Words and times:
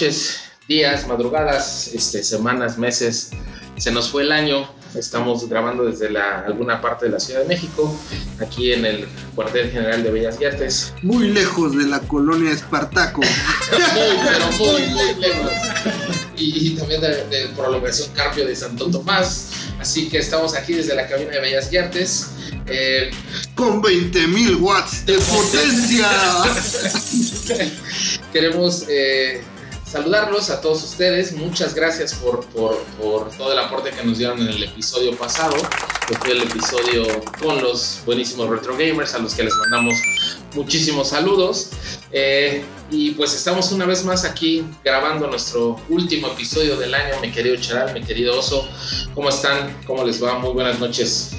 noches, 0.00 0.40
días, 0.66 1.06
madrugadas, 1.06 1.88
este, 1.88 2.22
semanas, 2.22 2.78
meses. 2.78 3.32
Se 3.76 3.90
nos 3.90 4.08
fue 4.08 4.22
el 4.22 4.32
año. 4.32 4.66
Estamos 4.94 5.46
grabando 5.46 5.84
desde 5.84 6.08
la, 6.08 6.40
alguna 6.40 6.80
parte 6.80 7.04
de 7.04 7.12
la 7.12 7.20
Ciudad 7.20 7.42
de 7.42 7.48
México, 7.48 7.94
aquí 8.40 8.72
en 8.72 8.86
el 8.86 9.06
cuartel 9.34 9.70
general 9.70 10.02
de 10.02 10.10
Bellas 10.10 10.38
Artes. 10.42 10.94
Muy 11.02 11.28
lejos 11.28 11.76
de 11.76 11.84
la 11.84 12.00
colonia 12.00 12.50
Espartaco. 12.50 13.20
Muy, 13.70 14.18
pero 14.24 14.46
muy, 14.58 14.86
muy 14.88 15.14
lejos. 15.16 15.52
Y, 16.34 16.68
y 16.68 16.76
también 16.76 17.02
de, 17.02 17.26
de 17.26 17.48
prolongación 17.54 18.08
Carpio 18.14 18.46
de 18.46 18.56
Santo 18.56 18.90
Tomás. 18.90 19.50
Así 19.78 20.08
que 20.08 20.16
estamos 20.16 20.54
aquí 20.54 20.72
desde 20.72 20.94
la 20.94 21.06
cabina 21.06 21.32
de 21.32 21.40
Bellas 21.40 21.70
Artes. 21.78 22.30
Eh, 22.66 23.10
Con 23.54 23.82
20.000 23.82 24.60
watts 24.60 25.04
de 25.04 25.18
potencia. 25.18 26.08
Queremos 28.32 28.86
eh, 28.88 29.42
saludarlos 29.90 30.50
a 30.50 30.60
todos 30.60 30.84
ustedes. 30.84 31.32
Muchas 31.32 31.74
gracias 31.74 32.14
por, 32.14 32.44
por- 32.46 32.80
todo 33.36 33.52
el 33.52 33.58
aporte 33.58 33.90
que 33.90 34.02
nos 34.04 34.18
dieron 34.18 34.40
en 34.40 34.48
el 34.48 34.62
episodio 34.62 35.16
pasado, 35.16 35.56
que 36.06 36.14
fue 36.16 36.32
el 36.32 36.42
episodio 36.42 37.04
con 37.42 37.60
los 37.62 38.00
buenísimos 38.06 38.48
retro 38.48 38.76
gamers, 38.76 39.14
a 39.14 39.18
los 39.18 39.34
que 39.34 39.42
les 39.44 39.54
mandamos 39.54 39.94
muchísimos 40.54 41.08
saludos. 41.08 41.70
Eh, 42.12 42.62
y 42.90 43.12
pues 43.12 43.34
estamos 43.34 43.70
una 43.72 43.86
vez 43.86 44.04
más 44.04 44.24
aquí 44.24 44.64
grabando 44.84 45.26
nuestro 45.28 45.80
último 45.88 46.28
episodio 46.28 46.76
del 46.76 46.94
año, 46.94 47.14
mi 47.20 47.30
querido 47.30 47.56
Charal, 47.56 47.92
mi 47.94 48.02
querido 48.02 48.38
Oso. 48.38 48.68
¿Cómo 49.14 49.28
están? 49.28 49.76
¿Cómo 49.86 50.04
les 50.04 50.22
va? 50.22 50.38
Muy 50.38 50.52
buenas 50.52 50.78
noches. 50.78 51.30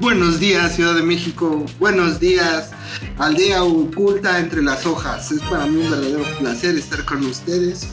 Buenos 0.00 0.40
días, 0.40 0.76
Ciudad 0.76 0.94
de 0.94 1.02
México. 1.02 1.64
Buenos 1.78 2.20
días, 2.20 2.70
aldea 3.18 3.62
oculta 3.64 4.38
entre 4.38 4.62
las 4.62 4.84
hojas. 4.86 5.30
Es 5.32 5.40
para 5.42 5.66
mí 5.66 5.76
un 5.82 5.90
verdadero 5.90 6.22
placer 6.38 6.76
estar 6.76 7.04
con 7.04 7.24
ustedes. 7.24 7.88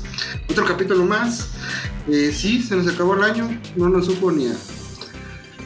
Otro 0.49 0.65
capítulo 0.65 1.03
más. 1.05 1.47
Eh, 2.09 2.31
sí, 2.35 2.61
se 2.63 2.75
nos 2.75 2.87
acabó 2.87 3.15
el 3.15 3.23
año. 3.23 3.61
No 3.75 3.89
nos 3.89 4.05
supo 4.05 4.31
ni 4.31 4.47
a, 4.47 4.55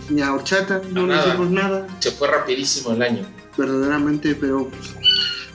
ni 0.09 0.21
a 0.21 0.33
horchata. 0.33 0.81
No 0.91 1.03
A 1.03 1.05
nos 1.07 1.17
nada. 1.17 1.31
supo 1.33 1.45
nada. 1.45 1.87
Se 1.99 2.11
fue 2.11 2.27
rapidísimo 2.27 2.93
el 2.93 3.01
año. 3.01 3.25
Verdaderamente, 3.57 4.33
pero 4.35 4.69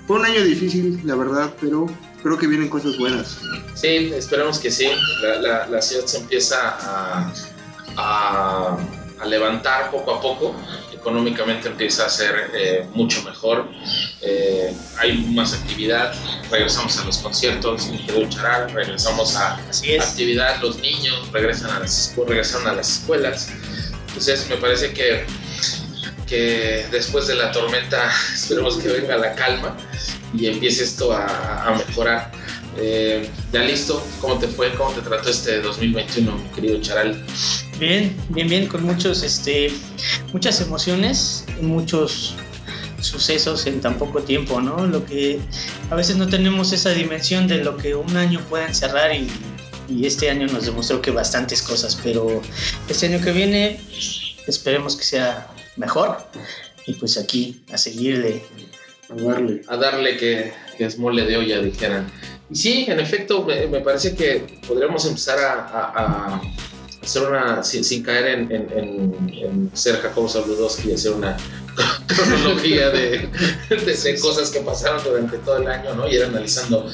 fue 0.06 0.18
un 0.20 0.24
año 0.26 0.42
difícil, 0.44 1.00
la 1.04 1.14
verdad. 1.16 1.54
Pero 1.60 1.86
creo 2.22 2.38
que 2.38 2.46
vienen 2.46 2.68
cosas 2.68 2.96
buenas. 2.98 3.38
Sí, 3.74 4.12
esperemos 4.14 4.58
que 4.58 4.70
sí. 4.70 4.88
La, 5.22 5.40
la- 5.40 5.66
la 5.66 5.82
ciudad 5.82 6.04
se 6.06 6.18
empieza 6.18 6.56
a, 6.80 7.32
a- 7.96 8.76
a 9.20 9.26
levantar 9.26 9.90
poco 9.90 10.14
a 10.14 10.20
poco. 10.20 10.54
Económicamente 10.96 11.68
empieza 11.68 12.06
a 12.06 12.08
ser 12.08 12.50
eh, 12.54 12.86
mucho 12.94 13.22
mejor. 13.22 13.68
Eh, 14.22 14.74
hay 14.98 15.18
más 15.34 15.52
actividad. 15.52 16.12
Regresamos 16.50 16.98
a 16.98 17.04
los 17.04 17.18
conciertos, 17.18 17.88
Charal. 18.28 18.72
Regresamos 18.72 19.36
a 19.36 19.54
Así 19.68 19.92
es. 19.92 20.02
actividad. 20.04 20.60
Los 20.60 20.78
niños 20.78 21.30
regresan 21.32 21.70
a 21.70 21.80
las, 21.80 22.14
regresaron 22.26 22.66
a 22.68 22.72
las 22.74 22.98
escuelas. 22.98 23.48
Entonces, 24.08 24.48
me 24.48 24.56
parece 24.56 24.92
que, 24.92 25.26
que 26.26 26.86
después 26.90 27.26
de 27.26 27.34
la 27.36 27.52
tormenta, 27.52 28.10
esperemos 28.34 28.76
que 28.78 28.88
venga 28.88 29.16
la 29.16 29.34
calma 29.34 29.76
y 30.34 30.46
empiece 30.46 30.84
esto 30.84 31.12
a, 31.12 31.66
a 31.66 31.74
mejorar. 31.76 32.32
Eh, 32.78 33.30
¿Ya 33.52 33.62
listo? 33.62 34.04
¿Cómo 34.20 34.38
te 34.38 34.48
fue? 34.48 34.74
¿Cómo 34.74 34.90
te 34.92 35.00
trató 35.00 35.30
este 35.30 35.60
2021, 35.62 36.30
mi 36.36 36.48
querido 36.50 36.80
Charal? 36.82 37.24
Bien, 37.78 38.16
bien, 38.30 38.48
bien, 38.48 38.66
con 38.68 38.84
muchos, 38.84 39.22
este, 39.22 39.70
muchas 40.32 40.62
emociones 40.62 41.44
muchos 41.60 42.34
sucesos 43.00 43.66
en 43.66 43.82
tan 43.82 43.98
poco 43.98 44.22
tiempo, 44.22 44.62
¿no? 44.62 44.86
Lo 44.86 45.04
que 45.04 45.38
a 45.90 45.94
veces 45.94 46.16
no 46.16 46.26
tenemos 46.26 46.72
esa 46.72 46.90
dimensión 46.90 47.46
de 47.46 47.58
lo 47.58 47.76
que 47.76 47.94
un 47.94 48.16
año 48.16 48.40
puede 48.48 48.66
encerrar 48.66 49.14
y, 49.14 49.28
este 50.02 50.30
año 50.30 50.48
nos 50.48 50.66
demostró 50.66 51.00
que 51.00 51.12
bastantes 51.12 51.62
cosas, 51.62 51.96
pero 52.02 52.42
este 52.88 53.06
año 53.06 53.20
que 53.22 53.30
viene 53.30 53.78
esperemos 54.48 54.96
que 54.96 55.04
sea 55.04 55.46
mejor 55.76 56.18
y 56.88 56.94
pues 56.94 57.16
aquí 57.16 57.62
a 57.70 57.78
seguirle. 57.78 58.42
A 59.08 59.14
darle. 59.14 59.62
A 59.68 59.76
darle 59.76 60.16
que, 60.16 60.52
que 60.76 60.86
es 60.86 60.98
mole 60.98 61.24
de 61.24 61.36
olla, 61.36 61.60
dijeran. 61.60 62.10
Y 62.50 62.56
sí, 62.56 62.86
en 62.88 62.98
efecto, 62.98 63.44
me, 63.44 63.78
parece 63.78 64.16
que 64.16 64.58
podríamos 64.66 65.06
empezar 65.06 65.38
a 65.40 66.40
hacer 67.06 67.22
una, 67.22 67.62
sin, 67.62 67.84
sin 67.84 68.02
caer 68.02 68.26
en, 68.26 68.52
en, 68.52 68.72
en, 68.72 69.34
en 69.34 69.70
ser 69.74 70.00
Jacobo 70.00 70.28
Zabludowski 70.28 70.90
y 70.90 70.94
hacer 70.94 71.12
una 71.12 71.36
cronología 72.06 72.90
de, 72.90 73.28
de, 73.70 73.94
de 73.94 74.20
cosas 74.20 74.50
que 74.50 74.60
pasaron 74.60 75.02
durante 75.04 75.38
todo 75.38 75.58
el 75.58 75.68
año, 75.68 75.94
¿no? 75.94 76.08
Y 76.08 76.16
ir 76.16 76.24
analizando 76.24 76.90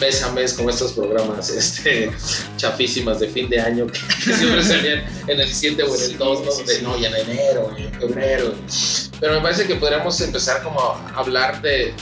mes 0.00 0.22
a 0.22 0.32
mes 0.32 0.52
como 0.54 0.70
estos 0.70 0.92
programas 0.92 1.50
este, 1.50 2.12
chafísimas 2.56 3.18
de 3.18 3.28
fin 3.28 3.48
de 3.48 3.60
año 3.60 3.86
que, 3.86 3.98
que 4.24 4.32
siempre 4.32 4.62
salían 4.62 5.04
en 5.26 5.40
el 5.40 5.52
7 5.52 5.82
o 5.82 5.94
en 5.96 6.02
el 6.02 6.18
2, 6.18 6.44
¿no? 6.44 6.50
Donde, 6.52 6.82
no, 6.82 6.98
y 6.98 7.04
en 7.06 7.14
enero, 7.16 7.74
y 7.76 7.82
en 7.82 7.92
febrero. 7.94 8.54
Pero 9.18 9.34
me 9.34 9.40
parece 9.40 9.66
que 9.66 9.74
podríamos 9.74 10.20
empezar 10.20 10.62
como 10.62 10.80
a 10.80 11.12
hablar 11.16 11.60
de, 11.62 11.92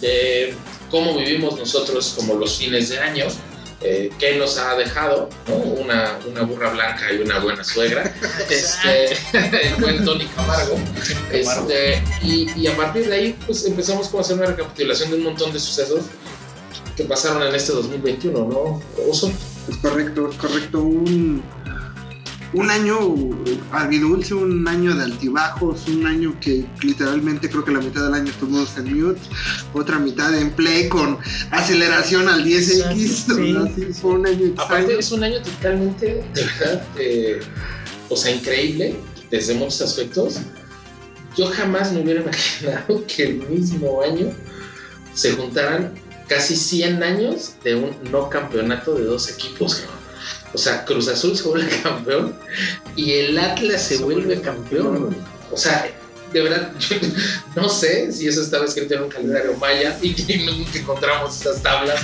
de 0.00 0.54
cómo 0.90 1.16
vivimos 1.16 1.58
nosotros 1.58 2.14
como 2.16 2.34
los 2.34 2.58
fines 2.58 2.88
de 2.88 2.98
año, 2.98 3.26
eh, 3.84 4.10
qué 4.18 4.36
nos 4.36 4.58
ha 4.58 4.74
dejado, 4.76 5.28
¿no? 5.46 5.56
una, 5.56 6.18
una 6.26 6.42
burra 6.42 6.70
blanca 6.70 7.12
y 7.12 7.18
una 7.18 7.38
buena 7.38 7.62
suegra, 7.62 8.14
este, 8.50 9.12
el 9.68 9.74
buen 9.76 10.04
Tony 10.04 10.26
Camargo. 10.26 10.78
Este, 11.30 12.02
y, 12.22 12.50
y 12.58 12.66
a 12.66 12.74
partir 12.74 13.06
de 13.08 13.14
ahí, 13.14 13.38
pues 13.46 13.66
empezamos 13.66 14.08
como 14.08 14.20
a 14.20 14.22
hacer 14.22 14.36
una 14.38 14.46
recapitulación 14.46 15.10
de 15.10 15.16
un 15.18 15.24
montón 15.24 15.52
de 15.52 15.60
sucesos 15.60 16.06
que 16.96 17.04
pasaron 17.04 17.42
en 17.42 17.54
este 17.54 17.72
2021, 17.72 18.38
¿no? 18.38 18.82
Oso. 19.08 19.30
Es 19.68 19.76
correcto, 19.78 20.30
es 20.30 20.36
correcto. 20.36 20.80
Un, 20.80 21.42
un 22.54 22.70
año 22.70 22.98
agridulce, 23.72 24.34
un 24.34 24.66
año 24.66 24.94
de 24.94 25.02
altibajos, 25.02 25.88
un 25.88 26.06
año 26.06 26.36
que 26.40 26.64
literalmente 26.82 27.50
creo 27.50 27.64
que 27.64 27.72
la 27.72 27.80
mitad 27.80 28.04
del 28.04 28.14
año 28.14 28.30
estuvimos 28.30 28.76
en 28.78 28.96
mute, 28.96 29.20
otra 29.72 29.98
mitad 29.98 30.34
en 30.36 30.52
play 30.52 30.88
con 30.88 31.18
aceleración 31.50 32.28
al 32.28 32.44
10X. 32.44 32.70
Exacto, 32.70 33.36
sí. 33.36 33.56
Así 33.56 33.92
fue 33.92 34.10
un 34.12 34.26
año 34.26 34.46
extraño. 34.46 34.62
Aparte 34.62 34.98
es 34.98 35.12
un 35.12 35.24
año 35.24 35.42
totalmente, 35.42 36.24
eh, 36.98 37.40
o 38.08 38.16
sea, 38.16 38.34
increíble 38.34 38.96
desde 39.30 39.54
muchos 39.54 39.80
aspectos. 39.82 40.38
Yo 41.36 41.46
jamás 41.48 41.92
me 41.92 42.02
hubiera 42.02 42.20
imaginado 42.22 43.04
que 43.06 43.24
el 43.24 43.48
mismo 43.48 44.00
año 44.02 44.32
se 45.12 45.32
juntaran 45.32 45.92
casi 46.28 46.56
100 46.56 47.02
años 47.02 47.56
de 47.64 47.74
un 47.74 47.96
no 48.12 48.30
campeonato 48.30 48.94
de 48.94 49.04
dos 49.04 49.28
equipos. 49.28 49.74
cabrón. 49.74 50.03
O 50.54 50.58
sea, 50.58 50.84
Cruz 50.84 51.08
Azul 51.08 51.36
se 51.36 51.42
vuelve 51.48 51.68
campeón 51.82 52.34
y 52.96 53.12
el 53.12 53.38
Atlas 53.38 53.82
se, 53.82 53.98
vuelve 53.98 54.40
campeón. 54.40 55.16
O 55.50 55.56
sea, 55.56 55.90
de 56.32 56.40
verdad, 56.42 56.72
yo 56.78 56.96
no 57.60 57.68
sé 57.68 58.10
si 58.12 58.26
eso 58.28 58.40
estaba 58.42 58.64
escrito 58.64 58.94
en 58.94 59.02
un 59.04 59.08
calendario 59.08 59.54
maya 59.56 59.96
y 60.00 60.14
que 60.14 60.38
nunca 60.38 60.78
encontramos 60.78 61.36
estas 61.36 61.62
tablas. 61.62 62.00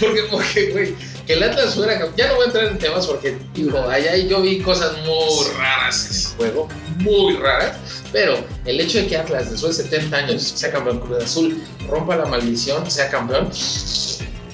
Porque, 0.00 0.22
porque, 0.30 0.70
güey, 0.70 0.94
que 1.26 1.32
el 1.34 1.42
Atlas 1.42 1.74
fuera. 1.74 1.98
cam- 2.00 2.12
Ya 2.16 2.28
no 2.28 2.34
voy 2.36 2.44
a 2.44 2.46
entrar 2.46 2.64
en 2.66 2.78
temas 2.78 3.06
porque, 3.06 3.36
digo, 3.54 3.78
allá 3.88 4.16
yo 4.16 4.40
vi 4.42 4.60
cosas 4.60 4.92
muy 5.04 5.50
raras 5.58 6.06
en 6.10 6.16
el 6.16 6.36
juego, 6.36 6.68
muy 6.98 7.36
raras. 7.36 7.76
Pero 8.10 8.42
el 8.64 8.80
hecho 8.80 8.98
de 8.98 9.06
que 9.06 9.16
Atlas, 9.18 9.50
después 9.50 9.76
de 9.76 9.84
70 9.84 10.16
años, 10.16 10.42
sea 10.42 10.72
campeón 10.72 11.00
Cruz 11.00 11.24
Azul, 11.24 11.62
rompa 11.90 12.16
la 12.16 12.24
maldición, 12.24 12.90
sea 12.90 13.10
campeón, 13.10 13.50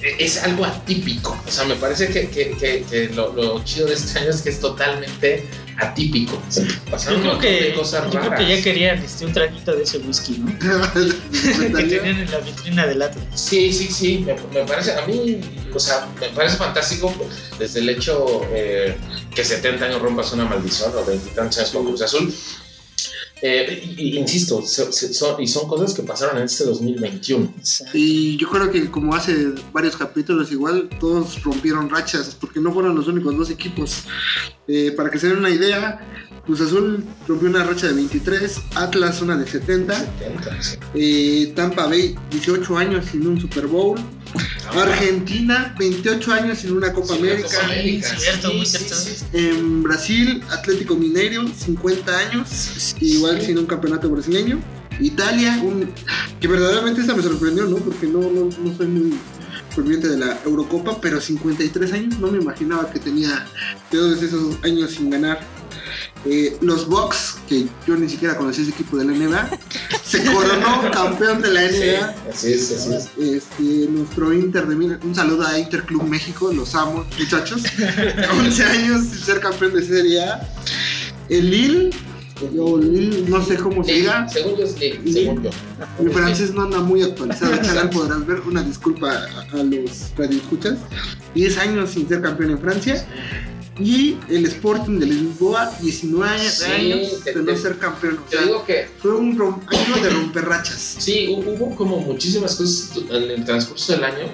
es 0.01 0.43
algo 0.43 0.65
atípico. 0.65 1.37
O 1.47 1.51
sea, 1.51 1.65
me 1.65 1.75
parece 1.75 2.07
que, 2.09 2.29
que- 2.29 2.51
que- 2.57 2.83
que 2.89 3.09
lo, 3.13 3.33
lo 3.33 3.63
chido 3.63 3.87
de 3.87 3.93
este 3.95 4.19
año 4.19 4.29
es 4.29 4.41
que 4.41 4.49
es 4.49 4.59
totalmente 4.59 5.47
atípico. 5.77 6.41
Pasaron 6.89 7.21
Yo 7.23 7.33
un 7.33 7.39
creo 7.39 7.51
de 7.51 7.59
que, 7.69 7.73
cosas 7.73 8.03
yo 8.05 8.11
creo 8.11 8.23
raras. 8.31 8.39
que 8.39 8.55
ya 8.57 8.63
querían 8.63 8.97
este, 9.03 9.25
un 9.25 9.33
traguito 9.33 9.75
de 9.75 9.83
ese 9.83 9.97
whisky, 9.99 10.37
¿no? 10.37 10.57
que 11.75 11.83
tenían 11.83 12.19
en 12.19 12.31
la 12.31 12.39
vitrina 12.39 12.87
del 12.87 13.01
Atlas. 13.01 13.25
Sí, 13.35 13.73
sí, 13.73 13.87
sí, 13.91 14.25
me, 14.25 14.35
me 14.53 14.65
parece, 14.65 14.93
a 14.93 15.05
mí, 15.05 15.41
o 15.73 15.79
sea, 15.79 16.07
me 16.19 16.29
parece 16.29 16.55
fantástico 16.57 17.13
desde 17.59 17.79
el 17.79 17.89
hecho 17.89 18.41
eh, 18.51 18.95
que 19.33 19.43
70 19.43 19.85
años 19.85 20.01
rompas 20.01 20.31
una 20.31 20.45
maldición 20.45 20.91
o 20.95 21.03
20 21.05 21.29
y 21.29 21.33
tantos 21.35 21.57
años 21.59 21.71
con 21.71 21.85
Cruz 21.85 22.01
Azul. 22.01 22.33
Eh, 23.41 23.95
insisto, 24.15 24.63
y 25.39 25.47
son 25.47 25.67
cosas 25.67 25.93
que 25.93 26.03
pasaron 26.03 26.37
en 26.37 26.43
este 26.43 26.63
2021. 26.63 27.53
Y 27.93 28.37
yo 28.37 28.49
creo 28.49 28.71
que 28.71 28.89
como 28.89 29.13
hace 29.13 29.53
varios 29.73 29.97
capítulos 29.97 30.51
igual, 30.51 30.89
todos 30.99 31.43
rompieron 31.43 31.89
rachas, 31.89 32.35
porque 32.39 32.59
no 32.59 32.73
fueron 32.73 32.95
los 32.95 33.07
únicos 33.07 33.35
dos 33.35 33.49
equipos. 33.49 34.05
Eh, 34.67 34.93
para 34.95 35.09
que 35.09 35.19
se 35.19 35.27
den 35.27 35.37
una 35.37 35.49
idea, 35.49 35.99
Cruz 36.45 36.61
Azul 36.61 37.03
rompió 37.27 37.49
una 37.49 37.63
racha 37.63 37.87
de 37.87 37.93
23, 37.93 38.61
Atlas 38.75 39.21
una 39.21 39.35
de 39.35 39.47
70, 39.47 39.95
70, 39.95 40.61
sí. 40.61 40.77
eh, 40.95 41.53
Tampa 41.55 41.87
Bay 41.87 42.15
18 42.31 42.77
años 42.77 43.05
sin 43.11 43.27
un 43.27 43.39
Super 43.39 43.67
Bowl, 43.67 43.99
Argentina 44.73 45.73
28 45.77 46.33
años 46.33 46.59
sin 46.59 46.71
una 46.75 46.91
Copa 46.93 47.13
Sí, 47.13 47.19
América, 47.19 47.47
Copa 47.49 47.63
América, 47.65 48.09
Sí, 48.09 48.15
cierto, 48.19 48.49
sí, 48.49 48.57
muy 48.57 48.65
sí, 48.65 48.77
cierto. 48.77 48.95
sí, 48.95 49.11
sí. 49.15 49.25
en 49.33 49.83
Brasil 49.83 50.43
Atlético 50.51 50.95
Mineiro 50.95 51.45
50 51.47 52.17
años, 52.17 52.95
igual 52.99 53.41
sin 53.41 53.57
un 53.57 53.65
campeonato 53.65 54.09
brasileño, 54.09 54.59
Italia, 54.99 55.59
un, 55.63 55.91
que 56.39 56.47
verdaderamente 56.47 57.01
esta 57.01 57.13
me 57.15 57.21
sorprendió, 57.21 57.65
¿no? 57.65 57.77
Porque 57.77 58.07
no, 58.07 58.21
no, 58.21 58.45
no 58.45 58.77
soy 58.77 58.87
muy 58.87 59.13
ferviente 59.75 60.07
de 60.07 60.17
la 60.17 60.39
Eurocopa, 60.45 60.99
pero 61.01 61.19
53 61.19 61.91
años, 61.93 62.19
no 62.19 62.27
me 62.31 62.39
imaginaba 62.41 62.89
que 62.89 62.99
tenía 62.99 63.45
todos 63.91 64.23
esos 64.23 64.55
años 64.63 64.91
sin 64.91 65.09
ganar. 65.09 65.41
Eh, 66.25 66.57
los 66.61 66.87
Bucks, 66.87 67.37
que 67.47 67.67
yo 67.87 67.95
ni 67.95 68.09
siquiera 68.09 68.35
conocí 68.35 68.61
ese 68.63 68.71
equipo 68.71 68.97
de 68.97 69.05
la 69.05 69.11
NBA, 69.13 69.49
se 70.03 70.23
coronó 70.23 70.89
campeón 70.93 71.41
de 71.41 71.49
la 71.53 71.69
Sí, 71.69 71.75
NBA. 71.77 72.15
así 72.31 72.53
es, 72.53 72.71
así 72.71 72.93
es. 72.93 73.09
Este, 73.19 73.63
nuestro 73.91 74.33
Inter 74.33 74.65
de 74.67 74.75
Milan, 74.75 74.99
un 75.03 75.13
saludo 75.13 75.45
a 75.45 75.59
Interclub 75.59 76.03
México, 76.03 76.51
los 76.51 76.73
amo, 76.73 77.05
muchachos. 77.19 77.61
11 78.39 78.63
años 78.63 79.01
sin 79.05 79.19
ser 79.19 79.39
campeón 79.39 79.73
de 79.75 79.83
Serie 79.85 80.23
A. 80.23 80.49
El 81.29 81.49
Lille, 81.51 81.89
o 82.59 82.77
Lille, 82.77 83.23
no 83.29 83.43
sé 83.45 83.55
cómo 83.57 83.83
se 83.83 83.91
Sí, 83.93 83.99
diga. 84.01 84.27
según 84.27 84.57
yo, 84.57 84.65
es 84.65 84.79
Lille, 84.79 85.13
según 85.13 85.43
yo. 85.43 85.49
Mi 85.99 86.11
francés 86.11 86.53
no 86.53 86.63
anda 86.63 86.79
muy 86.79 87.01
actualizado, 87.03 87.51
podrás 87.91 88.25
ver, 88.25 88.41
una 88.41 88.61
disculpa 88.63 89.11
a, 89.11 89.57
a 89.59 89.63
los 89.63 90.11
radioescuchas. 90.17 90.77
10 91.35 91.57
años 91.59 91.91
sin 91.91 92.07
ser 92.07 92.21
campeón 92.21 92.51
en 92.51 92.59
Francia. 92.59 93.05
Y 93.77 94.17
el 94.29 94.45
Sporting 94.45 94.99
de 94.99 95.05
Lisboa, 95.07 95.69
19 95.81 96.29
años 96.29 96.53
Sí, 96.53 96.71
años 96.71 97.09
te- 97.23 97.33
de 97.33 97.41
no 97.53 97.57
ser 97.57 97.77
campeón. 97.77 98.19
O 98.19 98.29
Te 98.29 98.37
sea, 98.37 98.45
digo 98.45 98.65
que 98.65 98.87
fue 99.01 99.11
un 99.15 99.31
año 99.67 100.01
de 100.03 100.09
romper 100.09 100.45
rachas. 100.45 100.95
Sí, 100.99 101.27
hu- 101.27 101.43
hubo 101.45 101.75
como 101.75 101.99
muchísimas 101.99 102.55
cosas 102.55 102.91
en 103.09 103.31
el 103.31 103.43
transcurso 103.43 103.91
del 103.93 104.03
año 104.05 104.29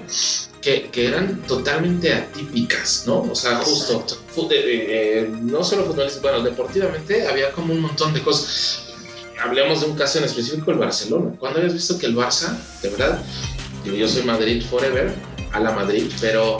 que, 0.60 0.88
que 0.92 1.06
eran 1.08 1.42
totalmente 1.42 2.12
atípicas, 2.14 3.02
¿no? 3.08 3.22
O 3.22 3.34
sea, 3.34 3.56
justo, 3.56 4.06
eh, 4.52 5.28
no 5.42 5.64
solo 5.64 5.86
futbolistas, 5.86 6.22
bueno, 6.22 6.40
deportivamente 6.42 7.26
había 7.26 7.50
como 7.50 7.74
un 7.74 7.80
montón 7.80 8.14
de 8.14 8.22
cosas. 8.22 8.84
Hablemos 9.42 9.80
de 9.80 9.86
un 9.86 9.96
caso 9.96 10.18
en 10.18 10.24
específico, 10.24 10.70
el 10.70 10.78
Barcelona. 10.78 11.34
¿Cuándo 11.40 11.58
habías 11.58 11.74
visto 11.74 11.98
que 11.98 12.06
el 12.06 12.14
Barça, 12.16 12.56
de 12.80 12.90
verdad, 12.90 13.20
yo 13.84 14.06
soy 14.06 14.22
Madrid 14.22 14.62
forever, 14.70 15.12
a 15.50 15.58
la 15.58 15.72
Madrid, 15.72 16.06
pero 16.20 16.58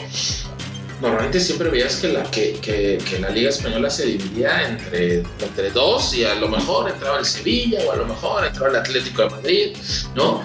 normalmente 1.03 1.39
siempre 1.39 1.69
veías 1.69 1.97
que 1.97 2.07
la, 2.07 2.23
que, 2.31 2.53
que- 2.61 2.97
que 3.07 3.19
la 3.19 3.29
Liga 3.29 3.49
Española 3.49 3.89
se 3.89 4.05
dividía 4.05 4.67
entre, 4.69 5.17
entre 5.19 5.69
dos 5.71 6.13
y 6.15 6.23
a 6.23 6.33
lo 6.35 6.47
mejor 6.47 6.89
entraba 6.89 7.19
el 7.19 7.25
Sevilla 7.25 7.79
o 7.85 7.91
a 7.91 7.97
lo 7.97 8.05
mejor 8.05 8.45
entraba 8.45 8.69
el 8.69 8.75
Atlético 8.77 9.23
de 9.23 9.29
Madrid, 9.29 9.77
¿no? 10.15 10.41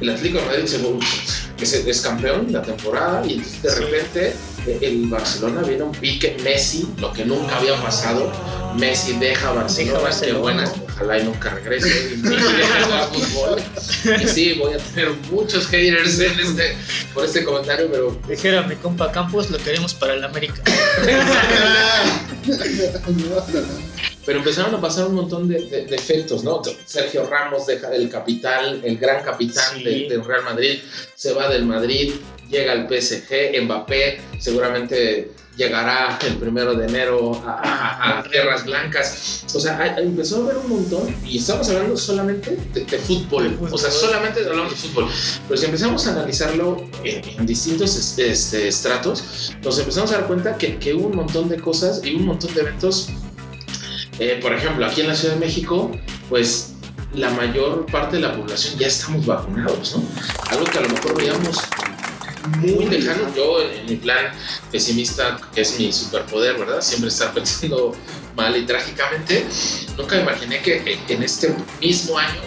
El 0.00 0.10
Atlético 0.10 0.40
de 0.40 0.46
Madrid 0.46 0.66
se, 0.66 0.78
es, 1.62 1.72
es 1.86 2.00
campeón 2.00 2.48
la 2.50 2.60
temporada 2.62 3.22
y 3.24 3.34
entonces 3.34 3.62
de 3.62 3.74
repente 3.76 4.34
el 4.66 5.06
Barcelona 5.06 5.62
viene 5.62 5.82
un 5.82 5.92
pique 5.92 6.36
Messi, 6.42 6.86
lo 6.98 7.12
que 7.12 7.24
nunca 7.24 7.56
había 7.56 7.74
pasado. 7.82 8.30
Messi 8.76 9.12
deja 9.18 9.50
a 9.50 9.52
Barcelona, 9.52 9.92
Deja 9.92 10.02
Barcelona. 10.02 10.34
qué 10.34 10.40
bueno, 10.40 10.64
ojalá 10.94 11.18
y 11.18 11.24
nunca 11.24 11.50
regrese 11.50 12.14
y 12.14 12.22
jugar 12.22 13.08
fútbol. 13.12 13.62
Y 14.22 14.26
sí, 14.26 14.54
voy 14.54 14.72
a 14.74 14.78
tener 14.78 15.10
muchos 15.30 15.66
haters 15.66 16.18
en 16.20 16.40
este, 16.40 16.76
por 17.12 17.24
este 17.24 17.44
comentario, 17.44 17.88
pero 17.90 18.16
Dijera 18.26 18.62
mi 18.62 18.76
compa 18.76 19.12
Campos, 19.12 19.50
lo 19.50 19.58
queremos 19.58 19.92
para 19.94 20.14
el 20.14 20.24
América. 20.24 20.62
Pero 24.24 24.38
empezaron 24.38 24.74
a 24.74 24.80
pasar 24.80 25.06
un 25.06 25.14
montón 25.16 25.48
de, 25.48 25.60
de- 25.66 25.86
de 25.86 25.96
efectos, 25.96 26.44
¿no? 26.44 26.62
Sergio 26.84 27.26
Ramos 27.28 27.66
deja 27.66 27.92
el 27.94 28.08
capital, 28.08 28.80
el 28.84 28.96
gran 28.98 29.24
capitán 29.24 29.76
Sí. 29.78 29.82
de- 29.84 30.08
del 30.08 30.24
Real 30.24 30.44
Madrid, 30.44 30.78
se 31.14 31.32
va 31.32 31.48
del 31.48 31.64
Madrid, 31.64 32.12
llega 32.48 32.72
al 32.72 32.86
PSG, 32.88 33.60
Mbappé 33.62 34.20
seguramente 34.38 35.32
llegará 35.56 36.18
el 36.26 36.36
primero 36.36 36.74
de 36.74 36.86
enero 36.86 37.32
a, 37.44 37.58
a- 37.60 38.18
a 38.20 38.22
Tierras 38.22 38.64
Blancas. 38.64 39.44
O 39.54 39.60
sea, 39.60 39.96
empezó 39.98 40.36
a 40.36 40.44
haber 40.44 40.56
un 40.58 40.68
montón, 40.68 41.14
y 41.26 41.38
estamos 41.38 41.68
hablando 41.68 41.96
solamente 41.96 42.56
de, 42.72 42.84
de 42.84 42.98
fútbol, 42.98 43.50
fútbol. 43.56 43.68
o 43.74 43.78
sea, 43.78 43.90
solamente 43.90 44.40
hablamos 44.46 44.70
de 44.70 44.76
fútbol. 44.88 45.10
Pero 45.48 45.60
si 45.60 45.66
empezamos 45.66 46.06
a 46.06 46.12
analizarlo 46.12 46.86
en, 47.04 47.22
en 47.40 47.44
distintos 47.46 47.96
este, 47.96 48.30
este, 48.30 48.68
estratos, 48.68 49.52
nos 49.62 49.78
empezamos 49.78 50.10
a 50.12 50.18
dar 50.18 50.26
cuenta 50.26 50.56
que, 50.56 50.78
que 50.78 50.94
hubo 50.94 51.08
un 51.08 51.16
montón 51.16 51.48
de 51.50 51.58
cosas 51.60 52.00
y 52.04 52.14
un 52.14 52.24
montón 52.26 52.54
de 52.54 52.60
eventos 52.62 53.08
eh, 54.22 54.38
por 54.40 54.52
ejemplo, 54.54 54.86
aquí 54.86 55.00
en 55.00 55.08
la 55.08 55.14
Ciudad 55.14 55.34
de 55.34 55.40
México, 55.40 55.90
pues 56.28 56.74
la 57.14 57.30
mayor 57.30 57.86
parte 57.86 58.16
de 58.16 58.22
la 58.22 58.34
población 58.34 58.78
ya 58.78 58.86
estamos 58.86 59.26
vacunados, 59.26 59.96
¿no? 59.96 60.02
Algo 60.50 60.64
que 60.64 60.78
a 60.78 60.82
lo 60.82 60.88
mejor 60.88 61.16
veíamos 61.16 61.58
muy 62.58 62.86
lejano. 62.86 63.32
Yo, 63.34 63.60
en 63.62 63.86
mi 63.86 63.96
plan 63.96 64.32
pesimista, 64.70 65.38
que 65.54 65.60
es 65.62 65.78
mi 65.78 65.92
superpoder, 65.92 66.58
¿verdad? 66.58 66.80
Siempre 66.80 67.08
estar 67.08 67.32
pensando 67.34 67.94
mal 68.36 68.56
y 68.56 68.64
trágicamente, 68.64 69.46
nunca 69.96 70.18
imaginé 70.20 70.60
que 70.62 70.98
en 71.08 71.22
este 71.22 71.54
mismo 71.80 72.16
año 72.18 72.40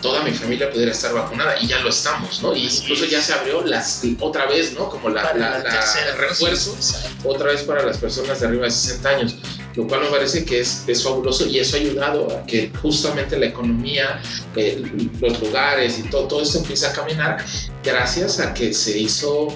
toda 0.00 0.22
mi 0.22 0.30
familia 0.30 0.70
pudiera 0.70 0.92
estar 0.92 1.12
vacunada 1.12 1.56
y 1.60 1.66
ya 1.66 1.80
lo 1.80 1.90
estamos, 1.90 2.40
¿no? 2.42 2.54
Y 2.56 2.66
incluso 2.66 3.04
ya 3.04 3.20
se 3.20 3.32
abrió 3.34 3.62
las, 3.64 4.02
otra 4.20 4.46
vez, 4.46 4.72
¿no? 4.72 4.88
Como 4.88 5.10
la, 5.10 5.34
la- 5.34 5.58
la 5.58 5.84
el 6.08 6.16
refuerzo 6.18 6.76
otra 7.24 7.48
vez 7.52 7.62
para 7.62 7.82
las 7.84 7.98
personas 7.98 8.40
de 8.40 8.46
arriba 8.46 8.64
de 8.64 8.70
60 8.70 9.08
años, 9.08 9.36
lo 9.78 9.86
cual 9.86 10.00
me 10.00 10.08
parece 10.08 10.44
que 10.44 10.58
es, 10.58 10.82
es 10.88 11.04
fabuloso 11.04 11.46
y 11.46 11.60
eso 11.60 11.76
ha 11.76 11.78
ayudado 11.78 12.36
a 12.36 12.44
que 12.44 12.72
justamente 12.82 13.38
la 13.38 13.46
economía, 13.46 14.20
eh, 14.56 14.82
los 15.20 15.40
lugares 15.40 16.00
y 16.00 16.02
todo, 16.10 16.26
todo 16.26 16.42
esto 16.42 16.58
empiece 16.58 16.84
a 16.84 16.92
caminar 16.92 17.36
gracias 17.84 18.40
a 18.40 18.52
que 18.52 18.74
se 18.74 18.98
hizo, 18.98 19.46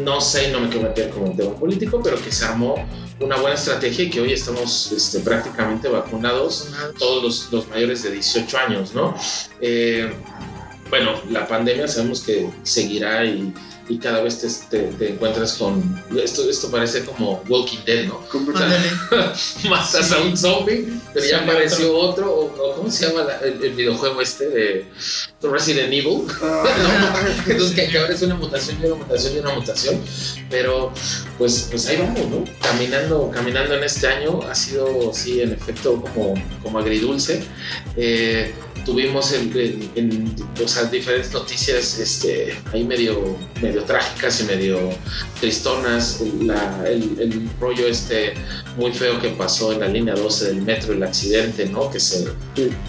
no 0.00 0.20
sé, 0.20 0.50
no 0.50 0.58
me 0.58 0.68
quiero 0.68 0.88
meter 0.88 1.10
como 1.10 1.26
un 1.26 1.36
tema 1.36 1.54
político, 1.54 2.00
pero 2.02 2.20
que 2.20 2.32
se 2.32 2.44
armó 2.44 2.74
una 3.20 3.36
buena 3.36 3.54
estrategia 3.54 4.06
y 4.06 4.10
que 4.10 4.20
hoy 4.20 4.32
estamos 4.32 4.90
este, 4.90 5.20
prácticamente 5.20 5.88
vacunados 5.88 6.68
todos 6.98 7.22
los, 7.22 7.52
los 7.52 7.68
mayores 7.68 8.02
de 8.02 8.10
18 8.10 8.58
años, 8.58 8.94
¿no? 8.94 9.14
Eh, 9.60 10.10
bueno, 10.88 11.12
la 11.30 11.46
pandemia 11.46 11.86
sabemos 11.86 12.22
que 12.22 12.50
seguirá 12.64 13.24
y, 13.24 13.54
y 13.90 13.98
cada 13.98 14.22
vez 14.22 14.38
te, 14.38 14.48
te- 14.70 14.92
te 14.94 15.10
encuentras 15.10 15.54
con... 15.54 16.02
Esto, 16.22 16.48
esto 16.48 16.70
parece 16.70 17.04
como 17.04 17.42
Walking 17.48 17.78
Dead, 17.84 18.06
¿no? 18.06 18.20
Ándale. 18.54 18.86
Matas 19.68 20.12
a 20.12 20.18
un 20.20 20.36
zombie, 20.36 20.88
pero 21.12 21.26
ya 21.26 21.40
apareció 21.42 21.94
otro, 21.96 22.32
o, 22.32 22.44
o 22.46 22.76
¿cómo 22.76 22.90
se 22.90 23.06
llama 23.08 23.24
la- 23.24 23.38
el, 23.40 23.62
el 23.64 23.72
videojuego 23.72 24.20
este 24.20 24.48
de 24.48 24.86
Resident 25.42 25.92
Evil? 25.92 26.22
Ah, 26.40 26.64
¿no? 27.46 27.52
Entonces 27.52 27.74
que, 27.74 27.88
que 27.88 27.98
ahora 27.98 28.14
es 28.14 28.22
una 28.22 28.36
mutación 28.36 28.78
y 28.80 28.86
una 28.86 28.94
mutación 28.94 29.34
y 29.34 29.38
una 29.40 29.54
mutación, 29.54 30.00
pero 30.48 30.92
pues, 31.36 31.66
pues 31.70 31.86
ahí 31.86 31.96
vamos, 31.96 32.26
¿no? 32.28 32.44
Caminando, 32.62 33.30
caminando 33.34 33.74
en 33.74 33.82
este 33.84 34.06
año 34.06 34.40
ha 34.48 34.54
sido, 34.54 35.12
sí, 35.12 35.40
en 35.42 35.52
efecto, 35.52 36.00
como, 36.00 36.34
como 36.62 36.78
agridulce. 36.78 37.42
Eh, 37.96 38.54
tuvimos 38.84 39.32
en, 39.32 39.50
en- 39.56 39.90
en, 39.94 40.34
o 40.62 40.68
sea, 40.68 40.84
diferentes 40.84 41.32
noticias 41.32 41.98
este, 41.98 42.54
ahí 42.72 42.84
medio, 42.84 43.36
medio 43.62 43.82
trágicas 43.84 44.40
y 44.40 44.44
medio 44.44 44.78
tristonas. 45.40 46.20
La- 46.42 46.84
el, 46.88 47.18
el 47.20 47.50
rollo 47.60 47.86
este 47.86 48.34
muy 48.76 48.92
feo 48.92 49.20
que 49.20 49.28
pasó 49.30 49.72
en 49.72 49.80
la 49.80 49.88
línea 49.88 50.14
12 50.14 50.46
del 50.46 50.62
metro, 50.62 50.92
el 50.92 51.02
accidente, 51.02 51.66
¿no? 51.66 51.90
Que 51.90 52.00
se, 52.00 52.28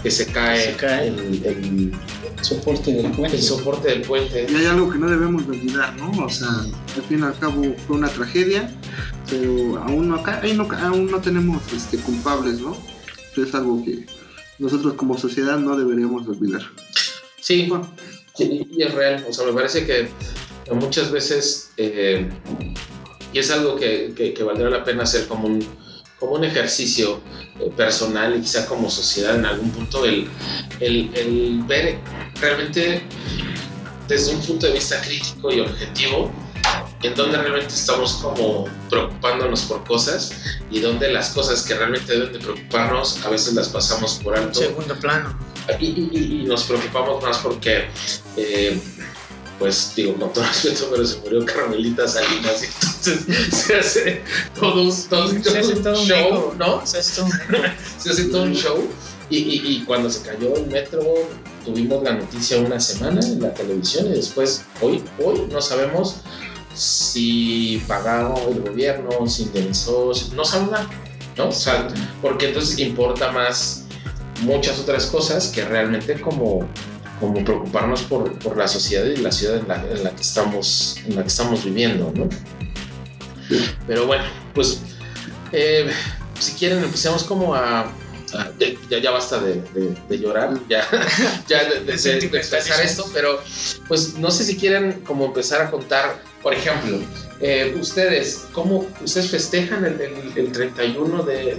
que 0.02 0.10
se 0.10 0.26
cae, 0.26 0.70
Se 0.72 0.76
cae. 0.76 1.08
El, 1.08 1.42
el- 1.44 1.92
Soporte 2.40 2.92
del 2.92 3.12
puente. 3.12 3.36
el 3.36 3.42
soporte 3.42 3.88
del 3.88 4.02
puente. 4.02 4.46
Y 4.50 4.54
hay 4.56 4.66
algo 4.66 4.90
que 4.90 4.98
no 4.98 5.08
debemos 5.08 5.46
de 5.46 5.52
olvidar, 5.56 5.94
¿no? 5.96 6.24
O 6.24 6.28
sea, 6.28 6.48
al 6.48 7.02
fin 7.08 7.20
y 7.20 7.22
al 7.22 7.38
cabo 7.38 7.62
fue 7.86 7.96
una 7.96 8.08
tragedia, 8.08 8.68
pero 9.30 9.78
aún 9.80 10.08
no, 10.08 10.16
acá, 10.16 10.40
ahí 10.42 10.52
no, 10.54 10.66
aún 10.72 11.08
no 11.08 11.20
tenemos 11.20 11.62
este, 11.72 11.98
culpables, 11.98 12.58
¿no? 12.58 12.76
Es 13.36 13.54
algo 13.54 13.84
que 13.84 14.04
nosotros 14.58 14.94
como 14.94 15.18
sociedad 15.18 15.58
no 15.58 15.76
deberíamos 15.76 16.24
de 16.24 16.32
olvidar. 16.32 16.62
Sí, 17.40 17.66
Bueno, 17.68 17.92
y, 18.38 18.66
y 18.70 18.82
es 18.82 18.94
real. 18.94 19.24
O 19.28 19.32
sea, 19.32 19.46
me 19.46 19.52
parece 19.52 19.84
que 19.84 20.08
muchas 20.74 21.10
veces, 21.10 21.72
eh, 21.76 22.28
y 23.32 23.38
es 23.38 23.50
algo 23.50 23.76
que, 23.76 24.12
que, 24.16 24.32
que 24.32 24.42
valdría 24.44 24.70
la 24.70 24.84
pena 24.84 25.02
hacer 25.02 25.26
como 25.26 25.48
un, 25.48 25.66
como 26.18 26.34
un 26.34 26.44
ejercicio 26.44 27.20
eh, 27.60 27.70
personal 27.76 28.36
y 28.36 28.40
quizá 28.40 28.66
como 28.66 28.88
sociedad 28.90 29.36
en 29.36 29.46
algún 29.46 29.70
punto, 29.70 30.04
el, 30.04 30.28
el, 30.80 31.10
el 31.14 31.62
ver 31.66 31.98
realmente 32.40 33.02
desde 34.08 34.34
un 34.34 34.40
punto 34.42 34.66
de 34.66 34.72
vista 34.74 35.00
crítico 35.00 35.52
y 35.52 35.60
objetivo 35.60 36.30
en 37.02 37.14
donde 37.14 37.36
realmente 37.38 37.74
estamos 37.74 38.14
como 38.14 38.66
preocupándonos 38.90 39.62
por 39.62 39.84
cosas 39.84 40.32
y 40.70 40.80
donde 40.80 41.12
las 41.12 41.30
cosas 41.30 41.62
que 41.62 41.74
realmente 41.74 42.12
deben 42.12 42.32
de 42.32 42.38
preocuparnos 42.38 43.24
a 43.24 43.28
veces 43.30 43.54
las 43.54 43.68
pasamos 43.68 44.20
por 44.22 44.36
alto 44.36 44.60
Segundo 44.60 44.94
plano. 45.00 45.36
y, 45.80 45.86
y- 45.86 46.40
y- 46.42 46.44
nos 46.46 46.64
preocupamos 46.64 47.22
más 47.22 47.38
porque, 47.38 47.88
eh, 48.36 48.78
pues 49.58 49.92
digo, 49.96 50.14
con 50.14 50.32
todo 50.32 50.44
respeto, 50.44 50.88
pero 50.90 51.04
se 51.06 51.18
murió 51.20 51.44
Carmelita 51.46 52.06
Salinas 52.08 52.62
y 52.62 52.66
entonces 52.66 53.54
se 53.66 53.76
hace 53.78 54.22
todo 54.58 54.82
un, 54.82 55.02
todo 55.08 55.28
un- 55.30 55.42
Se 55.44 55.58
hace 55.58 55.76
todo 55.76 56.00
un 56.00 56.06
show. 56.06 56.54
¿no? 56.58 56.86
Se 56.86 56.98
hace 56.98 57.20
todo. 57.20 57.28
Se 57.98 58.10
hace 58.10 58.24
todo 58.24 58.42
un 58.44 58.54
show. 58.54 58.88
Y, 59.30 59.38
y- 59.38 59.62
y 59.76 59.84
cuando 59.84 60.10
se 60.10 60.20
cayó 60.22 60.54
el 60.56 60.66
metro, 60.66 61.00
tuvimos 61.64 62.02
la 62.02 62.12
noticia 62.14 62.58
una 62.58 62.78
semana 62.80 63.20
en 63.24 63.40
la 63.40 63.54
televisión 63.54 64.06
y 64.06 64.10
después, 64.10 64.64
hoy, 64.82 65.02
hoy 65.24 65.46
no 65.50 65.62
sabemos 65.62 66.16
si 66.74 67.82
pagaron 67.86 68.34
el 68.48 68.60
gobierno, 68.62 69.26
si 69.26 69.44
indemnizó, 69.44 70.12
no 70.34 70.44
nada, 70.70 70.88
¿no? 71.36 71.48
O 71.48 71.52
sea, 71.52 71.88
porque 72.20 72.48
entonces 72.48 72.76
importa 72.82 73.30
más 73.32 73.84
muchas 74.42 74.78
otras 74.80 75.06
cosas 75.06 75.48
que 75.48 75.64
realmente 75.64 76.20
como, 76.20 76.66
como 77.20 77.44
preocuparnos 77.44 78.02
por, 78.02 78.32
por 78.38 78.56
la 78.56 78.66
sociedad 78.66 79.04
y 79.06 79.16
la 79.16 79.30
ciudad 79.30 79.56
en 79.58 79.68
la, 79.68 79.76
en 79.84 80.02
la 80.04 80.10
que 80.10 80.22
estamos, 80.22 80.96
en 81.06 81.16
la 81.16 81.22
que 81.22 81.28
estamos 81.28 81.64
viviendo, 81.64 82.12
¿no? 82.16 82.28
Pero 83.86 84.06
bueno, 84.06 84.24
pues 84.54 84.80
eh, 85.52 85.90
si 86.38 86.52
quieren 86.52 86.82
empecemos 86.82 87.22
como 87.24 87.54
a... 87.54 87.92
ya, 88.88 88.98
ya 88.98 89.10
basta 89.10 89.38
de, 89.40 89.54
de- 89.74 89.94
de 90.08 90.18
llorar, 90.18 90.58
ya, 90.68 90.86
ya 91.48 91.64
de 91.64 91.92
expresar 92.38 92.80
esto, 92.82 93.04
pero 93.12 93.40
pues 93.88 94.14
no 94.14 94.30
sé 94.30 94.44
si 94.44 94.56
quieren 94.56 95.02
como 95.06 95.26
empezar 95.26 95.60
a 95.60 95.70
contar, 95.70 96.22
por 96.42 96.52
ejemplo, 96.54 96.98
eh, 97.40 97.74
ustedes, 97.80 98.46
¿cómo 98.52 98.86
ustedes 99.02 99.30
festejan 99.30 99.84
el, 99.84 100.00
el- 100.00 100.32
el 100.36 100.52
31 100.52 101.22
de, 101.22 101.56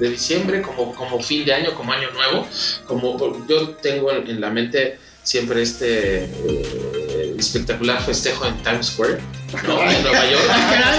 diciembre 0.00 0.62
como, 0.62 0.94
como 0.94 1.20
fin 1.22 1.44
de 1.44 1.52
año, 1.54 1.74
como 1.74 1.92
año 1.92 2.10
nuevo? 2.12 2.46
Como 2.86 3.46
yo 3.48 3.70
tengo 3.76 4.12
en, 4.12 4.28
en 4.28 4.40
la 4.40 4.50
mente 4.50 4.98
siempre 5.22 5.62
este 5.62 6.24
eh, 6.24 7.36
espectacular 7.38 8.02
festejo 8.02 8.46
en 8.46 8.56
Times 8.62 8.86
Square, 8.86 9.18
¿no? 9.52 9.90
En 9.90 10.02
Nueva 10.02 10.30
York. 10.30 10.44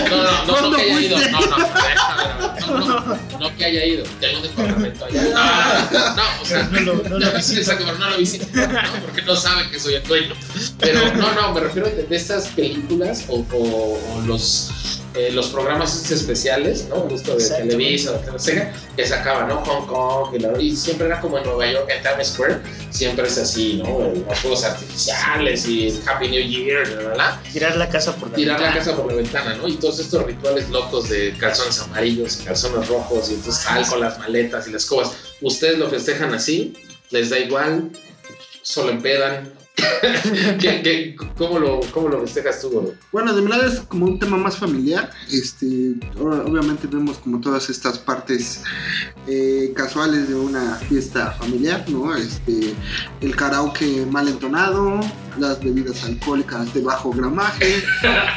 No, 0.09 0.17
no, 0.17 0.23
no, 0.23 0.45
no 0.45 0.53
¿Cuándo 0.53 0.77
que 0.77 0.81
haya 0.83 0.99
ido, 0.99 1.17
no, 1.17 1.39
no, 1.39 1.57
no, 1.57 2.79
no, 2.79 2.99
no, 2.99 3.19
no 3.39 3.57
que 3.57 3.65
haya 3.65 3.85
ido, 3.85 4.03
tengo 4.19 4.37
un 4.37 4.43
departamento 4.43 5.05
allá. 5.05 5.21
No, 5.23 5.99
no, 5.99 6.15
no, 6.15 6.41
o 6.41 6.45
sea, 6.45 6.63
No 6.63 6.79
lo, 6.81 7.03
no 7.09 7.19
lo 7.19 7.27
exacto, 7.27 7.85
pero 7.85 7.97
no 7.97 8.09
lo 8.09 8.17
visito, 8.17 8.45
¿no? 8.53 9.01
porque 9.05 9.21
no 9.23 9.35
saben 9.35 9.69
que 9.71 9.79
soy 9.79 9.95
el 9.95 10.03
dueño. 10.03 10.35
Pero 10.79 11.13
no, 11.13 11.33
no, 11.33 11.53
me 11.53 11.61
refiero 11.61 11.89
de, 11.89 12.03
de 12.03 12.15
estas 12.15 12.47
películas 12.47 13.25
o 13.27 13.43
los, 14.25 15.00
eh, 15.15 15.29
los 15.31 15.47
programas 15.49 16.09
especiales, 16.11 16.87
¿no? 16.89 16.95
Justo 17.01 17.35
de. 17.35 17.47
Televisa, 17.49 18.11
o 18.11 18.15
Televisa, 18.15 18.71
que 18.95 19.05
sacaban, 19.05 19.49
¿no? 19.49 19.57
Hong 19.65 19.85
Kong, 19.87 20.35
y, 20.35 20.39
la- 20.39 20.61
y 20.61 20.75
siempre 20.75 21.07
era 21.07 21.19
como 21.19 21.37
en 21.37 21.43
Nueva 21.43 21.69
York, 21.71 21.89
en 21.95 22.01
Times 22.01 22.29
Square, 22.29 22.61
siempre 22.91 23.27
es 23.27 23.37
así, 23.37 23.81
¿no? 23.83 24.11
Los 24.27 24.39
fuegos 24.39 24.63
artificiales 24.63 25.67
y 25.67 26.01
Happy 26.05 26.27
New 26.29 26.41
Year, 26.47 26.87
bla, 26.87 26.99
bla, 27.01 27.13
bla. 27.13 27.41
Tirar 27.51 27.75
la 27.77 27.89
casa 27.89 28.15
por 28.15 28.29
la 28.29 28.35
Tirar 28.35 28.59
la 28.61 28.73
casa 28.73 28.95
por 28.95 29.07
la 29.07 29.15
ventana, 29.15 29.55
¿no? 29.55 29.67
Y 29.67 29.75
todos 29.75 29.99
estos 29.99 30.23
rituales 30.25 30.69
locos 30.69 31.09
de 31.09 31.35
calzones 31.37 31.79
amarillos, 31.79 32.37
calzones 32.45 32.87
rojos, 32.87 33.29
y 33.29 33.33
entonces 33.35 33.61
sal 33.63 33.85
con 33.87 33.99
las 33.99 34.17
maletas 34.19 34.67
y 34.67 34.71
las 34.71 34.85
cosas. 34.85 35.15
¿Ustedes 35.41 35.77
lo 35.77 35.89
festejan 35.89 36.33
así? 36.33 36.73
¿Les 37.09 37.29
da 37.29 37.37
igual? 37.39 37.91
¿Solo 38.61 38.91
empedan? 38.91 39.51
¿Qué, 40.59 40.81
qué, 40.83 41.15
cómo, 41.37 41.59
lo, 41.59 41.79
¿Cómo 41.91 42.09
lo 42.09 42.21
festejas 42.21 42.61
tú? 42.61 42.93
Bueno, 43.11 43.33
de 43.33 43.41
mi 43.41 43.49
lado 43.49 43.65
es 43.65 43.81
como 43.81 44.05
un 44.05 44.19
tema 44.19 44.37
más 44.37 44.57
familiar. 44.57 45.09
Este, 45.31 45.95
obviamente 46.19 46.87
vemos 46.87 47.17
como 47.17 47.39
todas 47.39 47.69
estas 47.69 47.97
partes 47.97 48.63
eh, 49.27 49.73
casuales 49.75 50.29
de 50.29 50.35
una 50.35 50.75
fiesta 50.75 51.31
familiar, 51.31 51.83
¿no? 51.89 52.15
Este, 52.15 52.73
el 53.21 53.35
karaoke 53.35 54.05
mal 54.09 54.27
entonado, 54.27 54.99
las 55.39 55.59
bebidas 55.63 56.03
alcohólicas 56.03 56.73
de 56.73 56.81
bajo 56.81 57.11
gramaje, 57.11 57.83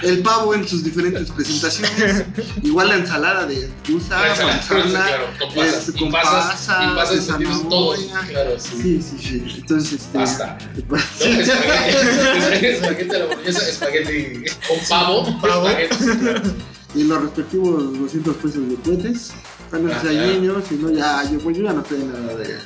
el 0.03 0.23
pavo 0.23 0.55
en 0.55 0.67
sus 0.67 0.85
diferentes 0.85 1.31
presentaciones, 1.31 2.25
igual 2.63 2.89
la 2.89 2.97
ensalada 2.97 3.47
de 3.47 3.71
rusa, 3.89 4.19
manzana, 4.19 4.85
claro, 4.85 5.27
con 5.39 5.55
pasas. 5.55 5.89
este, 5.89 5.99
con 5.99 6.13
pasas, 6.13 7.11
de 7.11 7.21
zanahoria. 7.21 8.21
Claro, 8.29 8.59
sí. 8.59 8.83
Sí, 8.83 9.03
sí, 9.03 9.19
sí. 9.19 9.55
Entonces, 9.59 9.93
este, 9.93 10.19
Basta. 10.19 10.59
¿no? 10.89 10.99
Sí. 11.19 11.41
Espagueti, 11.41 12.67
espagueti 12.67 13.15
a 13.15 13.19
la 13.19 13.27
boloñesa, 13.27 13.69
espagueti 13.69 14.51
con 14.69 14.79
pavo. 14.89 15.41
Pavo. 15.41 15.69
espagueti, 15.69 16.19
claro. 16.19 16.43
y 16.95 17.05
los 17.05 17.23
respectivos 17.23 17.99
200 17.99 18.37
pesos 18.37 18.69
de 18.69 18.75
cohetes. 18.77 19.33
Cuando 19.75 19.93
Ah, 19.93 19.99
sean 20.02 20.14
claro. 20.14 20.33
niños, 20.35 20.64
y 20.71 20.75
no, 20.75 20.90
ya, 20.90 21.23
yo, 21.33 21.38
pues 21.40 21.57
yo 21.59 21.64
ya 21.64 21.73
no 21.73 21.83
tengo 21.83 22.07
nada 22.16 22.37
de. 22.37 22.59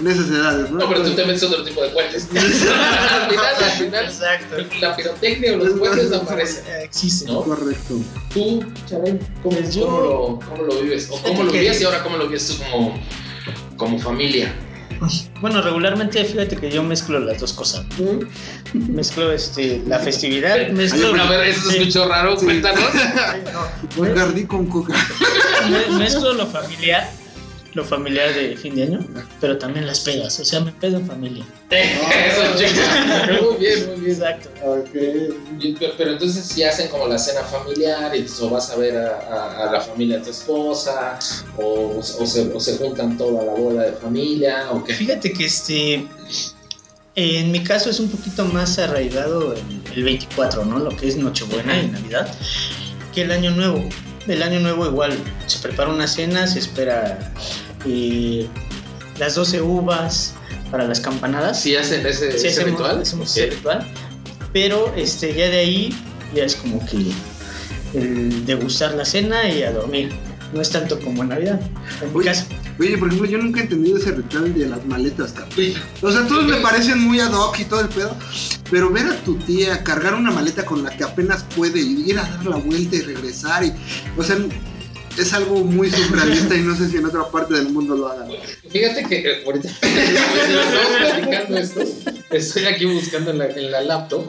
En 0.00 0.06
esas 0.08 0.28
edades, 0.28 0.70
¿no? 0.70 0.78
No, 0.78 0.88
pero 0.90 1.02
tú 1.04 1.12
te 1.14 1.24
metes 1.24 1.42
otro 1.42 1.64
tipo 1.64 1.82
de 1.82 1.88
puentes. 1.88 2.28
al 2.34 2.38
final, 3.30 3.54
al 3.62 3.70
final, 3.78 4.04
Exacto. 4.04 4.56
la 4.80 4.94
pirotecnia 4.96 5.54
o 5.54 5.56
los 5.56 5.78
puentes 5.78 6.10
no 6.10 6.16
aparecen. 6.16 6.64
Eh, 6.66 6.84
Existe. 6.84 7.26
¿no? 7.32 7.42
Correcto. 7.42 7.94
Tú, 8.34 8.62
Chabel, 8.86 9.20
¿cómo, 9.42 9.56
Pues 9.56 9.74
yo- 9.74 9.86
cómo 9.86 10.00
lo, 10.00 10.38
cómo 10.50 10.62
lo 10.64 10.80
vives? 10.82 11.08
¿O 11.10 11.22
cómo 11.22 11.44
lo 11.44 11.50
vivías 11.52 11.80
y 11.80 11.84
ahora 11.84 12.02
cómo 12.02 12.18
lo 12.18 12.26
vives 12.26 12.46
tú 12.46 12.62
como, 12.62 12.94
como 13.76 13.98
familia? 13.98 14.54
Bueno, 15.40 15.62
regularmente 15.62 16.22
fíjate 16.24 16.56
que 16.56 16.70
yo 16.70 16.82
mezclo 16.82 17.18
las 17.20 17.40
dos 17.40 17.52
cosas. 17.54 17.86
Mezclo 18.74 19.32
este, 19.32 19.82
la 19.86 19.98
festividad. 19.98 20.68
Mezclo, 20.68 21.14
A 21.22 21.28
ver, 21.30 21.48
eso 21.48 21.62
se 21.62 21.70
sí. 21.70 21.78
escuchó 21.78 22.06
raro, 22.06 22.38
Sí. 22.38 22.44
cuéntanos. 22.44 22.84
Ay, 23.26 23.42
no. 23.52 24.02
Un 24.02 24.14
gardí 24.14 24.44
con 24.44 24.66
coca. 24.66 24.94
Me- 25.70 25.98
mezclo 25.98 26.34
lo 26.34 26.46
familiar, 26.46 27.10
lo 27.74 27.84
familiar 27.84 28.34
de 28.34 28.56
fin 28.56 28.74
de 28.74 28.82
año, 28.84 29.06
pero 29.40 29.56
también 29.58 29.86
las 29.86 30.00
pedas. 30.00 30.38
O 30.40 30.44
sea, 30.44 30.60
me 30.60 30.72
pedo 30.72 30.96
en 30.98 31.06
familia. 31.06 31.44
Eso. 31.70 32.42
Muy 33.42 33.56
bien, 33.58 33.86
muy 33.90 34.00
bien. 34.00 34.10
Exacto. 34.12 34.50
Y- 35.60 35.72
Pero, 35.78 35.92
pero 35.96 36.12
entonces 36.12 36.44
si 36.44 36.62
hacen 36.64 36.88
como 36.88 37.06
la 37.06 37.18
cena 37.18 37.42
familiar 37.42 38.14
y 38.16 38.26
o 38.40 38.50
vas 38.50 38.70
a 38.70 38.76
ver 38.76 38.96
a, 38.96 39.18
a- 39.20 39.68
a 39.68 39.72
la 39.72 39.80
familia 39.80 40.18
de 40.18 40.24
tu 40.24 40.30
esposa 40.30 41.18
o, 41.56 41.98
o 41.98 42.02
se, 42.02 42.50
o 42.52 42.58
se 42.60 42.76
juntan 42.78 43.16
toda 43.16 43.44
la 43.44 43.52
bola 43.54 43.82
de 43.84 43.92
familia 43.92 44.70
o 44.72 44.82
qué. 44.84 44.94
Fíjate 44.94 45.32
que 45.32 45.44
este. 45.46 46.06
En 47.16 47.50
mi 47.50 47.62
caso 47.62 47.90
es 47.90 47.98
un 48.00 48.08
poquito 48.08 48.44
más 48.46 48.78
arraigado 48.78 49.52
el, 49.52 49.60
el 49.94 50.04
24, 50.04 50.64
¿no? 50.64 50.78
Lo 50.78 50.96
que 50.96 51.08
es 51.08 51.16
Nochebuena 51.16 51.80
y 51.82 51.88
Navidad, 51.88 52.32
que 53.14 53.22
el 53.22 53.32
Año 53.32 53.50
Nuevo. 53.50 53.82
El 54.30 54.42
Año 54.42 54.60
Nuevo 54.60 54.86
igual 54.86 55.12
se 55.46 55.58
prepara 55.58 55.90
una 55.90 56.06
cena, 56.06 56.46
se 56.46 56.58
espera 56.60 57.18
eh, 57.86 58.46
las 59.18 59.34
12 59.34 59.60
uvas 59.60 60.34
para 60.70 60.86
las 60.86 61.00
campanadas. 61.00 61.60
Si 61.60 61.74
hacen 61.76 62.06
ese, 62.06 62.30
Sí, 62.38 62.46
ese 62.46 62.60
hacemos, 62.60 62.70
ritual. 62.80 63.02
hacemos 63.02 63.36
ese 63.36 63.50
ritual. 63.50 63.86
Pero 64.52 64.92
este, 64.96 65.34
ya 65.34 65.48
de 65.48 65.58
ahí 65.58 65.96
ya 66.34 66.44
es 66.44 66.56
como 66.56 66.84
que 66.86 67.12
el 67.98 68.46
degustar 68.46 68.94
la 68.94 69.04
cena 69.04 69.48
y 69.48 69.62
a 69.62 69.72
dormir. 69.72 70.12
No 70.52 70.60
es 70.60 70.70
tanto 70.70 70.98
como 70.98 71.22
en 71.22 71.28
Navidad. 71.28 71.60
En 72.02 72.22
caso. 72.22 72.46
Oye, 72.78 72.98
por 72.98 73.08
ejemplo, 73.08 73.28
yo 73.28 73.38
nunca 73.38 73.60
he 73.60 73.62
entendido 73.64 73.98
ese 73.98 74.12
ritual 74.12 74.52
de 74.52 74.66
las 74.66 74.84
maletas, 74.86 75.32
cabrón. 75.32 75.74
O 76.02 76.10
sea, 76.10 76.26
todos 76.26 76.46
me 76.46 76.56
parecen 76.56 76.98
muy 77.00 77.20
ad 77.20 77.32
hoc 77.32 77.58
y 77.60 77.64
todo 77.64 77.80
el 77.82 77.88
pedo. 77.88 78.16
Pero 78.70 78.90
ver 78.90 79.06
a 79.06 79.16
tu 79.22 79.36
tía 79.36 79.82
cargar 79.84 80.14
una 80.14 80.30
maleta 80.30 80.64
con 80.64 80.82
la 80.82 80.90
que 80.90 81.04
apenas 81.04 81.44
puede 81.56 81.80
ir 81.80 82.18
a 82.18 82.22
dar 82.22 82.46
la 82.46 82.56
vuelta 82.56 82.96
y 82.96 83.00
regresar. 83.00 83.64
Y, 83.64 83.72
o 84.16 84.24
sea, 84.24 84.36
es 85.18 85.32
algo 85.32 85.64
muy 85.64 85.90
surrealista 85.90 86.54
y 86.54 86.62
no 86.62 86.74
sé 86.74 86.88
si 86.88 86.96
en 86.96 87.06
otra 87.06 87.30
parte 87.30 87.54
del 87.54 87.70
mundo 87.70 87.96
lo 87.96 88.08
hagan. 88.08 88.28
Fíjate 88.70 89.04
que 89.04 89.18
eh, 89.18 89.42
ahorita 89.44 89.68
estamos 89.82 90.88
platicando 90.98 91.58
esto. 91.58 91.80
Estoy 92.30 92.64
aquí 92.66 92.86
buscando 92.86 93.32
en 93.32 93.38
la, 93.38 93.46
en 93.46 93.70
la 93.70 93.82
laptop 93.82 94.24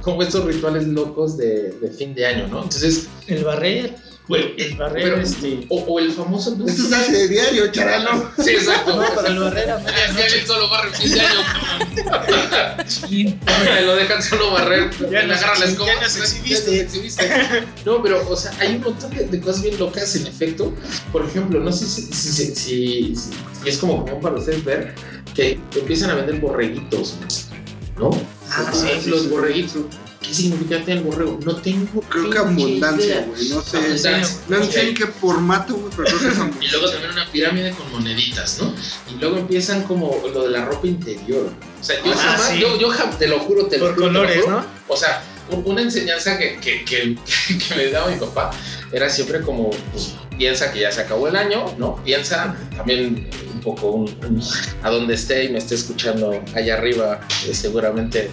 como 0.00 0.22
estos 0.22 0.44
rituales 0.44 0.86
locos 0.88 1.36
de, 1.36 1.72
de 1.72 1.90
fin 1.90 2.14
de 2.14 2.26
año, 2.26 2.48
¿no? 2.48 2.62
Entonces, 2.62 3.08
El 3.26 3.44
barrer, 3.44 3.94
güey, 4.28 4.54
el 4.56 4.76
barrer, 4.76 5.02
pero- 5.02 5.20
este. 5.20 5.66
o, 5.68 5.78
o 5.80 5.98
el 5.98 6.12
famoso. 6.12 6.56
Esto 6.66 6.82
se 6.88 6.94
hace 6.94 7.12
de 7.12 7.28
diario, 7.28 7.70
charalo. 7.72 8.30
Sí, 8.42 8.50
exacto. 8.50 8.96
No, 8.96 9.14
para 9.14 9.28
el 9.28 9.38
barrer 9.38 9.70
a 9.70 9.76
Es 9.78 9.84
que 9.84 9.92
medianoche. 9.92 10.24
alguien 10.24 10.46
solo 10.46 10.68
barre 10.70 10.88
en 10.88 10.94
fin 10.94 11.12
de 11.12 11.20
año. 11.20 11.40
chin. 12.86 13.40
lo 13.84 13.96
dejan 13.96 14.22
solo 14.22 14.50
barrer. 14.52 14.90
Ya 15.10 15.22
le 15.22 15.34
agarran 15.34 15.60
la 15.60 15.66
escoba. 15.66 15.88
ya 15.94 16.00
nos 16.00 16.16
exhibiste. 16.16 16.88
No, 17.84 18.02
pero, 18.02 18.28
o 18.28 18.36
sea, 18.36 18.52
hay 18.60 18.76
un 18.76 18.82
montón 18.82 19.10
de, 19.10 19.26
de 19.26 19.40
cosas 19.40 19.62
bien 19.62 19.78
locas 19.78 20.14
en 20.16 20.26
efecto. 20.26 20.72
Por 21.10 21.24
ejemplo, 21.26 21.60
no 21.60 21.72
sé 21.72 21.86
si, 21.86 22.02
si, 22.02 22.32
si- 22.32 22.54
si- 22.54 23.14
si 23.16 23.68
es 23.68 23.78
como 23.78 24.04
común 24.04 24.20
para 24.20 24.36
ustedes 24.36 24.64
ver 24.64 24.94
que 25.34 25.58
empiezan 25.74 26.10
a 26.10 26.14
vender 26.14 26.36
borreguitos, 26.40 27.14
¿no? 27.98 28.10
Ah, 28.50 28.70
sí, 28.72 28.86
sí, 29.02 29.10
Los 29.10 29.22
sí. 29.22 29.28
borreguitos. 29.28 29.82
¿Qué 30.22 30.32
significa 30.32 30.82
tener 30.84 31.02
borrego? 31.02 31.38
No 31.44 31.56
tengo 31.56 32.00
Creo 32.02 32.30
que 32.30 32.38
abundancia, 32.38 33.24
güey. 33.26 33.48
No 33.48 33.60
sé. 33.60 33.76
Abundancia. 33.76 34.38
No 34.48 34.64
sé 34.64 34.88
en 34.88 34.94
qué 34.94 35.06
formato, 35.06 35.74
güey, 35.74 35.92
pero 35.96 36.04
creo 36.08 36.18
que 36.20 36.28
es 36.28 36.34
Y 36.62 36.68
luego 36.70 36.90
también 36.90 37.10
una 37.12 37.30
pirámide 37.30 37.72
con 37.72 37.90
moneditas, 37.92 38.58
¿no? 38.60 38.74
Y 39.12 39.18
luego 39.20 39.38
empiezan 39.38 39.82
como 39.82 40.22
lo 40.32 40.44
de 40.44 40.50
la 40.50 40.64
ropa 40.64 40.86
interior. 40.86 41.52
O 41.80 41.84
sea, 41.84 41.96
yo 42.04 42.12
Ah, 42.12 42.16
jamás, 42.16 42.50
sí. 42.50 42.60
yo, 42.60 42.78
yo 42.78 42.90
te 43.18 43.26
lo 43.28 43.40
juro, 43.40 43.66
te 43.66 43.78
lo 43.78 43.86
Por 43.86 43.94
juro. 43.94 44.06
lo 44.06 44.12
colores, 44.20 44.42
juro. 44.44 44.60
¿no? 44.60 44.66
O 44.88 44.96
sea, 44.96 45.22
un- 45.50 45.62
una 45.66 45.82
enseñanza 45.82 46.38
que, 46.38 46.58
que, 46.60 46.84
que, 46.84 47.16
que 47.68 47.74
me 47.74 47.86
daba 47.88 48.08
mi 48.08 48.16
papá 48.18 48.50
era 48.92 49.10
siempre 49.10 49.40
como, 49.42 49.70
pues, 49.92 50.14
piensa 50.38 50.72
que 50.72 50.80
ya 50.80 50.92
se 50.92 51.00
acabó 51.02 51.26
el 51.28 51.36
año, 51.36 51.64
¿no? 51.78 51.96
Piensa 52.04 52.56
también 52.76 53.28
poco 53.62 53.90
un- 53.92 54.08
un- 54.24 54.42
a 54.82 54.90
donde 54.90 55.14
esté 55.14 55.44
y 55.44 55.48
me 55.50 55.58
esté 55.58 55.74
escuchando 55.76 56.42
allá 56.54 56.74
arriba, 56.74 57.20
eh, 57.48 57.54
seguramente 57.54 58.30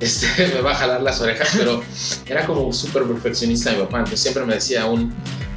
este, 0.00 0.26
me 0.54 0.60
va 0.60 0.72
a 0.72 0.74
jalar 0.76 1.02
las 1.02 1.20
orejas, 1.20 1.48
pero 1.56 1.82
era 2.26 2.46
como 2.46 2.72
súper 2.72 3.04
perfeccionista 3.04 3.72
mi 3.72 3.78
papá, 3.78 3.98
entonces 3.98 4.20
siempre 4.20 4.44
me 4.44 4.54
decía 4.54 4.86
un, 4.86 5.12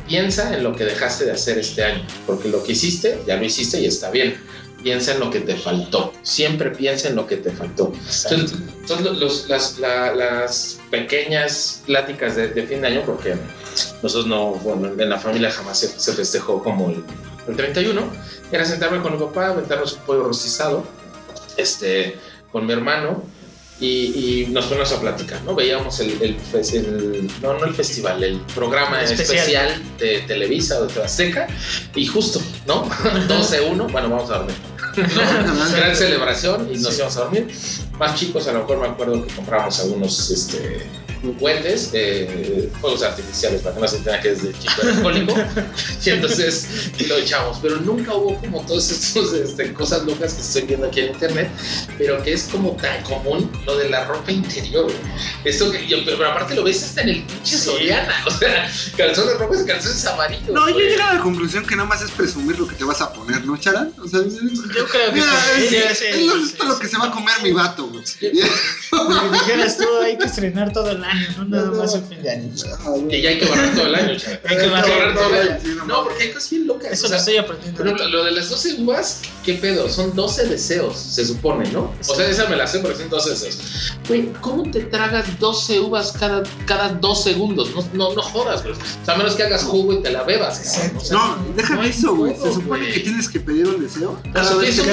piensa 0.08 0.56
en 0.56 0.64
lo 0.64 0.76
que 0.76 0.86
dejaste 0.86 1.26
de 1.26 1.32
hacer 1.32 1.58
este 1.60 1.84
año, 1.84 2.04
porque 2.26 2.50
lo 2.50 2.64
que 2.64 2.72
hiciste, 2.72 3.22
ya 3.28 3.36
lo 3.38 3.46
hiciste 3.46 3.80
y 3.80 3.86
está 3.86 4.10
bien. 4.10 4.36
Piensa 4.82 5.12
en 5.14 5.20
lo 5.20 5.30
que 5.30 5.42
te 5.42 5.58
faltó. 5.58 6.14
Siempre 6.22 6.72
piensa 6.72 7.10
en 7.10 7.18
lo 7.18 7.28
que 7.28 7.36
te 7.36 7.52
faltó. 7.52 7.92
Entonces, 8.32 8.58
entonces, 8.80 9.18
los- 9.18 9.50
las, 9.50 9.78
la- 9.78 10.16
las 10.16 10.80
pequeñas 10.90 11.82
pláticas 11.86 12.38
de, 12.38 12.48
de 12.48 12.64
fin 12.66 12.80
de 12.82 12.88
año, 12.88 13.04
porque 13.06 13.36
nosotros 14.02 14.28
no, 14.28 14.52
bueno, 14.64 14.88
en 15.02 15.10
la 15.10 15.20
familia 15.20 15.52
jamás 15.52 15.80
se, 15.80 15.88
se 16.00 16.14
festejó 16.14 16.64
como 16.64 16.92
el, 16.92 17.04
el 17.50 17.56
31, 17.58 18.02
era 18.52 18.66
sentarme 18.66 19.02
con 19.02 19.14
mi 19.14 19.20
papá, 19.20 19.48
aventarnos 19.50 19.94
un 19.94 20.00
pollo 20.02 20.24
rostizado, 20.24 20.84
este, 21.58 22.18
con 22.52 22.66
mi 22.66 22.74
hermano, 22.74 23.24
y, 23.82 23.88
y 24.44 24.48
nos 24.52 24.66
ponemos 24.66 24.92
a 24.92 25.00
platicar, 25.00 25.42
¿no? 25.44 25.56
Veíamos 25.56 26.00
el, 26.02 26.22
el, 26.22 26.38
fes- 26.38 26.74
el- 26.74 27.32
no, 27.42 27.54
no 27.58 27.64
el 27.66 27.74
festival, 27.74 28.22
el 28.24 28.40
programa 28.54 29.02
Especial. 29.02 29.38
especial, 29.38 29.98
de 30.00 30.20
Televisa 30.28 30.80
o 30.82 30.86
de 30.86 31.02
Azteca, 31.04 31.48
y 31.96 32.06
justo, 32.06 32.42
¿no? 32.68 32.90
12-1, 32.90 33.78
bueno, 33.92 34.10
vamos 34.10 34.30
a 34.32 34.40
dormir. 34.40 34.56
¿no? 34.98 35.72
Gran 35.78 35.96
celebración 35.96 36.68
y 36.74 36.78
nos 36.80 36.96
íbamos 36.98 37.16
a 37.18 37.20
dormir. 37.22 37.48
Más 38.00 38.16
chicos, 38.16 38.48
a 38.48 38.54
lo 38.54 38.60
mejor 38.60 38.80
me 38.80 38.88
acuerdo 38.88 39.28
que 39.28 39.34
comprábamos 39.36 39.80
algunos 39.82 40.32
este, 40.32 40.88
juguetes, 41.22 41.90
eh, 41.94 42.70
fuegos 42.80 43.04
artificiales, 43.04 43.62
para 43.62 43.76
que 43.76 43.82
no 43.82 43.88
se 43.88 43.98
entienda 43.98 44.22
que 44.22 44.32
es 44.32 44.44
de 44.44 44.54
chico 44.54 44.82
alcohólico. 44.82 45.36
y 46.06 46.10
entonces 46.10 46.92
lo 47.08 47.18
echamos. 47.18 47.60
Pero 47.62 47.78
nunca 47.78 48.14
hubo 48.14 48.36
como 48.40 48.66
todas 48.66 48.90
estas 48.90 49.34
este, 49.34 49.74
cosas 49.74 50.06
locas 50.06 50.34
que 50.34 50.42
estoy 50.42 50.62
viendo 50.64 50.88
aquí 50.88 51.02
en 51.02 51.14
internet, 51.14 51.50
pero 51.98 52.22
que 52.24 52.34
es 52.34 52.44
como 52.44 52.72
tan 52.78 53.04
común 53.04 53.52
lo 53.66 53.78
de 53.78 53.90
la 53.90 54.06
ropa 54.06 54.32
interior. 54.32 54.92
Esto 55.44 55.72
que 55.72 55.86
yo, 55.88 55.98
pero 56.06 56.30
aparte 56.30 56.56
lo 56.56 56.64
ves 56.64 56.84
hasta 56.84 57.02
en 57.02 57.10
el 57.10 57.24
pinche 57.24 57.58
Soriana. 57.58 58.14
O 58.26 58.32
sea, 58.32 58.70
calzones 58.96 59.38
rojos 59.38 59.62
y 59.64 59.66
calzones 59.66 60.06
amarillos. 60.06 60.50
No, 60.50 60.70
yo 60.70 60.78
llego 60.78 61.04
a 61.04 61.16
la 61.16 61.20
conclusión 61.20 61.66
que 61.66 61.76
nada 61.76 61.88
más 61.88 62.02
es 62.02 62.12
presumir 62.12 62.58
lo 62.60 62.68
que 62.68 62.76
te 62.76 62.84
vas 62.84 63.02
a 63.02 63.12
poner, 63.12 63.44
¿no, 63.46 63.58
Charan? 63.58 63.92
O 64.02 64.08
sea, 64.08 64.22
Yo 64.22 64.88
creo 64.88 64.88
que 64.88 65.12
mira, 65.14 65.34
es, 65.58 65.70
sí, 65.70 65.76
es 65.76 65.98
sí, 65.98 66.26
lo, 66.26 66.36
sí, 66.36 66.44
esto 66.46 66.64
es 66.64 66.70
lo 66.70 66.76
sí. 66.76 66.82
que 66.82 66.88
se 66.88 66.98
va 66.98 67.08
a 67.08 67.12
comer 67.12 67.36
mi 67.42 67.52
vato, 67.52 67.89
güey. 67.92 68.06
Si 68.06 68.30
dijeras 68.30 69.78
tú, 69.78 69.86
hay 70.04 70.18
que 70.18 70.26
estrenar 70.26 70.72
todo 70.74 70.92
el 70.92 71.04
año, 71.04 71.28
no 71.38 71.46
nada 71.46 71.72
más 71.72 71.94
el 71.96 72.04
fin 72.04 72.22
de 72.22 72.30
año. 72.32 72.52
Y 73.10 73.22
ya 73.22 73.30
hay 73.30 73.40
que 73.40 73.46
barrer 73.46 73.74
todo 73.76 73.86
el 73.88 73.96
año, 73.96 74.18
chaval. 74.18 74.40
Hay 74.46 74.58
que 74.58 74.68
barrer 74.68 75.14
todo 75.16 75.36
el 75.36 75.50
año. 75.52 75.86
No, 75.86 76.04
porque 76.04 76.24
hay 76.24 76.32
cosas 76.32 76.50
bien 76.50 76.68
locas. 76.68 76.92
Eso 76.94 77.06
o 77.06 77.10
sea, 77.10 77.18
lo 77.18 77.20
estoy 77.20 77.38
aprendiendo. 77.38 77.84
Ejemplo, 77.84 78.10
lo 78.10 78.24
de 78.26 78.32
las 78.32 78.50
12 78.50 78.82
uvas, 78.82 79.22
¿qué 79.44 79.54
pedo? 79.56 79.90
Son 79.90 80.16
12 80.16 80.48
deseos, 80.48 80.98
se 80.98 81.26
supone, 81.26 81.70
¿no? 81.72 81.94
O 82.08 82.16
sea, 82.16 82.28
esa 82.28 82.48
me 82.48 82.56
la 82.56 82.68
sé 82.68 82.80
porque 82.80 82.98
son 82.98 83.10
12 83.10 83.30
deseos. 83.32 83.58
Güey, 84.08 84.32
¿cómo 84.42 84.70
te 84.70 84.82
tragas 84.82 85.40
12 85.40 85.80
uvas 85.80 86.14
cada, 86.14 86.44
cada 86.66 86.90
dos 86.90 87.24
segundos? 87.24 87.72
No, 87.76 87.88
no, 87.94 88.16
no 88.16 88.22
jodas, 88.22 88.64
güey. 88.64 88.74
O 88.74 89.06
sea, 89.06 89.14
a 89.14 89.18
menos 89.18 89.36
que 89.36 89.44
hagas 89.44 89.64
jugo 89.64 89.94
y 89.94 90.02
te 90.02 90.12
la 90.12 90.24
bebas. 90.24 90.60
cabrón. 90.60 90.98
O 90.98 91.02
sea, 91.02 91.18
No, 91.18 91.38
déjame 91.56 91.90
eso, 91.90 92.16
güey. 92.16 92.36
Se 92.36 92.54
supone 92.54 92.92
que 92.92 93.00
tienes 93.02 93.30
que 93.30 93.40
pedir 93.40 93.68
un 93.68 93.82
deseo. 93.82 94.12
O 94.12 94.44
sea, 94.44 94.58
tienes 94.60 94.80
un 94.80 94.86
que- 94.86 94.92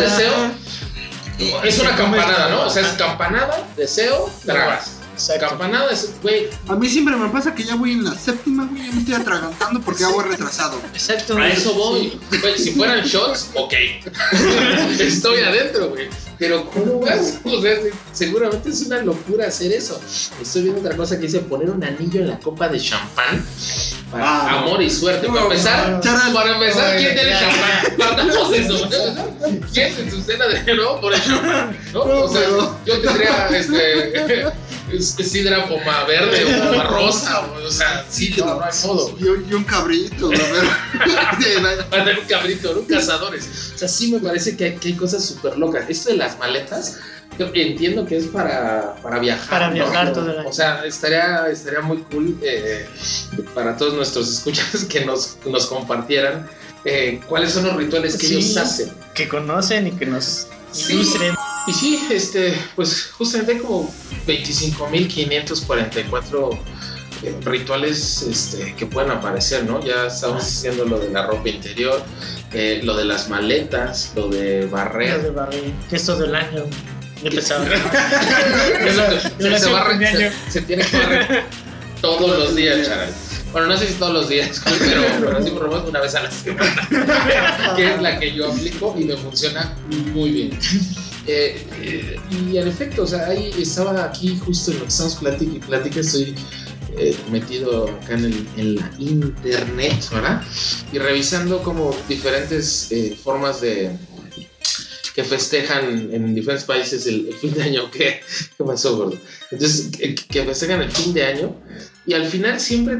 es 1.38 1.78
una 1.78 1.96
campanada. 1.96 2.48
¿no? 2.48 2.62
O 2.62 2.70
sea, 2.70 2.82
es 2.82 2.92
campanada, 2.94 3.64
deseo, 3.76 4.30
tragas. 4.44 4.95
Exacto. 5.16 5.46
Campanada 5.48 5.90
es, 5.92 6.10
güey, 6.22 6.48
A 6.68 6.74
mí 6.76 6.88
siempre 6.88 7.16
me 7.16 7.28
pasa 7.30 7.54
que 7.54 7.64
ya 7.64 7.74
voy 7.74 7.92
en 7.92 8.04
la 8.04 8.14
séptima, 8.14 8.66
güey. 8.70 8.86
Ya 8.86 8.92
me 8.92 8.98
estoy 9.00 9.14
atragantando 9.14 9.80
porque 9.80 10.00
ya 10.02 10.08
voy 10.08 10.24
retrasado. 10.24 10.78
güey. 10.78 10.92
Exacto. 10.92 11.36
A 11.38 11.48
eso 11.48 11.72
voy. 11.74 12.20
Güey, 12.40 12.58
si 12.58 12.72
fueran 12.72 13.02
shots, 13.04 13.50
ok. 13.54 13.72
Estoy 15.00 15.40
adentro, 15.42 15.90
güey. 15.90 16.08
Pero 16.38 16.68
¿cómo 16.70 17.00
vas? 17.00 17.38
O 17.44 17.62
sea, 17.62 17.78
seguramente 18.12 18.68
es 18.68 18.82
una 18.82 18.98
locura 18.98 19.46
hacer 19.48 19.72
eso. 19.72 19.98
Estoy 20.40 20.62
viendo 20.64 20.80
otra 20.80 20.94
cosa 20.96 21.16
que 21.16 21.22
dice 21.22 21.38
poner 21.40 21.70
un 21.70 21.82
anillo 21.82 22.20
en 22.20 22.28
la 22.28 22.38
copa 22.38 22.68
de 22.68 22.78
champán 22.78 23.42
para 24.10 24.24
Ah, 24.26 24.58
amor 24.60 24.82
y 24.82 24.90
suerte. 24.90 25.26
para 25.28 25.42
empezar, 25.42 26.00
para 26.34 26.52
empezar, 26.54 26.96
¿quién 26.98 27.14
tiene 27.14 27.30
champán? 27.32 28.18
Hablamos 28.20 28.50
de 28.50 28.58
eso. 28.58 28.88
¿Quién 29.72 29.94
en 29.98 30.10
su 30.10 30.20
cena 30.22 30.46
de 30.46 30.74
nuevo 30.74 31.00
por 31.00 31.14
el 31.14 31.22
champán? 31.22 31.76
¿No? 31.94 32.00
O 32.02 32.28
sea, 32.30 32.42
yo 32.84 33.00
tendría 33.00 33.48
este 33.48 34.52
es- 34.92 35.14
sidra 35.30 35.66
poma 35.68 36.04
verde 36.04 36.44
o 36.44 36.70
poma 36.70 36.84
rosa. 36.84 37.40
O 37.64 37.70
sea, 37.70 38.04
sí, 38.08 38.34
no, 38.38 38.44
no 38.46 38.64
hay 38.64 38.72
modo. 38.86 39.16
Y, 39.18 39.24
un- 39.24 39.46
y 39.50 39.54
un 39.54 39.64
cabrito, 39.64 40.30
Para 41.90 42.04
tener 42.04 42.18
un 42.20 42.26
cabrito, 42.26 42.74
¿no? 42.74 42.86
Cazadores. 42.86 43.72
O 43.74 43.78
sea, 43.78 43.88
sí 43.88 44.12
me 44.12 44.18
parece 44.20 44.56
que 44.56 44.64
hay, 44.64 44.76
que 44.76 44.88
hay 44.88 44.94
cosas 44.94 45.24
súper 45.24 45.56
locas. 45.58 45.84
Esto 45.88 46.10
de 46.10 46.16
las 46.16 46.38
maletas, 46.38 46.98
yo 47.38 47.50
entiendo 47.54 48.06
que 48.06 48.16
es 48.16 48.26
para, 48.26 48.94
para 49.02 49.18
viajar. 49.18 49.48
Para 49.50 49.68
¿no? 49.68 49.74
viajar 49.74 50.12
todo 50.12 50.30
el 50.30 50.38
año. 50.38 50.48
O 50.48 50.52
sea, 50.52 50.84
estaría, 50.84 51.46
estaría 51.48 51.80
muy 51.80 51.98
cool 52.10 52.38
eh, 52.42 52.86
para 53.54 53.76
todos 53.76 53.94
nuestros 53.94 54.32
escuchas 54.32 54.84
que 54.84 55.04
nos, 55.04 55.36
nos 55.44 55.66
compartieran 55.66 56.48
eh, 56.84 57.20
cuáles 57.28 57.52
son 57.52 57.64
los 57.66 57.76
rituales 57.76 58.16
que 58.16 58.26
Sí. 58.26 58.36
ellos 58.36 58.56
hacen. 58.56 58.92
Que 59.14 59.28
conocen 59.28 59.88
y 59.88 59.90
que 59.92 60.06
nos 60.06 60.46
Sí. 60.72 61.02
Y 61.66 61.72
sí, 61.72 61.98
este, 62.10 62.54
pues 62.76 63.10
justamente 63.12 63.52
hay 63.52 63.58
como 63.58 63.92
25.544 64.26 66.58
eh, 67.22 67.34
rituales 67.44 68.22
este, 68.22 68.74
que 68.74 68.86
pueden 68.86 69.10
aparecer, 69.10 69.64
¿no? 69.64 69.84
Ya 69.84 70.06
estamos 70.06 70.44
diciendo 70.44 70.84
lo 70.84 70.98
de 70.98 71.10
la 71.10 71.26
ropa 71.26 71.48
interior, 71.48 72.02
eh, 72.52 72.80
lo 72.84 72.96
de 72.96 73.04
las 73.06 73.28
maletas, 73.28 74.12
lo 74.14 74.28
de 74.28 74.62
Lo 74.62 74.70
barrer. 74.70 75.22
de 75.22 75.30
barrer, 75.30 75.72
que 75.88 75.96
es 75.96 76.04
todo 76.04 76.24
el 76.24 76.34
año. 76.34 76.64
Empezaba. 77.24 77.64
Se, 80.50 80.60
tiene 80.60 80.84
que 80.84 80.96
barrer 80.98 81.44
todos 82.00 82.38
los 82.38 82.54
días, 82.54 82.86
charal. 82.86 83.08
Bueno, 83.52 83.68
no 83.68 83.76
sé 83.78 83.88
si 83.88 83.94
todos 83.94 84.12
los 84.12 84.28
días, 84.28 84.60
pero, 84.78 85.02
pero 85.18 85.42
sí 85.42 85.50
por 85.50 85.62
lo 85.64 85.70
menos 85.70 85.88
una 85.88 86.00
vez 86.00 86.14
a 86.14 86.22
la 86.22 86.30
semana, 86.30 86.88
que 87.76 87.94
es 87.94 88.02
la 88.02 88.18
que 88.18 88.34
yo 88.34 88.52
aplico 88.52 88.94
y 88.98 89.04
me 89.04 89.16
funciona 89.16 89.74
muy 90.12 90.30
bien. 90.30 90.58
Eh, 91.26 91.66
eh, 91.82 92.16
y 92.30 92.56
en 92.56 92.68
efecto, 92.68 93.02
o 93.02 93.06
sea, 93.06 93.26
ahí 93.26 93.52
estaba 93.58 94.04
aquí 94.04 94.38
justo 94.44 94.70
en 94.70 94.78
lo 94.78 94.82
que 94.84 94.88
estamos 94.90 95.16
plática 95.16 95.52
y 95.56 95.58
plática, 95.58 96.00
estoy 96.00 96.34
eh, 96.98 97.16
metido 97.30 97.88
acá 97.88 98.14
en, 98.14 98.24
el- 98.26 98.46
en 98.56 98.76
la 98.76 98.92
internet, 98.98 100.08
¿verdad? 100.12 100.42
Y 100.92 100.98
revisando 100.98 101.62
como 101.62 101.96
diferentes 102.08 102.90
formas 103.22 103.60
de 103.60 103.90
que 105.14 105.24
festejan 105.24 106.10
en 106.12 106.34
diferentes 106.34 106.66
países 106.66 107.06
el, 107.06 107.32
fin 107.40 107.54
de 107.54 107.62
año. 107.62 107.90
¿Qué, 107.90 108.20
qué 108.56 108.64
pasó, 108.64 108.96
gordo? 108.96 109.18
Entonces, 109.50 109.90
que 110.28 110.44
festejan 110.44 110.82
el 110.82 110.92
fin 110.92 111.14
de 111.14 111.24
año 111.24 111.56
y 112.06 112.12
al 112.14 112.26
final 112.26 112.60
siempre, 112.60 112.98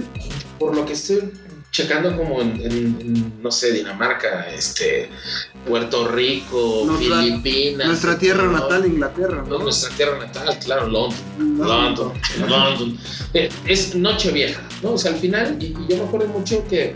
por 0.58 0.74
lo 0.74 0.84
que 0.84 0.94
estoy 0.94 1.30
checando 1.76 2.16
como 2.16 2.40
en, 2.40 2.52
en- 2.62 2.96
en, 3.00 3.32
no 3.42 3.50
sé, 3.50 3.70
Dinamarca, 3.72 4.46
este, 4.48 5.10
Puerto 5.68 6.08
Rico, 6.08 6.84
Nuestra- 6.86 7.20
Filipinas. 7.20 7.86
Nuestra 7.88 8.18
tierra 8.18 8.44
¿no? 8.44 8.52
natal, 8.52 8.86
Inglaterra, 8.86 9.44
No, 9.46 9.58
¿no? 9.58 9.64
nuestra 9.64 9.90
tierra 9.94 10.18
natal, 10.18 10.58
claro, 10.64 10.88
Londres. 10.88 11.20
No. 11.38 11.64
London, 11.66 12.12
London. 12.48 12.98
Eh, 13.34 13.50
Es 13.66 13.94
Nochevieja, 13.94 14.62
¿no? 14.82 14.92
O 14.92 14.98
sea, 14.98 15.12
al 15.12 15.18
final, 15.18 15.58
y, 15.60 15.66
y 15.66 15.76
yo 15.90 15.98
me 15.98 16.04
acuerdo 16.04 16.28
mucho 16.28 16.66
que 16.66 16.94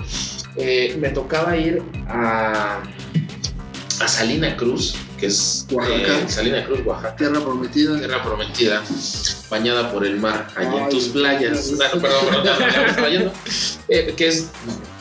eh, 0.57 0.97
me 0.99 1.11
tocaba 1.11 1.59
ir 1.59 1.83
a, 2.09 2.81
a 4.01 4.09
Salina 4.09 4.57
Cruz, 4.57 4.95
que 5.21 5.27
es 5.27 5.67
Oaxaca. 5.71 6.19
eh, 6.19 6.25
Salina 6.29 6.65
Cruz, 6.65 6.81
Oaxaca. 6.85 7.17
Tierra 7.17 7.41
prometida. 7.41 7.99
Tierra 7.99 8.23
prometida, 8.23 8.83
bañada 9.51 9.93
por 9.93 10.07
el 10.07 10.19
mar, 10.19 10.49
allí 10.57 10.77
en 10.77 10.89
tus 10.89 11.09
playas. 11.09 11.69
Dios. 11.69 11.79
Bueno, 11.79 12.01
perdón, 12.01 12.97
perdón. 12.97 13.33
Eh, 13.89 14.15
que 14.17 14.27
es 14.29 14.49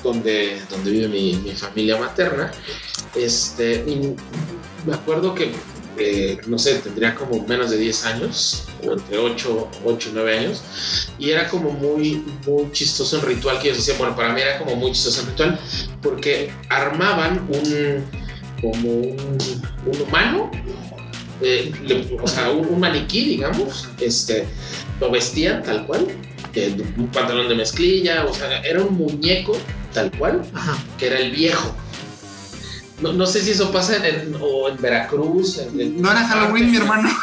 donde, 0.04 0.62
donde 0.70 0.92
vive 0.92 1.08
mi, 1.08 1.34
mi 1.36 1.52
familia 1.52 1.98
materna. 1.98 2.52
Este, 3.16 3.84
y 3.88 4.16
me 4.86 4.94
acuerdo 4.94 5.34
que, 5.34 5.52
eh, 5.98 6.38
no 6.48 6.58
sé, 6.60 6.76
tendría 6.76 7.16
como 7.16 7.46
menos 7.48 7.72
de 7.72 7.78
10 7.78 8.06
años, 8.06 8.64
o 8.86 8.94
entre 8.94 9.18
8, 9.18 9.70
8 9.86 10.10
y 10.10 10.14
9 10.14 10.38
años, 10.38 10.64
y 11.18 11.32
era 11.32 11.48
como 11.50 11.72
muy, 11.72 12.24
muy 12.46 12.72
chistoso 12.72 13.18
el 13.18 13.24
ritual 13.24 13.60
que 13.60 13.70
ellos 13.70 13.80
hacían. 13.80 13.98
Bueno, 13.98 14.16
para 14.16 14.34
mí 14.34 14.42
era 14.42 14.58
como 14.60 14.76
muy 14.76 14.92
chistoso 14.92 15.22
el 15.22 15.28
ritual, 15.28 15.60
porque 16.02 16.52
armaban 16.70 17.48
un, 17.50 18.06
como 18.62 18.90
un, 18.90 19.18
un 19.86 20.02
humano 20.08 20.52
eh, 21.42 21.72
le- 21.84 22.18
o 22.22 22.28
sea, 22.28 22.50
un, 22.52 22.68
un 22.68 22.80
maniquí, 22.80 23.24
digamos, 23.26 23.88
este, 24.00 24.46
lo 25.00 25.10
vestían 25.12 25.64
tal 25.64 25.86
cual, 25.86 26.08
eh, 26.54 26.76
un 26.98 27.08
pantalón 27.08 27.48
de 27.48 27.56
mezclilla, 27.56 28.26
o 28.26 28.34
sea, 28.34 28.60
era 28.62 28.82
un 28.84 28.96
muñeco 28.98 29.56
tal 29.94 30.12
cual, 30.18 30.42
Ajá. 30.54 30.78
que 30.98 31.08
era 31.08 31.20
el 31.20 31.32
viejo. 31.32 31.74
No, 33.02 33.14
no 33.14 33.26
sé 33.26 33.42
si 33.42 33.52
eso 33.52 33.72
pasa 33.72 34.06
en, 34.06 34.36
o 34.42 34.68
en 34.68 34.76
Veracruz. 34.82 35.58
en- 35.60 35.80
en- 35.80 36.02
No 36.02 36.12
era 36.12 36.28
Halloween, 36.28 36.70
mi 36.72 36.78
hermano. 36.78 37.10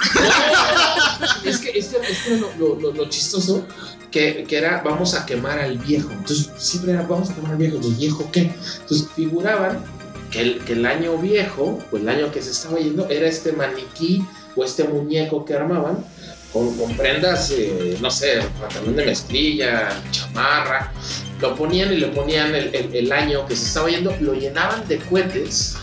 No, 1.44 1.51
es 1.51 1.59
que 1.59 1.79
esto, 1.79 1.96
esto 2.03 2.31
era 2.31 2.40
lo, 2.59 2.75
lo- 2.75 2.81
lo- 2.81 2.92
lo 2.92 3.09
chistoso, 3.09 3.66
que, 4.11 4.44
que 4.49 4.59
era 4.59 4.83
vamos 4.85 5.14
a 5.14 5.25
quemar 5.25 5.59
al 5.59 5.79
viejo. 5.79 6.11
Entonces 6.12 6.51
siempre 6.59 6.92
era 6.92 7.03
vamos 7.03 7.31
a 7.31 7.35
quemar 7.35 7.53
al 7.53 7.59
viejo. 7.59 7.79
¿Y 7.83 7.87
el 7.87 7.94
viejo 7.94 8.29
qué? 8.33 8.53
Entonces 8.81 9.09
figuraban 9.14 9.83
que 10.31 10.41
el, 10.41 10.59
que 10.65 10.73
el 10.75 10.87
año 10.87 11.17
viejo, 11.19 11.79
o 11.91 11.97
el 11.97 12.09
año 12.09 12.31
que 12.33 12.43
se 12.43 12.51
estaba 12.51 12.79
yendo, 12.79 13.09
era 13.09 13.27
este 13.29 13.53
maniquí 13.53 14.25
o 14.57 14.65
este 14.65 14.85
muñeco 14.85 15.45
que 15.45 15.55
armaban 15.55 16.05
con, 16.53 16.77
con 16.79 16.97
prendas, 16.97 17.51
eh, 17.51 17.97
no 18.01 18.11
sé, 18.11 18.41
pantalón 18.61 18.97
de 18.97 19.07
mezclilla, 19.07 19.89
chamarra. 20.11 20.93
Lo 21.41 21.55
ponían 21.55 21.93
y 21.93 21.97
le 21.99 22.07
ponían 22.09 22.55
el, 22.55 22.75
el- 22.75 22.95
el 22.95 23.12
año 23.12 23.47
que 23.47 23.55
se 23.55 23.65
estaba 23.67 23.89
yendo, 23.91 24.15
lo 24.21 24.33
llenaban 24.33 24.87
de 24.89 24.99
cohetes 24.99 25.77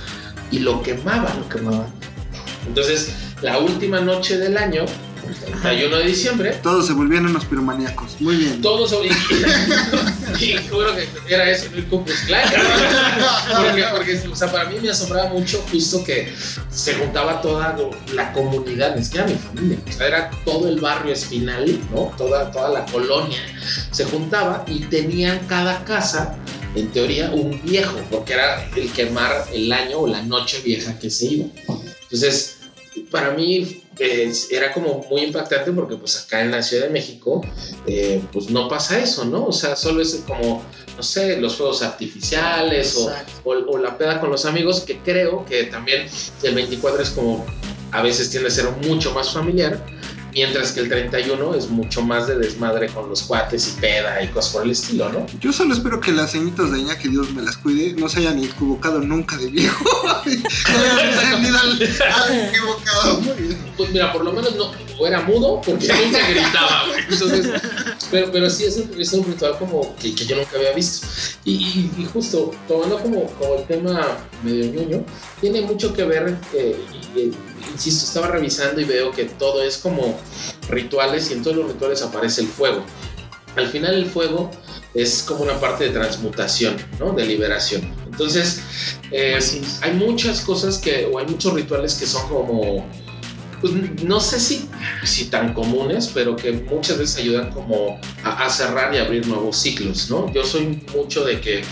y 0.51 0.59
lo 0.59 0.81
quemaban. 0.81 1.39
Lo 1.39 1.49
quemaban. 1.49 1.87
Entonces, 2.67 3.11
la 3.41 3.59
última 3.59 3.99
noche 4.01 4.37
del 4.37 4.57
año, 4.57 4.85
el 5.27 5.35
31 5.61 5.97
de 5.97 6.03
diciembre, 6.05 6.59
Todos 6.61 6.87
se 6.87 6.93
volvían 6.93 7.25
unos 7.25 7.45
piromaníacos. 7.45 8.19
Muy 8.19 8.35
bien. 8.37 8.61
todos 8.61 8.93
y, 9.03 10.43
y 10.45 10.57
juro 10.69 10.95
que 10.95 11.33
era 11.33 11.49
eso, 11.49 11.67
el 11.73 11.85
Ku. 11.85 12.03
Porque, 12.03 13.85
porque, 13.91 14.27
o 14.31 14.35
sea, 14.35 14.51
para 14.51 14.69
mí 14.69 14.77
me 14.81 14.89
asombraba 14.89 15.29
mucho 15.29 15.63
justo 15.71 16.03
que 16.03 16.33
se 16.69 16.95
juntaba 16.95 17.41
toda 17.41 17.77
la 18.13 18.33
comunidad, 18.33 18.95
ni 18.95 19.03
siquiera 19.03 19.27
mi 19.27 19.35
familia, 19.35 19.77
o 19.87 19.91
sea, 19.91 20.07
era 20.07 20.31
todo 20.45 20.67
el 20.67 20.79
barrio 20.79 21.13
espinal, 21.13 21.79
¿no? 21.91 22.11
Toda, 22.17 22.51
toda 22.51 22.69
la 22.69 22.85
colonia 22.85 23.39
se 23.91 24.05
juntaba 24.05 24.63
y 24.67 24.79
tenían 24.81 25.39
cada 25.47 25.83
casa, 25.83 26.35
en 26.75 26.89
teoría, 26.89 27.31
un 27.31 27.61
viejo, 27.63 27.99
porque 28.09 28.33
era 28.33 28.67
el 28.75 28.91
quemar 28.91 29.45
el 29.53 29.71
año 29.71 29.99
o 29.99 30.07
la 30.07 30.21
noche 30.23 30.61
vieja 30.63 30.97
que 30.97 31.09
se 31.09 31.25
iba. 31.25 31.45
Entonces, 32.03 32.52
para 33.11 33.31
mí 33.31 33.81
eh, 33.99 34.31
era 34.49 34.73
como 34.73 35.05
muy 35.09 35.21
impactante 35.21 35.71
porque 35.71 35.95
pues 35.95 36.17
acá 36.17 36.41
en 36.41 36.51
la 36.51 36.63
Ciudad 36.63 36.85
de 36.85 36.89
México 36.89 37.41
eh, 37.85 38.21
pues 38.31 38.49
no 38.49 38.67
pasa 38.67 38.99
eso, 38.99 39.25
¿no? 39.25 39.45
O 39.45 39.51
sea, 39.51 39.75
solo 39.75 40.01
es 40.01 40.23
como, 40.27 40.63
no 40.95 41.03
sé, 41.03 41.37
los 41.39 41.55
fuegos 41.55 41.81
artificiales 41.81 42.95
o, 42.97 43.09
Exacto. 43.09 43.31
o, 43.43 43.51
o 43.51 43.77
la 43.77 43.97
peda 43.97 44.19
con 44.19 44.29
los 44.29 44.45
amigos, 44.45 44.81
que 44.81 44.99
creo 44.99 45.45
que 45.45 45.65
también 45.65 46.07
el 46.41 46.55
24 46.55 47.03
es 47.03 47.09
como, 47.11 47.45
a 47.91 48.01
veces 48.01 48.29
tiende 48.29 48.49
a 48.49 48.51
ser 48.51 48.69
mucho 48.87 49.13
más 49.13 49.31
familiar, 49.31 49.79
mientras 50.33 50.71
que 50.71 50.81
el 50.81 50.89
31 50.89 51.55
es 51.55 51.69
mucho 51.69 52.01
más 52.01 52.27
de 52.27 52.35
desmadre 52.37 52.87
con 52.89 53.09
los 53.09 53.23
cuates 53.23 53.67
y 53.77 53.81
peda 53.81 54.21
y 54.23 54.27
cosas 54.29 54.53
por 54.53 54.63
el 54.63 54.71
estilo, 54.71 55.09
¿no? 55.11 55.25
Yo 55.39 55.53
solo 55.53 55.73
espero 55.73 55.99
que 55.99 56.11
las 56.11 56.31
señitas 56.31 56.71
de 56.71 56.79
Iña, 56.79 56.97
que 56.97 57.09
Dios 57.09 57.31
me 57.31 57.41
las 57.41 57.57
cuide, 57.57 57.93
no 57.99 58.09
se 58.09 58.19
hayan 58.19 58.43
equivocado 58.43 58.99
nunca 58.99 59.37
de 59.37 59.47
viejo. 59.47 59.83
no 60.25 60.31
hayan 60.31 61.31
tenido 61.31 61.57
al, 61.59 61.71
al 61.71 62.47
equivocado. 62.49 63.21
Pues 63.77 63.89
mira, 63.91 64.11
por 64.13 64.23
lo 64.23 64.31
menos 64.31 64.55
no, 64.55 64.71
o 64.99 65.07
era 65.07 65.21
mudo 65.21 65.61
porque 65.65 65.87
nunca 65.87 66.27
gritaba, 66.29 66.85
güey. 66.87 66.99
Entonces, 67.09 67.49
pero, 68.11 68.31
pero 68.31 68.49
sí 68.49 68.65
es 68.65 68.77
un, 68.77 68.91
es 69.01 69.13
un 69.13 69.25
ritual 69.25 69.57
como 69.57 69.95
que, 69.95 70.13
que 70.13 70.25
yo 70.25 70.35
nunca 70.35 70.57
había 70.57 70.73
visto. 70.73 71.07
Y, 71.43 71.53
y- 71.53 71.91
y 72.01 72.05
justo, 72.05 72.51
tomando 72.67 72.99
como, 72.99 73.25
como 73.33 73.55
el 73.55 73.65
tema 73.65 74.17
medio 74.43 74.71
ñoño, 74.71 75.03
tiene 75.41 75.61
mucho 75.61 75.93
que 75.93 76.03
ver, 76.03 76.37
eh, 76.53 76.79
y- 77.15 77.19
y- 77.19 77.31
insisto, 77.71 78.05
estaba 78.05 78.27
revisando 78.27 78.81
y 78.81 78.85
veo 78.85 79.11
que 79.11 79.25
todo 79.25 79.61
es 79.63 79.77
como 79.77 80.17
rituales 80.69 81.29
y 81.29 81.33
en 81.33 81.43
todos 81.43 81.57
los 81.57 81.67
rituales 81.67 82.01
aparece 82.01 82.41
el 82.41 82.47
fuego. 82.47 82.83
Al 83.55 83.67
final 83.67 83.93
el 83.93 84.05
fuego 84.07 84.49
es 84.93 85.23
como 85.23 85.43
una 85.43 85.59
parte 85.59 85.85
de 85.85 85.89
transmutación, 85.91 86.75
¿no? 86.99 87.13
De 87.13 87.25
liberación. 87.25 87.93
Entonces, 88.05 88.61
eh, 89.11 89.39
hay 89.81 89.93
muchas 89.93 90.41
cosas 90.41 90.77
que, 90.77 91.09
o 91.11 91.17
hay 91.17 91.25
muchos 91.25 91.53
rituales 91.53 91.95
que 91.95 92.05
son 92.05 92.27
como, 92.29 92.85
pues 93.59 93.73
no 94.03 94.19
sé 94.19 94.39
si, 94.39 94.69
si 95.03 95.25
tan 95.25 95.53
comunes, 95.53 96.11
pero 96.13 96.35
que 96.35 96.51
muchas 96.51 96.97
veces 96.97 97.17
ayudan 97.17 97.51
como 97.51 97.99
a, 98.23 98.45
a 98.45 98.49
cerrar 98.49 98.93
y 98.93 98.97
abrir 98.97 99.27
nuevos 99.27 99.57
ciclos, 99.57 100.09
¿no? 100.09 100.31
Yo 100.31 100.43
soy 100.45 100.83
mucho 100.95 101.23
de 101.23 101.41
que 101.41 101.63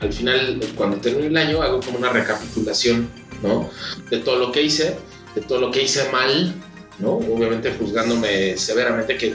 al 0.00 0.12
final, 0.12 0.60
cuando 0.74 0.96
termine 0.96 1.28
el 1.28 1.36
año, 1.36 1.62
hago 1.62 1.80
como 1.80 1.98
una 1.98 2.10
recapitulación, 2.10 3.08
¿no? 3.42 3.70
De 4.10 4.18
todo 4.18 4.38
lo 4.38 4.52
que 4.52 4.62
hice, 4.62 4.96
de 5.34 5.40
todo 5.42 5.60
lo 5.60 5.70
que 5.70 5.82
hice 5.82 6.08
mal, 6.10 6.54
¿no? 6.98 7.12
Obviamente 7.14 7.74
juzgándome 7.78 8.56
severamente, 8.56 9.16
que 9.16 9.34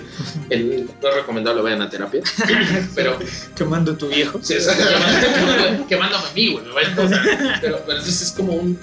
el- 0.49 0.89
no 1.01 1.10
es 1.10 1.15
recomendable 1.15 1.62
vayan 1.62 1.81
a 1.81 1.89
terapia, 1.89 2.21
pero 2.95 3.17
Quemando 3.55 3.95
tu 3.97 4.07
viejo. 4.07 4.39
Sí, 4.41 4.53
exacto, 4.53 4.83
quemando- 4.86 5.88
quemándome 5.88 6.25
a 6.27 6.33
mí, 6.33 6.51
güey. 6.51 6.65
Pero, 6.75 7.10
pero 7.62 7.77
entonces 7.79 8.21
es 8.21 8.31
como 8.31 8.53
un. 8.53 8.77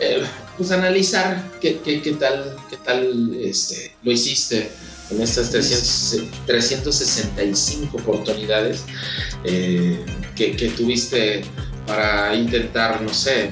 eh, 0.00 0.22
pues 0.56 0.72
analizar 0.72 1.40
qué, 1.60 1.78
qué, 1.84 2.02
qué 2.02 2.12
tal, 2.14 2.56
qué 2.68 2.76
tal 2.78 3.32
este, 3.40 3.94
lo 4.02 4.10
hiciste 4.10 4.68
en 5.10 5.22
estas 5.22 5.50
300, 5.50 6.16
365 6.46 7.96
oportunidades 7.96 8.84
eh, 9.44 10.04
que, 10.36 10.56
que 10.56 10.68
tuviste 10.70 11.42
para 11.86 12.34
intentar, 12.34 13.00
no 13.00 13.12
sé, 13.14 13.50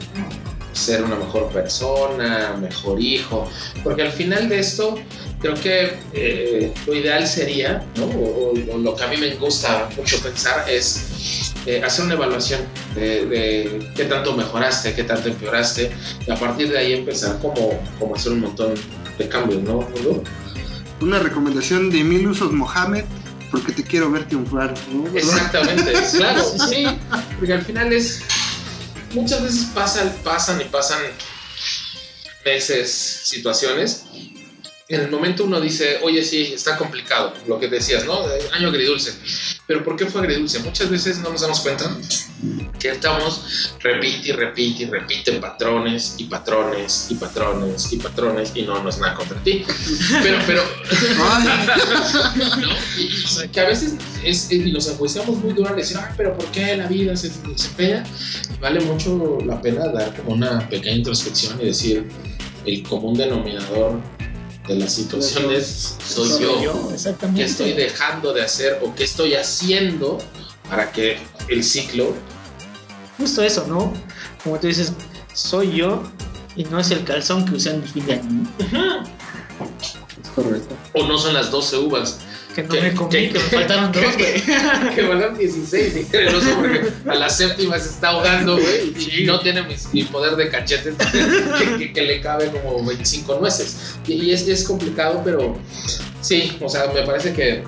ser 0.77 1.03
una 1.03 1.17
mejor 1.17 1.49
persona, 1.51 2.57
mejor 2.61 3.01
hijo. 3.01 3.49
Porque 3.83 4.03
al 4.03 4.13
final 4.13 4.49
de 4.49 4.59
esto, 4.61 4.97
creo 5.41 5.55
que 5.55 5.95
eh, 6.13 6.73
lo 6.87 6.95
ideal 6.95 7.27
sería, 7.27 7.85
¿no? 7.97 8.05
O, 8.07 8.53
o- 8.53 8.75
o 8.75 8.79
lo 8.79 8.95
que 8.95 9.05
a 9.05 9.09
mí 9.09 9.17
me 9.17 9.35
gusta 9.37 9.89
mucho 9.97 10.21
pensar 10.21 10.69
es 10.69 11.53
eh, 11.67 11.83
hacer 11.85 12.05
una 12.05 12.15
evaluación 12.15 12.61
de, 12.95 13.27
de 13.27 13.93
qué 13.97 14.05
tanto 14.05 14.37
mejoraste, 14.37 14.95
qué 14.95 15.03
tanto 15.05 15.29
empeoraste, 15.29 15.91
y 16.27 16.31
a 16.31 16.37
partir 16.37 16.71
de 16.71 16.79
ahí 16.79 16.93
empezar 16.93 17.39
como, 17.41 17.79
como 17.99 18.15
hacer 18.15 18.33
un 18.33 18.41
montón 18.41 18.75
de 19.19 19.29
cambios, 19.29 19.63
¿no? 19.63 19.87
Una 21.01 21.19
recomendación 21.19 21.91
de 21.91 22.03
mil 22.05 22.27
usos 22.29 22.53
Mohamed, 22.53 23.05
porque 23.51 23.73
te 23.73 23.83
quiero 23.85 24.11
ver 24.11 24.25
triunfar. 24.27 24.75
¿no? 24.93 25.07
Exactamente, 25.17 25.93
claro, 26.17 26.43
sí, 26.69 26.87
porque 27.39 27.53
al 27.53 27.63
final 27.63 27.93
es, 27.93 28.23
muchas 29.13 29.43
veces 29.43 29.69
pasan, 29.75 30.15
pasan 30.25 30.61
y 30.61 30.65
pasan 30.65 31.01
meses, 32.45 32.91
situaciones. 33.25 34.05
En 34.89 35.01
el 35.01 35.11
momento 35.11 35.43
uno 35.43 35.61
dice, 35.61 35.99
oye, 36.05 36.23
sí, 36.23 36.53
está 36.55 36.77
complicado, 36.77 37.35
lo 37.49 37.59
que 37.59 37.67
decías, 37.67 38.05
¿no? 38.05 38.21
Año 38.53 38.69
agridulce. 38.69 39.15
Pero 39.67 39.83
¿por 39.83 39.97
qué 39.97 40.07
fue 40.07 40.21
agridulce? 40.21 40.61
Muchas 40.61 40.89
veces 40.89 41.19
no 41.19 41.31
nos 41.31 41.41
damos 41.41 41.59
cuenta 41.59 41.91
que 42.79 42.91
estamos 42.91 43.75
repite 43.81 44.29
y 44.29 44.33
repite 44.33 44.83
y 44.85 44.87
repite 44.87 45.33
patrones 45.41 46.15
y 46.19 46.25
patrones 46.27 47.07
y 47.11 47.17
patrones 47.17 47.93
y 47.93 47.97
patrones 47.97 48.53
y 48.55 48.63
no, 48.63 48.81
no 48.81 48.89
es 48.89 48.99
nada 48.99 49.15
contra 49.15 49.43
ti. 49.43 49.65
Pero, 50.23 50.39
pero, 50.47 50.63
¿no? 52.61 52.69
Y, 52.97 53.49
que 53.49 53.61
a 53.61 53.65
veces 53.65 53.95
es, 54.23 54.53
y 54.53 54.71
nos 54.71 54.87
enjuiciamos 54.87 55.37
muy 55.39 55.53
duro 55.53 55.71
al 55.71 55.77
decir, 55.77 55.97
ay, 56.01 56.15
pero 56.17 56.33
¿por 56.39 56.47
qué 56.53 56.77
la 56.77 56.87
vida 56.87 57.17
se 57.17 57.31
desempeña? 57.49 58.05
Y 58.55 58.61
vale 58.61 58.79
mucho 58.83 59.39
la 59.45 59.61
pena 59.61 59.89
dar 59.89 60.15
como 60.15 60.35
una 60.35 60.61
pequeña 60.69 60.95
introspección 60.95 61.61
y 61.61 61.67
decir, 61.67 62.07
el 62.65 62.83
común 62.85 63.15
denominador 63.15 64.01
de 64.69 64.75
las 64.77 64.95
situaciones 64.95 65.97
soy 66.05 66.43
yo. 66.63 66.91
exactamente. 66.93 67.43
¿Qué 67.43 67.49
estoy 67.49 67.73
dejando 67.73 68.33
de 68.33 68.43
hacer 68.43 68.81
o 68.83 68.95
qué 68.95 69.05
estoy 69.05 69.35
haciendo 69.35 70.19
para 70.69 70.91
que 70.93 71.19
el 71.49 71.63
ciclo... 71.63 72.15
Justo 73.19 73.43
eso, 73.43 73.67
¿no? 73.67 73.93
Como 74.43 74.59
tú 74.59 74.67
dices, 74.67 74.93
soy 75.33 75.77
yo 75.77 76.03
y 76.55 76.65
no 76.65 76.79
es 76.79 76.91
el 76.91 77.05
calzón 77.05 77.45
que 77.45 77.55
usé 77.55 77.71
en 77.71 77.83
el 77.83 77.89
fin 77.89 78.07
de 78.07 78.15
año. 78.15 78.53
es 80.23 80.31
correcto. 80.35 80.75
o 80.95 81.07
no 81.07 81.19
son 81.19 81.35
las 81.35 81.51
12 81.51 81.79
uvas 81.79 82.19
Que 82.57 82.63
no 82.63 82.69
Que- 82.71 82.81
me 82.81 82.95
comí, 82.95 83.11
que- 83.11 83.29
que 83.29 83.35
me 83.39 83.45
faltaron 83.45 83.93
dos, 83.93 84.03
güey. 84.17 84.95
que 84.95 85.03
faltan 85.07 85.37
16 85.37 85.95
y 85.97 86.33
no 86.33 86.41
sé, 86.41 86.53
porque 86.57 86.81
a 87.11 87.15
la 87.15 87.29
séptima 87.29 87.79
se 87.79 87.91
está 87.91 88.09
ahogando, 88.09 88.57
güey, 88.57 88.95
y 89.21 89.25
no 89.25 89.39
tiene 89.41 89.63
mi, 89.63 89.75
mi 89.93 90.05
poder 90.05 90.37
de 90.37 90.49
cachete 90.49 90.95
que, 91.13 91.77
que- 91.79 91.93
que 91.93 92.03
le 92.03 92.21
cabe 92.23 92.51
como 92.51 92.83
25 92.85 93.39
nueces. 93.41 93.97
Y, 94.07 94.15
y 94.15 94.33
es, 94.33 94.49
es 94.49 94.65
complicado, 94.65 95.21
pero 95.23 95.59
sí, 96.23 96.57
o 96.63 96.69
sea, 96.71 96.87
me 96.95 97.03
parece 97.03 97.35
que 97.35 97.63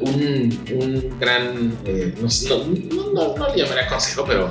un, 0.00 0.64
un 0.72 1.18
gran, 1.18 1.76
eh, 1.84 2.14
no, 2.20 2.28
no, 2.48 2.64
no, 2.64 3.12
no, 3.12 3.36
no 3.36 3.54
le 3.54 3.62
llamaría 3.62 3.86
consejo, 3.88 4.24
pero 4.26 4.50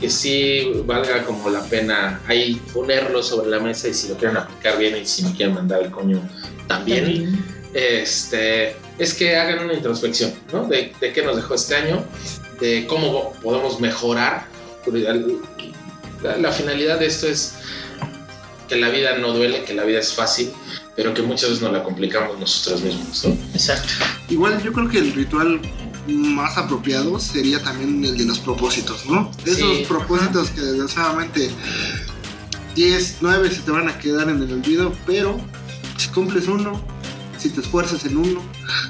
que 0.00 0.08
sí 0.10 0.72
valga 0.86 1.24
como 1.24 1.48
la 1.50 1.62
pena 1.64 2.20
ahí 2.26 2.60
ponerlo 2.72 3.22
sobre 3.22 3.50
la 3.50 3.60
mesa 3.60 3.88
y 3.88 3.94
si 3.94 4.08
lo 4.08 4.16
quieren 4.16 4.36
aplicar 4.38 4.78
bien 4.78 4.96
y 4.96 5.04
si 5.06 5.24
me 5.24 5.34
quieren 5.34 5.54
mandar 5.54 5.82
el 5.82 5.90
coño 5.90 6.20
también 6.66 7.59
este, 7.74 8.76
es 8.98 9.14
que 9.14 9.36
hagan 9.36 9.64
una 9.64 9.74
introspección, 9.74 10.32
¿no? 10.52 10.66
De, 10.66 10.92
de 11.00 11.12
qué 11.12 11.22
nos 11.22 11.36
dejó 11.36 11.54
este 11.54 11.76
año, 11.76 12.04
de 12.60 12.86
cómo 12.86 13.32
podemos 13.42 13.80
mejorar. 13.80 14.46
La, 16.22 16.36
la 16.36 16.52
finalidad 16.52 16.98
de 16.98 17.06
esto 17.06 17.26
es 17.28 17.54
que 18.68 18.76
la 18.76 18.88
vida 18.88 19.16
no 19.18 19.32
duele, 19.32 19.64
que 19.64 19.74
la 19.74 19.84
vida 19.84 19.98
es 20.00 20.12
fácil, 20.12 20.50
pero 20.96 21.14
que 21.14 21.22
muchas 21.22 21.50
veces 21.50 21.62
nos 21.62 21.72
la 21.72 21.82
complicamos 21.82 22.38
nosotros 22.38 22.82
mismos, 22.82 23.24
¿no? 23.24 23.36
Exacto. 23.54 23.88
Igual 24.28 24.62
yo 24.62 24.72
creo 24.72 24.88
que 24.88 24.98
el 24.98 25.12
ritual 25.12 25.60
más 26.06 26.56
apropiado 26.56 27.18
sería 27.18 27.62
también 27.62 28.04
el 28.04 28.16
de 28.16 28.24
los 28.24 28.38
propósitos, 28.38 29.06
¿no? 29.06 29.30
Esos 29.44 29.78
Sí, 29.78 29.84
propósitos 29.86 30.50
que 30.50 30.60
desgraciadamente 30.60 31.50
10, 32.74 33.16
9 33.20 33.50
se 33.50 33.60
te 33.62 33.70
van 33.70 33.88
a 33.88 33.98
quedar 33.98 34.28
en 34.28 34.42
el 34.42 34.52
olvido, 34.52 34.92
pero 35.06 35.38
si 35.96 36.08
cumples 36.08 36.46
uno, 36.48 36.80
si 37.40 37.48
te 37.50 37.60
esfuerzas 37.60 38.04
en 38.04 38.16
uno, 38.16 38.42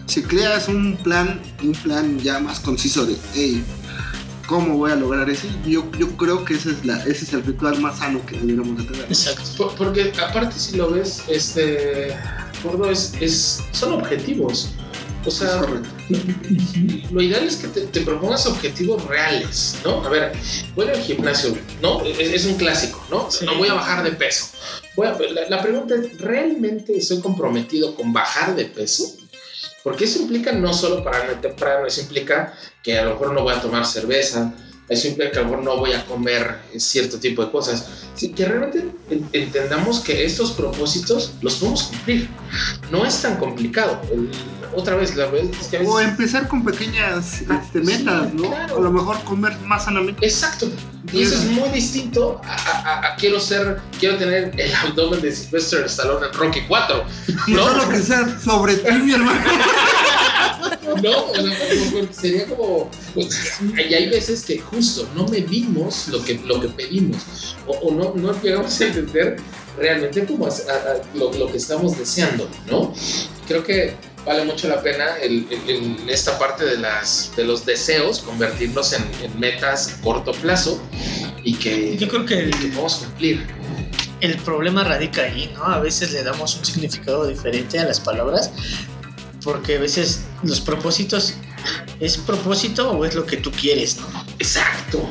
si 0.06 0.22
creas 0.22 0.68
un 0.68 0.96
plan, 1.02 1.40
un 1.62 1.72
plan 1.72 2.18
ya 2.18 2.38
más 2.40 2.60
conciso 2.60 3.06
de, 3.06 3.16
hey, 3.34 3.64
¿cómo 4.46 4.76
voy 4.76 4.90
a 4.90 4.96
lograr 4.96 5.28
eso? 5.30 5.46
Yo, 5.66 5.88
yo 5.98 6.08
creo 6.16 6.44
que 6.44 6.54
ese 6.54 6.70
es, 6.72 6.84
la, 6.84 6.98
ese 7.04 7.24
es 7.24 7.32
el 7.32 7.44
ritual 7.44 7.80
más 7.80 7.98
sano 7.98 8.24
que 8.26 8.36
deberíamos 8.38 8.76
de 8.78 8.84
tener. 8.84 9.04
Exacto. 9.06 9.42
Por- 9.56 9.74
Porque 9.76 10.12
aparte 10.28 10.58
si 10.58 10.76
lo 10.76 10.90
ves, 10.90 11.22
este, 11.28 12.16
gordo, 12.64 12.90
es, 12.90 13.62
son 13.72 13.92
objetivos. 13.92 14.70
O 15.26 15.30
sea, 15.30 15.60
lo 17.10 17.22
ideal 17.22 17.44
es 17.46 17.56
que 17.56 17.68
te, 17.68 17.82
te 17.82 18.00
propongas 18.00 18.46
objetivos 18.46 19.04
reales, 19.06 19.76
¿no? 19.84 20.02
A 20.04 20.08
ver, 20.08 20.32
voy 20.74 20.88
al 20.88 21.00
gimnasio, 21.02 21.56
¿no? 21.82 22.02
Es, 22.04 22.18
es 22.18 22.46
un 22.46 22.54
clásico, 22.54 23.04
¿no? 23.10 23.30
Sí. 23.30 23.44
No 23.44 23.56
voy 23.56 23.68
a 23.68 23.74
bajar 23.74 24.02
de 24.02 24.12
peso. 24.12 24.46
A- 24.96 25.18
la, 25.32 25.48
la 25.48 25.62
pregunta 25.62 25.94
es, 25.94 26.18
¿realmente 26.18 26.96
estoy 26.96 27.20
comprometido 27.20 27.94
con 27.94 28.12
bajar 28.12 28.54
de 28.56 28.64
peso? 28.66 29.14
Porque 29.84 30.04
eso 30.04 30.20
implica 30.20 30.52
no 30.52 30.72
solo 30.72 31.02
para 31.04 31.26
el 31.30 31.40
temprano, 31.40 31.86
eso 31.86 32.00
implica 32.00 32.54
que 32.82 32.98
a 32.98 33.04
lo 33.04 33.10
mejor 33.12 33.32
no 33.32 33.42
voy 33.42 33.54
a 33.54 33.60
tomar 33.60 33.86
cerveza, 33.86 34.52
eso 34.88 35.08
implica 35.08 35.30
que 35.32 35.38
a 35.38 35.42
lo 35.42 35.48
mejor 35.48 35.64
no 35.64 35.76
voy 35.78 35.92
a 35.92 36.04
comer 36.06 36.58
cierto 36.76 37.18
tipo 37.18 37.44
de 37.44 37.50
cosas. 37.50 37.86
Sí, 38.14 38.32
que 38.32 38.44
realmente 38.44 38.84
en- 39.10 39.28
entendamos 39.32 40.00
que 40.00 40.24
estos 40.24 40.52
propósitos 40.52 41.32
los 41.40 41.54
podemos 41.56 41.84
cumplir. 41.84 42.28
No 42.90 43.06
es 43.06 43.20
tan 43.22 43.36
complicado. 43.36 44.00
El- 44.10 44.30
otra 44.74 44.96
vez, 44.96 45.14
la 45.16 45.26
verdad 45.26 45.50
es 45.60 45.66
que 45.68 45.76
a 45.76 45.80
veces- 45.80 45.94
O 45.94 46.00
empezar 46.00 46.48
con 46.48 46.64
pequeñas 46.64 47.40
este, 47.42 47.80
sí, 47.80 47.86
metas, 47.86 48.32
¿no? 48.34 48.48
claro. 48.48 48.76
A 48.78 48.80
lo 48.80 48.90
mejor 48.90 49.22
comer 49.24 49.56
más 49.66 49.84
sanamente. 49.84 50.24
Exacto. 50.24 50.68
Y 51.12 51.22
eso 51.22 51.34
es 51.34 51.44
muy 51.46 51.68
distinto 51.70 52.40
a, 52.44 52.54
a- 52.54 52.80
a- 53.08 53.12
a 53.12 53.16
quiero 53.16 53.40
ser, 53.40 53.80
quiero 53.98 54.16
tener 54.16 54.52
el 54.58 54.74
abdomen 54.74 55.20
de 55.20 55.34
Sylvester 55.34 55.84
Stallone 55.86 56.26
en 56.26 56.32
Rocky 56.34 56.60
4. 56.68 57.04
No 57.48 57.64
solo 57.68 57.88
que 57.88 57.98
sea 57.98 58.38
sobre 58.40 58.76
ti, 58.76 58.92
mi 58.92 59.12
hermano. 59.12 59.40
no, 61.02 61.24
o 61.26 61.34
sea, 61.34 62.12
sería 62.12 62.46
como. 62.46 62.90
y 63.16 63.94
hay 63.94 64.08
veces 64.08 64.44
que 64.44 64.58
justo 64.58 65.08
no 65.16 65.26
medimos 65.26 66.08
lo 66.08 66.22
que, 66.22 66.34
lo 66.44 66.60
que 66.60 66.68
pedimos 66.68 67.56
o, 67.66 67.72
o 67.72 67.94
no, 67.94 68.12
no 68.14 68.40
llegamos 68.42 68.80
a 68.80 68.84
entender 68.84 69.36
realmente 69.78 70.24
como 70.26 70.46
a- 70.46 70.48
a- 70.50 70.52
a 70.52 71.16
lo, 71.16 71.32
lo 71.32 71.50
que 71.50 71.56
estamos 71.56 71.96
deseando, 71.98 72.48
¿no? 72.70 72.92
Creo 73.48 73.64
que 73.64 73.96
vale 74.26 74.44
mucho 74.44 74.68
la 74.68 74.82
pena 74.82 75.16
el- 75.22 75.46
el- 75.50 75.70
el- 75.70 76.08
esta 76.10 76.38
parte 76.38 76.64
de, 76.64 76.76
las, 76.78 77.32
de 77.36 77.44
los 77.44 77.64
deseos 77.66 78.20
convertirlos 78.20 78.92
en, 78.92 79.04
en 79.22 79.38
metas 79.40 79.96
a 79.98 80.00
corto 80.02 80.32
plazo 80.32 80.80
y 81.42 81.54
que, 81.54 81.96
Yo 81.96 82.08
creo 82.08 82.26
que 82.26 82.34
que 82.36 82.40
el, 82.44 82.50
podamos 82.70 82.94
cumplir. 82.96 83.46
el 84.20 84.36
problema 84.38 84.84
radica 84.84 85.22
ahí, 85.22 85.50
¿no? 85.54 85.64
A 85.64 85.80
veces 85.80 86.12
le 86.12 86.22
damos 86.22 86.54
un 86.56 86.64
significado 86.64 87.26
diferente 87.26 87.78
a 87.78 87.84
las 87.84 87.98
palabras, 88.00 88.50
porque 89.42 89.76
a 89.76 89.80
veces 89.80 90.24
los 90.42 90.60
propósitos, 90.60 91.34
¿es 91.98 92.18
propósito 92.18 92.90
o 92.90 93.04
es 93.06 93.14
lo 93.14 93.24
que 93.24 93.38
tú 93.38 93.50
quieres, 93.50 93.96
¿no? 93.96 94.06
Exacto. 94.38 95.08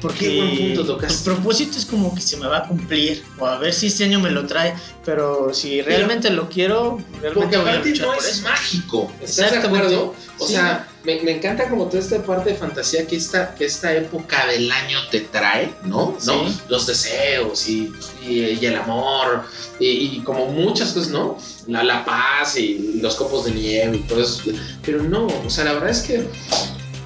Porque 0.00 0.28
Qué 0.28 0.36
buen 0.36 0.58
punto 0.58 0.84
tocaste. 0.94 1.30
el 1.30 1.34
propósito 1.36 1.78
es 1.78 1.86
como 1.86 2.14
que 2.14 2.20
se 2.20 2.36
me 2.36 2.46
va 2.46 2.58
a 2.58 2.68
cumplir, 2.68 3.24
o 3.38 3.46
a 3.46 3.58
ver 3.58 3.72
si 3.72 3.86
este 3.86 4.04
año 4.04 4.20
me 4.20 4.30
lo 4.30 4.46
trae, 4.46 4.74
pero 5.04 5.52
si 5.54 5.80
realmente 5.82 6.30
lo 6.30 6.48
quiero, 6.48 6.98
realmente 7.22 7.34
Porque 7.34 7.56
voy 7.56 7.68
a 7.70 7.78
luchar 7.78 8.06
no 8.06 8.14
por 8.14 8.22
es 8.24 8.30
eso. 8.32 8.42
mágico. 8.42 9.12
¿Estás 9.22 9.52
de 9.52 9.58
acuerdo? 9.58 10.14
O 10.38 10.46
Sí. 10.46 10.52
sea, 10.52 10.86
me, 11.04 11.22
me 11.22 11.36
encanta 11.38 11.68
como 11.70 11.86
toda 11.86 12.00
esta 12.02 12.22
parte 12.22 12.50
de 12.50 12.56
fantasía 12.56 13.06
que 13.06 13.16
esta, 13.16 13.54
que 13.54 13.64
esta 13.64 13.94
época 13.94 14.46
del 14.46 14.70
año 14.70 14.98
te 15.10 15.20
trae, 15.20 15.72
¿no? 15.84 16.14
Sí. 16.20 16.26
¿No? 16.26 16.44
Los 16.68 16.86
deseos 16.86 17.66
y, 17.68 17.90
y- 18.22 18.58
y 18.60 18.66
el 18.66 18.76
amor 18.76 19.44
y, 19.80 19.86
y 19.86 20.20
como 20.24 20.46
muchas 20.48 20.92
cosas, 20.92 21.08
¿no? 21.08 21.38
La, 21.68 21.82
la 21.82 22.04
paz 22.04 22.58
y 22.58 22.98
los 23.00 23.14
copos 23.14 23.46
de 23.46 23.52
nieve 23.52 23.96
y 23.96 24.00
todo 24.00 24.20
eso. 24.22 24.42
Pero 24.84 25.02
no, 25.02 25.26
o 25.26 25.48
sea, 25.48 25.64
la 25.64 25.72
verdad 25.72 25.88
es 25.90 26.02
que 26.02 26.28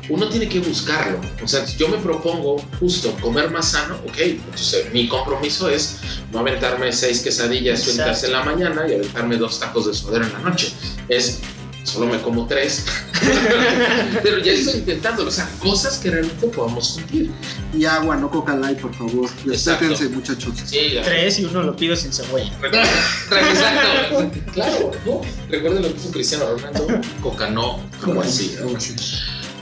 uno 0.08 0.28
tiene 0.28 0.48
que 0.48 0.60
buscarlo. 0.60 1.20
O 1.42 1.48
sea, 1.48 1.64
yo 1.66 1.88
me 1.88 1.98
propongo 1.98 2.62
justo 2.78 3.14
comer 3.20 3.50
más 3.50 3.70
sano, 3.70 3.96
ok, 4.08 4.18
entonces 4.18 4.92
mi 4.92 5.08
compromiso 5.08 5.68
es 5.68 5.98
no 6.32 6.40
aventarme 6.40 6.92
seis 6.92 7.20
quesadillas 7.20 7.84
fritas 7.84 8.24
en 8.24 8.32
la 8.32 8.44
mañana 8.44 8.86
y 8.88 8.94
aventarme 8.94 9.36
dos 9.36 9.60
tacos 9.60 9.86
de 9.86 9.94
suadero 9.94 10.26
en 10.26 10.32
la 10.32 10.38
noche. 10.40 10.72
Es 11.08 11.40
solo 11.84 12.06
me 12.06 12.20
como 12.20 12.46
tres, 12.46 12.84
pero 14.22 14.38
ya 14.38 14.52
estoy 14.52 14.80
intentándolo. 14.80 15.28
O 15.28 15.32
sea, 15.32 15.48
cosas 15.58 15.98
que 15.98 16.10
realmente 16.10 16.46
podamos 16.48 16.90
cumplir. 16.94 17.30
Y 17.74 17.84
agua, 17.84 18.16
no 18.16 18.30
coca 18.30 18.56
light, 18.56 18.78
por 18.78 18.94
favor. 18.94 19.30
Respétense, 19.44 20.08
muchachos. 20.08 20.54
Sí. 20.64 20.98
Tres 21.04 21.38
y 21.38 21.44
uno 21.44 21.62
lo 21.62 21.76
pido 21.76 21.96
sin 21.96 22.12
cebolla. 22.12 22.52
Exacto. 22.62 24.30
Claro, 24.52 24.90
¿no? 25.06 25.20
Recuerden 25.48 25.82
lo 25.82 25.88
que 25.88 26.00
hizo 26.00 26.10
Cristiano 26.10 26.46
Ronaldo, 26.50 26.86
coca 27.22 27.50
no, 27.50 27.80
como 28.02 28.20
así. 28.22 28.54
Algo 28.58 28.76
así. 28.76 28.94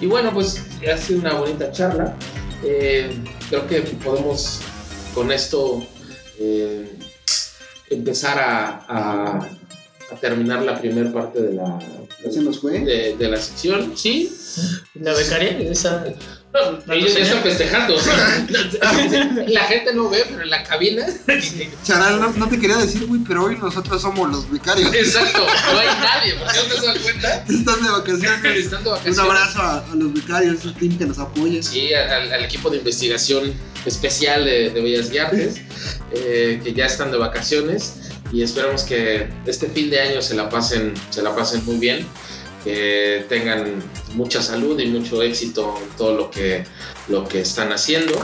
Y 0.01 0.07
bueno, 0.07 0.33
pues 0.33 0.63
ha 0.93 0.97
sido 0.97 1.21
una 1.21 1.35
bonita 1.35 1.71
charla. 1.73 2.15
Eh, 2.65 3.11
creo 3.49 3.67
que 3.67 3.81
podemos 4.05 4.61
con 5.15 5.31
esto 5.33 5.83
eh, 6.39 6.93
empezar 7.91 8.39
a, 8.39 8.85
a- 8.89 9.49
a 10.11 10.15
terminar 10.21 10.63
la 10.63 10.81
primera 10.81 11.13
parte 11.13 11.41
de 11.41 11.53
la, 11.55 11.79
¿Se 12.31 12.41
nos 12.41 12.61
fue? 12.61 12.81
de, 12.81 13.15
de 13.17 13.29
la 13.29 13.37
sección. 13.37 13.93
Sí, 13.97 14.33
La 14.95 15.13
becaria, 15.13 15.59
esa. 15.59 16.05
No, 16.64 16.79
No, 16.87 16.92
ellos 16.92 17.12
no, 17.12 17.18
ya 17.18 17.25
están 17.25 17.42
festejando. 17.42 17.94
o 17.97 18.01
sea, 18.01 18.47
la 19.49 19.61
gente 19.64 19.92
no 19.94 20.09
ve, 20.09 20.25
pero 20.29 20.42
en 20.42 20.51
la 20.51 20.62
cabina. 20.62 21.07
Charal, 21.85 22.21
no, 22.21 22.31
no 22.33 22.49
te 22.49 22.59
quería 22.59 22.77
decir, 22.77 23.07
güey, 23.07 23.21
pero 23.27 23.44
hoy 23.44 23.57
nosotros 23.57 24.01
somos 24.03 24.31
los 24.31 24.51
becarios. 24.51 24.92
Exacto, 24.94 25.47
no 25.73 25.79
hay 25.79 25.87
nadie, 25.87 26.35
porque 26.35 26.59
no 26.68 26.75
se 26.81 26.87
dan 26.87 26.99
cuenta. 26.99 27.44
Están 27.49 27.83
de 27.83 27.90
vacaciones. 27.90 28.57
Están 28.64 28.83
de 28.85 28.88
Un 28.90 28.94
vacaciones. 28.97 29.18
abrazo 29.18 29.59
a, 29.62 29.79
a 29.90 29.94
los 29.94 30.12
becarios, 30.14 30.57
ese 30.64 30.73
team 30.79 30.99
que 30.99 31.07
nos 31.07 31.18
apoya. 31.18 31.62
Sí, 31.62 31.92
al, 31.94 32.33
al 32.33 32.44
equipo 32.44 32.71
de 32.71 32.79
investigación 32.79 33.53
especial 33.87 34.44
de, 34.44 34.71
de 34.71 34.81
Bellas 34.83 35.11
y 35.12 35.18
Artes, 35.18 35.57
eh, 36.12 36.61
que 36.62 36.73
ya 36.75 36.87
están 36.87 37.11
de 37.11 37.16
vacaciones 37.18 37.94
y 38.33 38.42
esperamos 38.42 38.83
que 38.83 39.29
este 39.47 39.68
fin 39.68 39.88
de 39.88 40.01
año 40.01 40.21
se 40.21 40.35
la 40.35 40.49
pasen, 40.51 40.92
se 41.11 41.23
la 41.23 41.35
pasen 41.35 41.64
muy 41.64 41.77
bien, 41.77 42.07
que 42.64 43.27
tengan 43.29 43.83
mucha 44.14 44.42
salud 44.42 44.79
y 44.79 44.87
mucho 44.87 45.23
éxito 45.23 45.75
en 45.83 45.88
todo 45.97 46.14
lo 46.14 46.31
que, 46.31 46.64
lo 47.09 47.27
que 47.27 47.40
están 47.40 47.73
haciendo. 47.73 48.21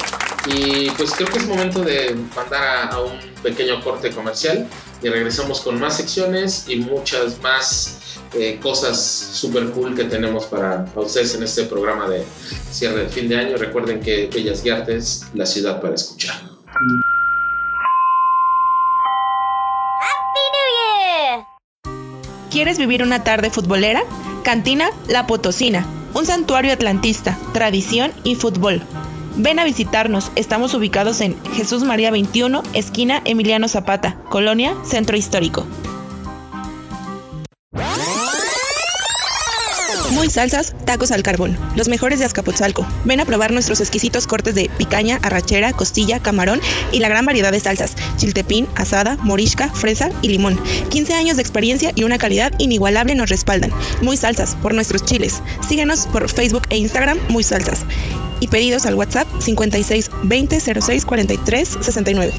Y 0.46 0.90
pues 0.90 1.12
creo 1.12 1.28
que 1.28 1.38
es 1.38 1.46
momento 1.46 1.82
de 1.82 2.14
mandar 2.34 2.92
a, 2.92 3.00
un 3.00 3.18
pequeño 3.42 3.82
corte 3.82 4.10
comercial 4.10 4.66
y 5.02 5.08
regresamos 5.08 5.60
con 5.60 5.78
más 5.78 5.96
secciones 5.96 6.64
y 6.68 6.76
muchas 6.76 7.40
más 7.42 7.98
eh, 8.34 8.58
cosas 8.60 8.98
super 9.00 9.70
cool 9.70 9.94
que 9.94 10.04
tenemos 10.04 10.46
para, 10.46 10.86
ustedes 10.96 11.34
en 11.34 11.42
este 11.42 11.64
programa 11.64 12.08
de 12.08 12.24
cierre 12.70 13.04
de 13.04 13.08
fin 13.08 13.28
de 13.28 13.36
año. 13.36 13.56
Recuerden 13.56 14.00
que 14.00 14.28
Bellas 14.32 14.64
y 14.64 14.70
Artes, 14.70 15.26
la 15.34 15.46
ciudad 15.46 15.80
para 15.80 15.94
escuchar. 15.94 16.42
¿Quieres 22.54 22.78
vivir 22.78 23.02
una 23.02 23.24
tarde 23.24 23.50
futbolera? 23.50 24.04
Cantina 24.44 24.90
La 25.08 25.26
Potosina, 25.26 25.84
un 26.14 26.24
santuario 26.24 26.72
atlantista, 26.72 27.36
tradición 27.52 28.12
y 28.22 28.36
fútbol. 28.36 28.80
Ven 29.34 29.58
a 29.58 29.64
visitarnos, 29.64 30.30
estamos 30.36 30.72
ubicados 30.72 31.20
en 31.20 31.36
Jesús 31.54 31.82
María 31.82 32.12
21, 32.12 32.62
esquina 32.72 33.22
Emiliano 33.24 33.66
Zapata, 33.66 34.18
Colonia, 34.28 34.76
Centro 34.84 35.16
Histórico. 35.16 35.66
Muy 40.24 40.30
salsas, 40.30 40.74
tacos 40.86 41.10
al 41.10 41.22
carbón, 41.22 41.54
los 41.76 41.88
mejores 41.88 42.18
de 42.18 42.24
Azcapotzalco. 42.24 42.86
Ven 43.04 43.20
a 43.20 43.26
probar 43.26 43.52
nuestros 43.52 43.80
exquisitos 43.80 44.26
cortes 44.26 44.54
de 44.54 44.70
picaña, 44.78 45.18
arrachera, 45.20 45.74
costilla, 45.74 46.18
camarón 46.18 46.62
y 46.92 47.00
la 47.00 47.10
gran 47.10 47.26
variedad 47.26 47.52
de 47.52 47.60
salsas, 47.60 47.94
chiltepín, 48.16 48.66
asada, 48.74 49.18
morisca, 49.20 49.68
fresa 49.68 50.08
y 50.22 50.28
limón. 50.28 50.58
15 50.88 51.12
años 51.12 51.36
de 51.36 51.42
experiencia 51.42 51.92
y 51.94 52.04
una 52.04 52.16
calidad 52.16 52.54
inigualable 52.58 53.14
nos 53.14 53.28
respaldan. 53.28 53.70
Muy 54.00 54.16
salsas 54.16 54.54
por 54.62 54.72
nuestros 54.72 55.04
chiles. 55.04 55.42
Síguenos 55.68 56.06
por 56.06 56.30
Facebook 56.30 56.62
e 56.70 56.78
Instagram 56.78 57.18
Muy 57.28 57.42
Salsas. 57.42 57.84
Y 58.40 58.48
pedidos 58.48 58.86
al 58.86 58.94
WhatsApp 58.94 59.28
56 59.40 60.10
20 60.22 60.80
06 60.80 61.04
43 61.04 61.68
69. 61.82 62.32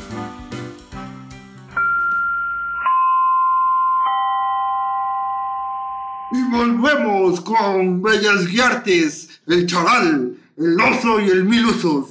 Y 6.31 6.43
volvemos 6.51 7.14
con 7.33 8.01
Bellas 8.01 8.47
Guiartes, 8.47 9.29
el 9.47 9.65
charal, 9.65 10.37
el 10.57 10.79
oso 10.79 11.19
y 11.19 11.29
el 11.29 11.43
mil 11.43 11.65
usos. 11.65 12.05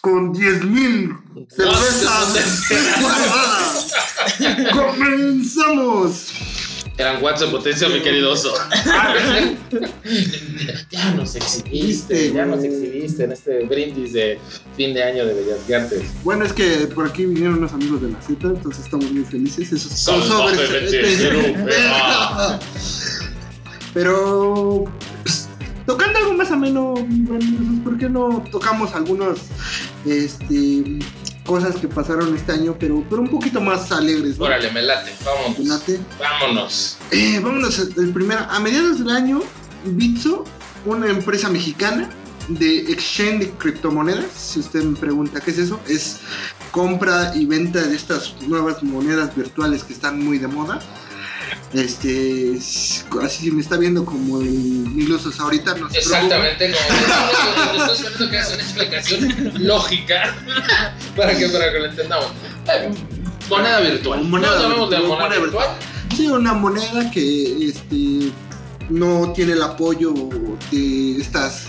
Con 0.00 0.34
10.000 0.34 1.46
cervezas 1.50 2.32
guardadas. 3.02 3.92
¡Comenzamos! 4.72 6.32
Eran 6.96 7.22
watts 7.22 7.40
de 7.40 7.48
potencia, 7.48 7.86
mi 7.88 8.00
querido 8.00 8.32
oso. 8.32 8.54
ya 10.90 11.10
nos 11.14 11.34
exhibiste, 11.34 12.32
ya 12.32 12.46
nos 12.46 12.64
exhibiste 12.64 13.24
en 13.24 13.32
este 13.32 13.66
brindis 13.66 14.14
de 14.14 14.38
fin 14.76 14.94
de 14.94 15.04
año 15.04 15.26
de 15.26 15.34
Bellas 15.34 15.70
Artes. 15.82 16.04
Bueno, 16.24 16.46
es 16.46 16.54
que 16.54 16.88
por 16.94 17.06
aquí 17.06 17.26
vinieron 17.26 17.58
unos 17.58 17.72
amigos 17.72 18.00
de 18.00 18.10
la 18.10 18.22
Z, 18.22 18.48
entonces 18.48 18.84
estamos 18.84 19.12
muy 19.12 19.24
felices. 19.24 19.70
Esos 19.70 19.92
son 19.92 20.22
sobres. 20.22 20.60
Pero 23.92 24.84
pues, 25.22 25.48
tocando 25.86 26.18
algo 26.18 26.34
más 26.34 26.50
ameno, 26.50 26.94
¿por 27.84 27.98
qué 27.98 28.08
no 28.08 28.44
tocamos 28.50 28.94
algunos 28.94 29.38
este 30.04 30.98
cosas 31.44 31.74
que 31.76 31.88
pasaron 31.88 32.34
este 32.36 32.52
año, 32.52 32.76
pero, 32.78 33.04
pero 33.10 33.22
un 33.22 33.28
poquito 33.28 33.60
más 33.60 33.90
alegres, 33.90 34.38
¿no? 34.38 34.44
Órale, 34.44 34.70
me 34.70 34.82
late, 34.82 35.10
vámonos. 35.24 35.58
Late. 35.66 36.00
Vámonos. 36.18 36.96
Eh, 37.10 37.40
vámonos 37.42 37.78
el 37.96 38.12
primero. 38.12 38.46
A 38.48 38.60
mediados 38.60 39.00
del 39.00 39.10
año, 39.10 39.40
Bitso, 39.84 40.44
una 40.84 41.08
empresa 41.08 41.48
mexicana 41.48 42.08
de 42.48 42.92
exchange 42.92 43.40
de 43.40 43.50
criptomonedas, 43.50 44.32
si 44.32 44.60
usted 44.60 44.82
me 44.82 44.96
pregunta 44.96 45.40
qué 45.40 45.50
es 45.50 45.58
eso, 45.58 45.80
es 45.88 46.18
compra 46.70 47.32
y 47.34 47.46
venta 47.46 47.80
de 47.82 47.96
estas 47.96 48.34
nuevas 48.42 48.82
monedas 48.82 49.34
virtuales 49.34 49.84
que 49.84 49.92
están 49.92 50.24
muy 50.24 50.38
de 50.38 50.48
moda. 50.48 50.80
Este, 51.72 52.58
así 53.22 53.50
me 53.52 53.62
está 53.62 53.76
viendo 53.76 54.04
como 54.04 54.40
el 54.40 54.48
mil 54.48 55.12
usos 55.12 55.38
ahorita, 55.38 55.74
no. 55.76 55.88
Exactamente, 55.88 56.72
como 56.72 57.84
estoy 57.84 57.94
esperando 57.94 58.30
que 58.30 58.38
hagas 58.38 58.54
una 58.54 58.62
explicación 58.62 59.52
lógica 59.66 60.36
para 61.16 61.36
que, 61.36 61.48
para 61.48 61.72
que 61.72 61.78
lo 61.78 61.86
entendamos. 61.86 62.26
Eh, 62.74 62.90
Moneda 63.48 63.80
virtual. 63.80 64.24
Moneda 64.24 64.50
¿No 64.50 64.62
de 64.62 64.68
virtual, 64.68 64.88
moneda 64.88 65.24
moneda 65.24 65.40
virtual? 65.40 65.68
Sí, 66.16 66.26
una 66.28 66.54
moneda 66.54 67.10
que 67.10 67.68
este, 67.68 68.32
no 68.88 69.32
tiene 69.32 69.52
el 69.52 69.62
apoyo 69.62 70.12
de 70.70 71.20
estas 71.20 71.66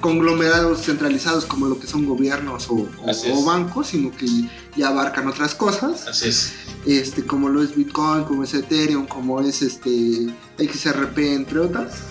conglomerados 0.00 0.82
centralizados 0.82 1.44
como 1.46 1.66
lo 1.66 1.78
que 1.78 1.86
son 1.86 2.04
gobiernos 2.04 2.68
o 2.70 3.44
bancos, 3.44 3.88
sino 3.88 4.10
que 4.10 4.26
ya 4.76 4.88
abarcan 4.88 5.28
otras 5.28 5.54
cosas, 5.54 6.06
Así 6.08 6.28
es. 6.28 6.52
Este, 6.86 7.24
como 7.24 7.48
lo 7.48 7.62
es 7.62 7.74
Bitcoin, 7.74 8.24
como 8.24 8.44
es 8.44 8.54
Ethereum, 8.54 9.06
como 9.06 9.40
es 9.40 9.62
este, 9.62 10.28
XRP, 10.58 11.18
entre 11.18 11.60
otras. 11.60 12.02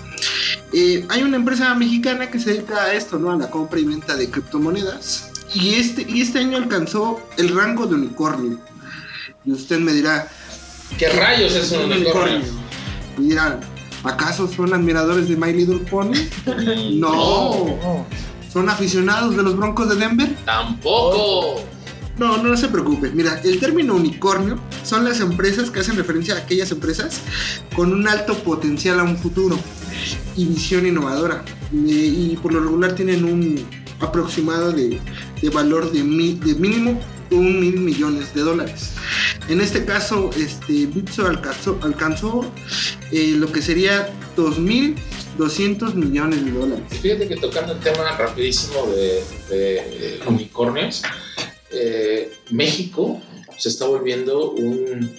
Eh, 0.73 1.05
hay 1.10 1.23
una 1.23 1.38
empresa 1.38 1.73
mexicana 1.75 2.29
que 2.29 2.39
se 2.39 2.53
dedica 2.53 2.84
a 2.84 2.93
esto, 2.93 3.19
¿no? 3.19 3.31
A 3.31 3.36
la 3.36 3.49
compra 3.49 3.79
y 3.79 3.86
venta 3.86 4.15
de 4.15 4.29
criptomonedas. 4.29 5.31
Y 5.53 5.75
este, 5.75 6.05
y 6.07 6.21
este 6.21 6.39
año 6.39 6.57
alcanzó 6.57 7.21
el 7.38 7.55
rango 7.55 7.86
de 7.88 7.95
unicornio. 7.95 8.60
Y 9.43 9.51
usted 9.51 9.79
me 9.79 9.91
dirá, 9.91 10.29
¿Qué 10.97 11.10
rayos 11.10 11.55
es 11.55 11.71
un 11.71 11.91
unicornio? 11.91 12.41
Dirán, 13.17 13.60
¿acaso 14.03 14.47
son 14.47 14.73
admiradores 14.73 15.27
de 15.27 15.36
My 15.36 15.53
Little 15.53 15.79
Pony? 15.89 16.13
No. 16.93 18.05
¿Son 18.51 18.69
aficionados 18.69 19.36
de 19.36 19.43
los 19.43 19.55
Broncos 19.55 19.89
de 19.89 19.95
Denver? 19.95 20.36
Tampoco. 20.45 21.63
No, 22.21 22.38
no, 22.38 22.55
se 22.55 22.67
preocupe. 22.67 23.10
Mira, 23.10 23.41
el 23.43 23.60
término 23.60 23.95
unicornio 23.95 24.60
son 24.84 25.05
las 25.05 25.19
empresas 25.21 25.71
que 25.71 25.79
hacen 25.79 25.95
referencia 25.95 26.36
a 26.36 26.38
aquellas 26.38 26.71
empresas 26.71 27.19
con 27.75 27.91
un 27.91 28.07
alto 28.07 28.36
potencial 28.43 28.99
a 28.99 29.03
un 29.03 29.17
futuro 29.17 29.57
y 30.36 30.45
visión 30.45 30.86
innovadora. 30.86 31.43
Eh, 31.73 32.29
Y, 32.31 32.38
por 32.39 32.53
lo 32.53 32.60
regular 32.60 32.93
tienen 32.93 33.25
un 33.25 33.65
aproximado 34.01 34.71
de, 34.71 34.99
de 35.41 35.49
valor 35.49 35.91
de, 35.91 36.03
mínimo 36.03 37.01
un 37.31 37.60
mil 37.60 37.79
millones 37.79 38.36
de 38.36 38.41
dólares. 38.41 38.91
En 39.49 39.60
este 39.60 39.84
caso, 39.84 40.29
este, 40.38 40.86
Bitso 40.86 41.25
alcanzó, 41.25 41.79
alcanzó 41.81 42.51
eh, 43.12 43.34
lo 43.36 43.51
que 43.51 43.63
sería 43.63 44.13
2.200 44.38 45.95
millones 45.95 46.45
de 46.45 46.51
dólares. 46.51 46.84
Fíjate 47.01 47.27
que 47.27 47.38
tocando 47.38 47.73
el 47.73 47.79
tema 47.79 48.15
rapidísimo 48.15 48.86
de, 48.91 49.23
de, 49.49 50.19
unicornios, 50.27 51.01
eh, 51.71 52.31
México 52.51 53.21
se 53.57 53.69
está 53.69 53.86
volviendo 53.86 54.51
un, 54.51 55.12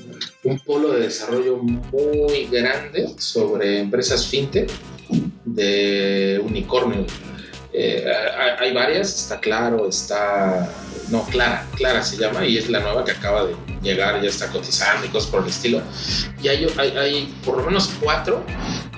un 0.45 0.59
polo 0.61 0.93
de 0.93 1.03
desarrollo 1.03 1.57
muy 1.59 2.47
grande 2.51 3.15
sobre 3.19 3.81
empresas 3.81 4.27
fintech 4.27 4.71
de 5.45 6.41
unicornio. 6.45 7.07
Eh, 7.73 8.05
hay, 8.59 8.73
varias, 8.73 9.23
está 9.23 9.41
claro, 9.41 9.89
está... 9.89 10.71
No, 11.09 11.25
Clara, 11.27 11.67
Clara 11.75 12.03
se 12.03 12.17
llama 12.17 12.47
y 12.47 12.57
es 12.57 12.71
la 12.71 12.81
nueva 12.81 13.05
que 13.05 13.13
acaba 13.13 13.47
de 13.47 13.55
llegar, 13.83 14.23
ya 14.23 14.29
está 14.29 14.51
cotizando 14.51 15.07
y 15.07 15.11
cosas 15.11 15.31
por 15.31 15.43
el 15.43 15.49
estilo. 15.49 15.83
Y 16.43 16.49
hay 16.49 17.35
por 17.45 17.59
lo 17.59 17.65
menos 17.65 17.91
cuatro, 18.01 18.45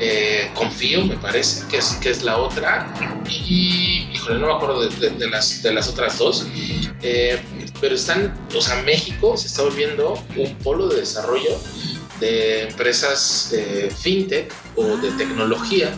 eh, 0.00 0.50
Confío 0.54 1.04
me 1.04 1.16
parece, 1.16 1.66
que 1.68 1.78
es, 1.78 1.92
que 2.02 2.11
es 2.11 2.22
la 2.22 2.38
otra, 2.38 2.92
y 3.28 4.09
híjole, 4.12 4.40
no 4.40 4.46
me 4.48 4.52
acuerdo 4.54 4.88
de, 4.88 4.96
de- 4.96 5.16
de 5.16 5.28
las, 5.30 5.62
de 5.62 5.72
las 5.72 5.88
otras 5.88 6.18
dos, 6.18 6.46
eh, 7.02 7.40
pero 7.80 7.94
están, 7.94 8.35
o 8.57 8.61
sea, 8.61 8.83
México 8.83 9.37
se 9.37 9.46
está 9.48 9.62
volviendo 9.62 10.18
un 10.37 10.54
polo 10.57 10.88
de 10.88 11.00
desarrollo 11.00 11.59
de 12.20 12.68
empresas 12.68 13.50
eh, 13.52 13.90
fintech 13.96 14.52
o 14.76 14.96
de 14.98 15.11
tecnología 15.12 15.92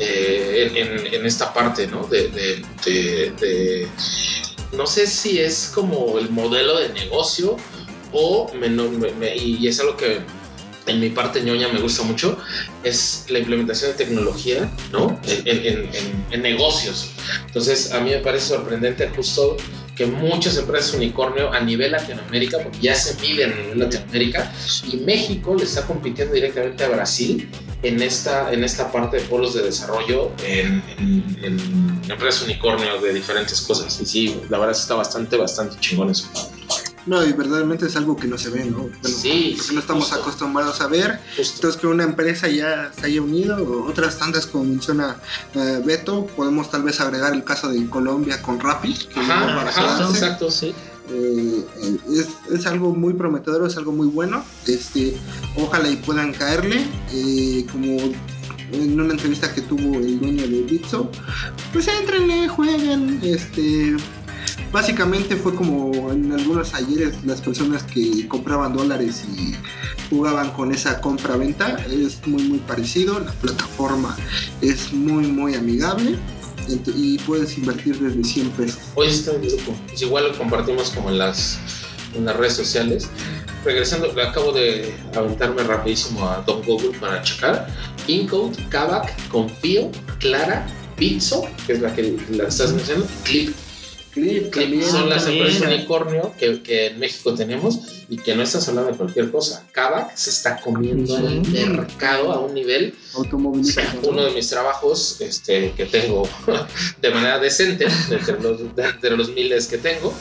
eh, 0.00 0.70
en, 0.74 0.76
en- 1.06 1.14
en 1.14 1.26
esta 1.26 1.52
parte, 1.54 1.86
¿no? 1.86 2.04
De, 2.06 2.28
de- 2.28 2.64
de- 2.84 3.30
de- 3.40 3.88
no 4.76 4.86
sé 4.86 5.06
si 5.06 5.38
es 5.38 5.70
como 5.74 6.18
el 6.18 6.30
modelo 6.30 6.78
de 6.80 6.88
negocio 6.90 7.56
o, 8.12 8.52
me- 8.54 8.68
no- 8.68 8.88
me- 8.90 9.12
me- 9.12 9.36
y 9.36 9.66
es 9.68 9.78
algo 9.80 9.96
que 9.96 10.20
en 10.86 11.00
mi 11.00 11.10
parte 11.10 11.40
ñoña 11.42 11.68
me 11.68 11.80
gusta 11.80 12.02
mucho, 12.02 12.38
es 12.82 13.26
la 13.28 13.38
implementación 13.38 13.92
de 13.92 13.96
tecnología, 13.98 14.70
¿no? 14.92 15.20
En, 15.26 15.46
en- 15.46 15.66
en- 15.66 15.78
en- 15.94 16.26
en 16.30 16.42
negocios. 16.42 17.10
Entonces, 17.46 17.92
a 17.92 18.00
mí 18.00 18.10
me 18.10 18.18
parece 18.18 18.48
sorprendente 18.48 19.08
justo 19.14 19.56
que 19.94 20.06
muchas 20.06 20.56
empresas 20.56 20.94
unicornio 20.94 21.52
a 21.52 21.60
nivel 21.60 21.92
Latinoamérica, 21.92 22.58
porque 22.62 22.78
ya 22.80 22.94
se 22.94 23.14
miden 23.20 23.52
a 23.52 23.56
nivel 23.56 23.78
Latinoamérica, 23.78 24.50
y 24.90 24.96
México 24.96 25.54
le 25.54 25.64
está 25.64 25.86
compitiendo 25.86 26.34
directamente 26.34 26.82
a 26.84 26.88
Brasil 26.88 27.48
en 27.82 28.00
esta, 28.00 28.52
en 28.52 28.64
esta 28.64 28.90
parte 28.90 29.18
de 29.18 29.22
polos 29.24 29.54
de 29.54 29.62
desarrollo 29.62 30.32
en 30.46 30.82
empresas 32.08 32.42
unicornio 32.42 33.00
de 33.00 33.12
diferentes 33.12 33.60
cosas. 33.60 34.00
Y 34.00 34.06
sí, 34.06 34.40
la 34.48 34.58
verdad 34.58 34.74
está 34.76 34.94
bastante, 34.94 35.36
bastante 35.36 35.76
chingón 35.80 36.10
eso. 36.10 36.26
No, 37.06 37.24
y 37.24 37.32
verdaderamente 37.32 37.86
es 37.86 37.96
algo 37.96 38.16
que 38.16 38.28
no 38.28 38.38
se 38.38 38.50
ve, 38.50 38.64
¿no? 38.64 38.78
Bueno, 38.78 38.96
Sí, 39.02 39.54
porque 39.56 39.72
no 39.74 39.80
estamos 39.80 40.04
justo. 40.06 40.20
acostumbrados 40.22 40.80
a 40.80 40.86
ver. 40.86 41.20
Justo. 41.36 41.54
Entonces 41.56 41.80
que 41.80 41.86
una 41.88 42.04
empresa 42.04 42.48
ya 42.48 42.92
se 42.98 43.06
haya 43.06 43.20
unido, 43.22 43.56
o 43.56 43.88
otras 43.90 44.18
tantas 44.18 44.46
como 44.46 44.64
menciona 44.64 45.16
eh, 45.54 45.82
Beto, 45.84 46.26
podemos 46.36 46.70
tal 46.70 46.82
vez 46.84 47.00
agregar 47.00 47.32
el 47.34 47.42
caso 47.44 47.68
de 47.70 47.88
Colombia 47.90 48.40
con 48.42 48.60
Rappi. 48.60 48.94
que 48.94 49.20
Ajá, 49.20 49.68
ajá, 49.68 50.08
exacto. 50.10 50.50
Sí. 50.50 50.72
Eh, 51.10 51.64
eh, 51.82 51.96
es, 52.14 52.28
es 52.56 52.66
algo 52.66 52.94
muy 52.94 53.12
prometedor, 53.14 53.66
es 53.66 53.76
algo 53.76 53.90
muy 53.92 54.06
bueno. 54.06 54.44
Este, 54.66 55.16
ojalá 55.56 55.88
y 55.90 55.96
puedan 55.96 56.32
caerle. 56.32 56.86
eh, 57.12 57.66
como 57.72 57.96
en 58.72 58.98
una 58.98 59.12
entrevista 59.12 59.52
que 59.52 59.60
tuvo 59.60 59.96
el 59.98 60.18
dueño 60.18 60.48
de 60.48 60.62
Bitso, 60.62 61.10
pues 61.74 61.88
entrenle, 61.88 62.48
jueguen. 62.48 63.20
Este, 63.22 63.96
básicamente 64.72 65.36
fue 65.36 65.54
como 65.54 66.10
en 66.10 66.32
algunos 66.32 66.74
ayeres 66.74 67.24
las 67.24 67.40
personas 67.40 67.82
que 67.82 68.26
compraban 68.28 68.72
dólares 68.74 69.24
y 69.36 69.54
jugaban 70.10 70.50
con 70.52 70.72
esa 70.72 71.00
compra-venta. 71.00 71.76
Es 71.90 72.26
muy, 72.26 72.42
muy 72.44 72.58
parecido. 72.58 73.20
La 73.20 73.32
plataforma 73.32 74.16
es 74.60 74.92
muy, 74.92 75.26
muy 75.26 75.54
amigable. 75.54 76.18
Y 76.94 77.18
puedes 77.18 77.58
invertir 77.58 77.98
desde 77.98 78.22
100 78.22 78.50
pesos. 78.50 78.78
Hoy 78.94 79.08
está 79.08 79.32
el 79.32 79.40
grupo. 79.40 79.74
Pues 79.88 80.00
igual 80.02 80.28
lo 80.28 80.38
compartimos 80.38 80.90
como 80.90 81.10
en 81.10 81.18
las, 81.18 81.58
en 82.14 82.24
las 82.24 82.36
redes 82.36 82.54
sociales. 82.54 83.08
Regresando, 83.64 84.12
acabo 84.20 84.52
de 84.52 84.94
aventarme 85.16 85.62
rapidísimo 85.64 86.28
a 86.28 86.42
Don 86.46 86.62
Google 86.62 86.96
para 86.98 87.20
checar. 87.22 87.66
Incode, 88.06 88.56
Kavak, 88.68 89.28
Confío 89.28 89.90
Clara, 90.18 90.66
Pizzo, 90.96 91.48
que 91.66 91.74
es 91.74 91.80
la 91.80 91.94
que 91.94 92.16
la 92.30 92.44
estás 92.44 92.72
mencionando, 92.72 93.08
Clip. 93.24 93.54
Clip 94.12 94.50
también. 94.54 94.82
son 94.82 95.08
las 95.08 95.24
también. 95.24 95.46
empresas 95.46 95.68
unicornio 95.74 96.34
que, 96.38 96.62
que 96.62 96.88
en 96.88 96.98
México 96.98 97.34
tenemos 97.34 97.80
y 98.08 98.18
que 98.18 98.34
no 98.36 98.42
estás 98.42 98.68
hablando 98.68 98.90
de 98.92 98.96
cualquier 98.98 99.30
cosa. 99.30 99.64
Kavak 99.72 100.14
se 100.16 100.30
está 100.30 100.60
comiendo 100.60 101.16
el 101.16 101.38
Ujú. 101.40 101.50
mercado 101.50 102.30
a 102.32 102.40
un 102.40 102.52
nivel 102.54 102.94
Automovilístico. 103.14 103.88
¿no? 104.02 104.08
uno 104.10 104.24
de 104.24 104.32
mis 104.32 104.48
trabajos 104.48 105.20
este, 105.20 105.72
que 105.76 105.86
tengo 105.86 106.28
de 107.00 107.10
manera 107.10 107.38
decente, 107.38 107.86
de 108.08 108.16
entre 108.16 108.40
los, 108.40 108.60
entre 108.76 109.16
los 109.16 109.30
miles 109.30 109.66
que 109.66 109.78
tengo, 109.78 110.12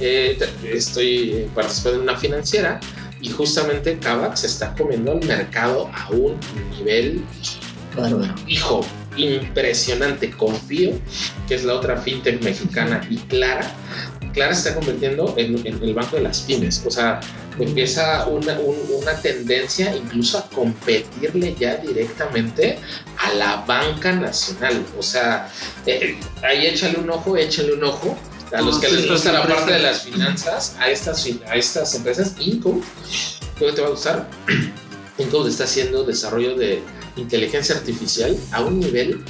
eh, 0.00 0.38
estoy 0.72 1.48
participando 1.54 1.98
en 1.98 2.02
una 2.04 2.16
financiera 2.16 2.78
y 3.20 3.28
justamente 3.30 3.98
Kavak 3.98 4.36
se 4.36 4.46
está 4.46 4.74
comiendo 4.74 5.12
el 5.12 5.26
mercado 5.26 5.90
a 5.92 6.08
un 6.10 6.38
nivel, 6.78 7.22
Bárbaro. 7.96 8.34
hijo, 8.46 8.84
impresionante. 9.24 10.30
Confío 10.30 10.92
que 11.48 11.54
es 11.54 11.64
la 11.64 11.74
otra 11.74 11.96
fintech 11.96 12.42
mexicana 12.42 13.06
y 13.10 13.16
Clara. 13.18 13.72
Clara 14.32 14.54
se 14.54 14.68
está 14.68 14.74
convirtiendo 14.78 15.34
en, 15.36 15.66
en 15.66 15.82
el 15.82 15.92
banco 15.94 16.16
de 16.16 16.22
las 16.22 16.40
pymes. 16.40 16.82
O 16.86 16.90
sea, 16.90 17.18
empieza 17.58 18.26
una, 18.28 18.58
un- 18.60 18.76
una 19.02 19.12
tendencia 19.20 19.94
incluso 19.96 20.38
a 20.38 20.48
competirle 20.50 21.54
ya 21.58 21.76
directamente 21.76 22.78
a 23.18 23.32
la 23.34 23.56
banca 23.66 24.12
nacional. 24.12 24.84
O 24.98 25.02
sea, 25.02 25.48
eh, 25.86 26.16
ahí 26.42 26.66
échale 26.66 26.98
un 26.98 27.10
ojo, 27.10 27.36
échale 27.36 27.72
un 27.74 27.82
ojo. 27.84 28.16
A 28.52 28.60
los 28.62 28.78
que 28.80 28.88
les 28.88 29.08
gusta 29.08 29.30
la 29.32 29.46
parte 29.46 29.74
de 29.74 29.78
las 29.78 30.02
finanzas, 30.02 30.74
a 30.80 30.90
estas, 30.90 31.24
a 31.48 31.54
estas 31.54 31.94
empresas, 31.94 32.34
Income, 32.40 32.82
creo 33.56 33.70
que 33.70 33.76
te 33.76 33.80
va 33.82 33.88
a 33.88 33.90
gustar. 33.90 34.28
Income 35.18 35.50
está 35.50 35.64
haciendo 35.64 36.02
desarrollo 36.04 36.56
de 36.56 36.82
inteligencia 37.20 37.76
artificial 37.76 38.36
a 38.52 38.62
un 38.62 38.80
nivel 38.80 39.24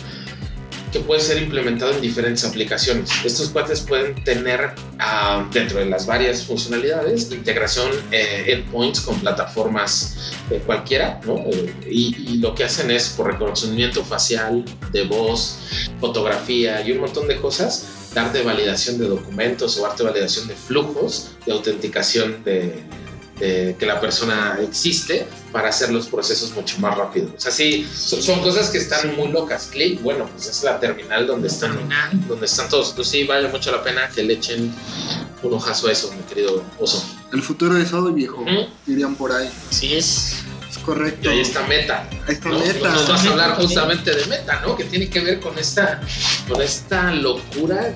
que 0.93 1.01
puede 1.01 1.21
ser 1.21 1.41
implementado 1.41 1.93
en 1.93 2.01
diferentes 2.01 2.45
aplicaciones. 2.45 3.11
Estos 3.25 3.51
cuates 3.51 3.81
pueden 3.81 4.23
tener 4.25 4.73
ah, 4.99 5.49
dentro 5.53 5.79
de 5.79 5.87
las 5.87 6.07
varias 6.07 6.45
funcionalidades 6.45 7.31
integración 7.31 7.91
eh, 8.11 8.45
endpoints 8.49 9.01
con 9.01 9.19
plataformas 9.21 10.33
eh, 10.51 10.61
cualquiera, 10.67 11.21
¿no? 11.25 11.37
Eh, 11.53 11.75
y, 11.91 12.39
lo 12.41 12.55
que 12.55 12.65
hacen 12.65 12.91
es 12.91 13.11
por 13.11 13.27
reconocimiento 13.27 14.05
facial, 14.05 14.65
de 14.93 15.05
voz, 15.05 15.59
fotografía 16.01 16.81
y 16.87 16.93
un 16.93 17.01
montón 17.01 17.29
de 17.29 17.37
cosas, 17.37 18.11
darte 18.15 18.43
validación 18.43 18.99
de 18.99 19.07
documentos 19.07 19.79
o 19.79 19.83
darte 19.83 20.03
validación 20.03 20.49
de 20.49 20.55
flujos 20.55 21.33
de 21.45 21.53
autenticación 21.53 22.43
de, 22.45 22.83
de 23.41 23.75
que 23.79 23.87
la 23.87 24.01
persona 24.01 24.59
existe 24.63 25.27
para 25.51 25.71
hacer 25.71 25.91
los 25.91 26.07
procesos 26.07 26.53
mucho 26.53 26.79
más 26.79 26.97
rápido. 26.97 27.33
O 27.37 27.41
sea, 27.41 27.51
sí, 27.51 27.89
son, 27.93 28.23
son 28.23 28.41
cosas 28.41 28.69
que 28.69 28.79
están 28.79 29.17
muy 29.17 29.29
locas. 29.29 29.69
Click, 29.73 30.01
bueno, 30.03 30.29
pues 30.33 30.47
es 30.47 30.63
la 30.63 30.79
terminal 30.79 31.27
donde 31.27 31.49
están, 31.49 31.77
donde 32.29 32.47
están 32.47 32.69
todos. 32.69 32.91
Entonces 32.91 33.11
sí, 33.11 33.25
vale 33.25 33.49
mucho 33.49 33.73
la 33.73 33.83
pena 33.83 34.09
que 34.15 34.23
le 34.23 34.35
echen 34.35 34.73
un 35.43 35.55
ojazo 35.55 35.89
a 35.89 35.93
eso, 35.93 36.13
mi 36.13 36.23
querido 36.25 36.63
oso. 36.79 37.05
El 37.33 37.43
futuro 37.43 37.77
es 37.77 37.93
hoy, 37.93 38.13
viejo. 38.13 38.43
Ujú. 38.43 38.67
Dirían 38.87 39.15
por 39.17 39.33
ahí. 39.33 39.51
Así 39.71 39.95
es. 39.95 40.37
Es 40.71 40.77
Y 40.77 40.81
correcto. 40.83 41.31
ahí 41.31 41.41
está 41.41 41.67
Meta. 41.67 42.09
Ahí 42.29 42.35
está 42.35 42.49
¿no? 42.49 42.59
Meta. 42.61 42.91
Nos 42.91 43.09
vas 43.09 43.27
a 43.27 43.31
hablar 43.31 43.57
justamente 43.57 44.15
de 44.15 44.25
Meta, 44.27 44.61
¿no? 44.61 44.77
Que 44.77 44.85
tiene 44.85 45.09
que 45.09 45.21
ver 45.21 45.41
con 45.41 45.59
esta, 45.59 46.01
con 46.49 46.61
esta 46.63 47.13
locura 47.15 47.93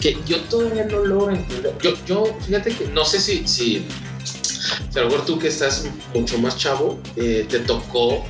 que 0.00 0.18
yo 0.26 0.38
todavía 0.42 0.84
no 0.84 1.04
logro 1.04 1.34
entender. 1.34 1.74
Yo, 1.80 1.92
yo 2.06 2.36
fíjate 2.46 2.74
que 2.74 2.86
no 2.88 3.04
sé 3.04 3.20
si, 3.20 3.46
si, 3.48 3.86
si 4.90 4.98
a 4.98 5.02
lo 5.02 5.10
mejor 5.10 5.24
tú 5.26 5.38
que 5.38 5.48
estás 5.48 5.84
mucho 6.14 6.38
más 6.38 6.56
chavo, 6.56 6.98
eh, 7.16 7.46
te 7.48 7.60
tocó, 7.60 8.08
o, 8.16 8.24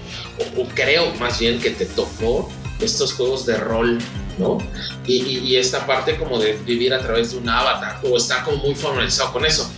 o 0.56 0.68
creo 0.74 1.12
más 1.16 1.38
bien 1.38 1.58
que 1.60 1.70
te 1.70 1.86
tocó 1.86 2.48
estos 2.80 3.12
juegos 3.14 3.44
de 3.46 3.56
rol, 3.56 3.98
¿no? 4.38 4.58
Y, 5.06 5.16
y- 5.16 5.38
y 5.40 5.56
esta 5.56 5.86
parte 5.86 6.16
como 6.16 6.38
de 6.38 6.52
vivir 6.64 6.94
a 6.94 7.00
través 7.00 7.32
de 7.32 7.38
un 7.38 7.48
avatar, 7.48 8.00
o 8.04 8.16
estar 8.16 8.44
como 8.44 8.58
muy 8.58 8.74
formalizado 8.74 9.32
con 9.32 9.44
eso. 9.44 9.68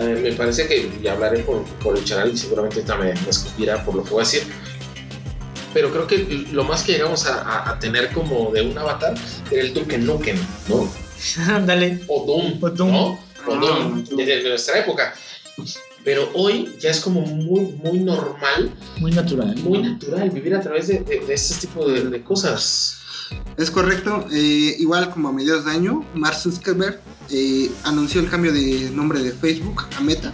Eh, 0.00 0.18
me 0.20 0.32
parece 0.32 0.66
que, 0.66 0.90
y 1.02 1.06
hablaré 1.06 1.40
por, 1.40 1.62
por 1.78 1.96
el 1.96 2.04
canal 2.04 2.32
y 2.32 2.36
seguramente 2.36 2.80
ahorita 2.80 2.96
me, 2.96 3.30
escupirá 3.30 3.84
por 3.84 3.94
lo 3.94 4.02
que 4.02 4.10
voy 4.10 4.22
a 4.22 4.24
decir, 4.24 4.42
pero 5.72 5.90
creo 5.90 6.06
que 6.06 6.46
lo 6.52 6.64
más 6.64 6.82
que 6.82 6.92
llegamos 6.92 7.26
a, 7.26 7.40
a- 7.42 7.70
a 7.70 7.78
tener 7.78 8.10
como 8.12 8.50
de 8.52 8.62
un 8.62 8.76
avatar 8.78 9.14
era 9.50 9.62
el 9.62 9.72
Duke 9.74 9.98
Nukem, 9.98 10.36
¿no? 10.68 10.88
Ándale. 11.54 12.00
O 12.08 12.24
Doom, 12.26 12.58
O 12.62 12.70
Doom. 12.70 12.90
¿no? 12.92 13.06
O 13.06 13.20
Ah, 13.46 13.58
Doom, 13.60 14.04
Doom. 14.04 14.16
de, 14.16 14.24
de 14.42 14.48
nuestra 14.48 14.78
época. 14.80 15.14
Pero 16.04 16.28
hoy 16.34 16.68
ya 16.80 16.90
es 16.90 17.00
como 17.00 17.22
muy, 17.22 17.74
muy 17.82 17.98
normal, 18.00 18.70
Muy 19.00 19.12
natural. 19.12 19.56
muy 19.58 19.80
natural 19.82 20.30
vivir 20.30 20.54
a 20.54 20.60
través 20.60 20.88
de, 20.88 21.00
de, 21.00 21.20
de 21.20 21.34
este 21.34 21.66
tipo 21.66 21.88
de, 21.88 22.04
de 22.10 22.22
cosas. 22.22 22.98
Es 23.56 23.70
correcto. 23.70 24.26
eh, 24.32 24.76
igual 24.78 25.10
como 25.10 25.28
a 25.28 25.32
mediados 25.32 25.64
de 25.64 25.70
año, 25.70 26.04
Mark 26.14 26.36
Zuckerberg 26.36 27.00
eh, 27.30 27.70
anunció 27.84 28.20
el 28.20 28.28
cambio 28.28 28.52
de 28.52 28.90
nombre 28.90 29.22
de 29.22 29.32
Facebook 29.32 29.86
a 29.96 30.00
Meta. 30.02 30.32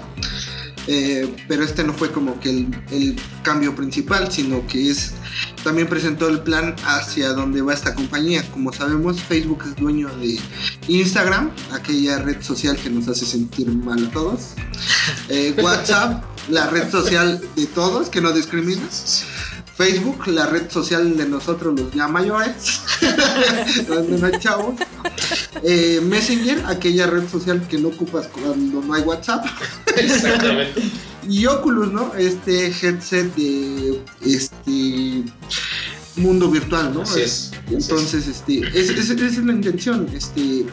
Eh, 0.87 1.37
pero 1.47 1.65
este 1.65 1.85
no 1.85 1.93
fue 1.93 2.11
como 2.11 2.41
que 2.41 2.51
el, 2.51 2.85
el 2.91 3.17
cambio 3.43 3.75
principal, 3.75 4.31
sino 4.33 4.67
que 4.67 4.91
es 4.91 5.13
también 5.63 5.89
presentó 5.89 6.29
el 6.29 6.41
plan 6.41 6.75
hacia 6.85 7.31
dónde 7.31 7.63
va 7.63 7.75
esta 7.75 7.95
compañía. 7.95 8.43
Como 8.51 8.73
sabemos, 8.73 9.21
Facebook 9.21 9.65
es 9.67 9.77
dueño 9.77 10.09
de 10.17 10.39
Instagram, 10.89 11.51
aquella 11.73 12.19
red 12.19 12.43
social 12.43 12.77
que 12.77 12.91
nos 12.91 13.09
hace 13.09 13.27
sentir 13.27 13.69
mal 13.69 14.07
a 14.07 14.11
todos. 14.11 14.55
Eh, 15.29 15.55
WhatsApp, 15.63 16.25
la 16.49 16.69
red 16.69 16.91
social 16.91 17.41
de 17.57 17.67
todos 17.67 18.09
que 18.09 18.21
no 18.21 18.33
discrimina. 18.33 18.83
Facebook, 19.81 20.27
la 20.27 20.45
red 20.45 20.71
social 20.71 21.17
de 21.17 21.27
nosotros 21.27 21.75
los 21.81 21.91
ya 21.93 22.07
mayores, 22.07 22.83
donde 23.89 24.19
no 24.19 24.27
hay 24.27 24.39
chavos. 24.39 24.75
Eh, 25.63 26.01
Messenger, 26.03 26.63
aquella 26.67 27.07
red 27.07 27.27
social 27.27 27.67
que 27.67 27.79
no 27.79 27.89
ocupas 27.89 28.27
cuando 28.27 28.83
no 28.83 28.93
hay 28.93 29.01
WhatsApp. 29.03 29.47
Exactamente. 29.97 30.83
Y 31.29 31.47
Oculus, 31.47 31.93
¿no? 31.93 32.15
Este 32.15 32.69
headset 32.69 33.33
de 33.35 34.03
este 34.25 35.23
mundo 36.17 36.51
virtual, 36.51 36.93
¿no? 36.95 37.03
Así 37.03 37.21
es. 37.21 37.50
Entonces, 37.71 38.27
este, 38.27 38.61
es- 38.69 38.91
es- 38.91 39.11
esa 39.11 39.27
es 39.27 39.39
la 39.39 39.53
intención, 39.53 40.07
este, 40.15 40.65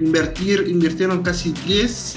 invertir, 0.00 0.64
invirtieron 0.68 1.22
casi 1.22 1.52
10 1.66 2.14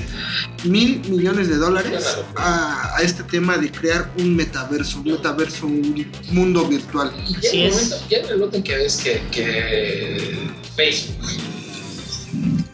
mil 0.64 1.02
millones 1.10 1.50
de 1.50 1.56
dólares 1.58 2.18
a, 2.36 2.96
a 2.98 3.02
este 3.02 3.24
tema 3.24 3.58
de 3.58 3.72
crear 3.72 4.12
un 4.18 4.36
metaverso, 4.36 5.00
un 5.00 5.12
metaverso, 5.12 5.68
un 5.68 6.12
mundo 6.32 6.66
virtual. 6.68 7.12
Y 7.28 7.34
ya 7.42 7.50
en, 7.52 7.60
el 7.60 7.66
es. 7.68 7.74
momento, 7.74 7.96
ya 8.10 8.18
en 8.18 8.26
el 8.26 8.38
momento 8.38 8.58
en 8.58 8.64
que 8.64 8.76
ves 8.78 8.96
que, 9.04 9.22
que 9.32 10.40
Facebook 10.76 11.28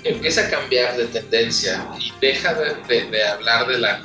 empieza 0.04 0.42
a 0.48 0.50
cambiar 0.50 0.98
de 0.98 1.06
tendencia 1.08 1.88
y 2.00 2.12
deja 2.22 2.54
de, 2.54 2.76
de- 2.88 3.10
de 3.10 3.24
hablar 3.28 3.68
de 3.68 3.80
la, 3.80 4.02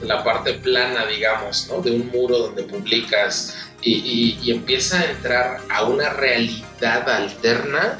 de 0.00 0.06
la 0.06 0.24
parte 0.24 0.54
plana, 0.54 1.06
digamos, 1.06 1.68
¿no? 1.70 1.80
de 1.82 1.90
un 1.92 2.08
muro 2.08 2.38
donde 2.38 2.62
publicas 2.64 3.54
y, 3.86 3.92
y- 3.94 4.38
y 4.42 4.50
empieza 4.50 5.00
a 5.00 5.04
entrar 5.10 5.60
a 5.70 5.84
una 5.84 6.10
realidad 6.10 7.08
alterna, 7.08 7.98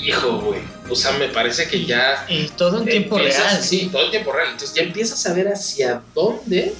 hijo, 0.00 0.40
güey, 0.40 0.60
o 0.90 0.94
sea, 0.94 1.12
me 1.18 1.28
parece 1.28 1.68
que 1.68 1.84
ya 1.84 2.24
Y 2.28 2.48
todo 2.56 2.78
en 2.78 2.84
tiempo 2.86 3.18
Empiezas- 3.18 3.52
real. 3.52 3.62
Sí, 3.64 3.88
todo 3.92 4.04
en 4.06 4.10
tiempo 4.10 4.32
real. 4.32 4.48
Entonces 4.52 4.74
ya 4.76 4.82
empiezas 4.82 5.26
a 5.26 5.32
ver 5.34 5.48
hacia 5.48 6.00
dónde 6.14 6.74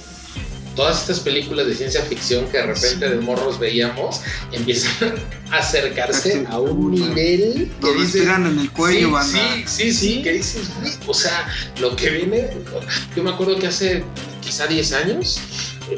todas 0.75 1.01
estas 1.01 1.19
películas 1.19 1.67
de 1.67 1.75
ciencia 1.75 2.01
ficción 2.03 2.47
que 2.47 2.57
de 2.59 2.67
repente 2.67 3.09
de 3.09 3.15
morros 3.17 3.59
veíamos 3.59 4.21
empiezan 4.53 5.15
a 5.51 5.57
acercarse 5.57 6.45
a 6.49 6.57
un 6.59 6.91
nivel 6.91 7.69
que 7.81 7.87
Lo 7.87 7.93
dices. 8.01 8.25
en 8.27 8.59
el 8.59 8.71
cuello, 8.71 9.07
sí, 9.07 9.11
banda. 9.11 9.27
sí, 9.33 9.63
sí, 9.65 9.91
sí, 9.93 10.13
Sí. 10.15 10.21
que 10.23 10.31
dices, 10.33 10.69
güey, 10.79 10.93
o 11.07 11.13
sea, 11.13 11.47
lo 11.81 11.95
que 11.97 12.09
viene, 12.11 12.49
yo 13.15 13.23
me 13.23 13.31
acuerdo 13.31 13.57
que 13.59 13.67
hace 13.67 14.03
quizá 14.41 14.67
10 14.67 14.93
años 14.93 15.41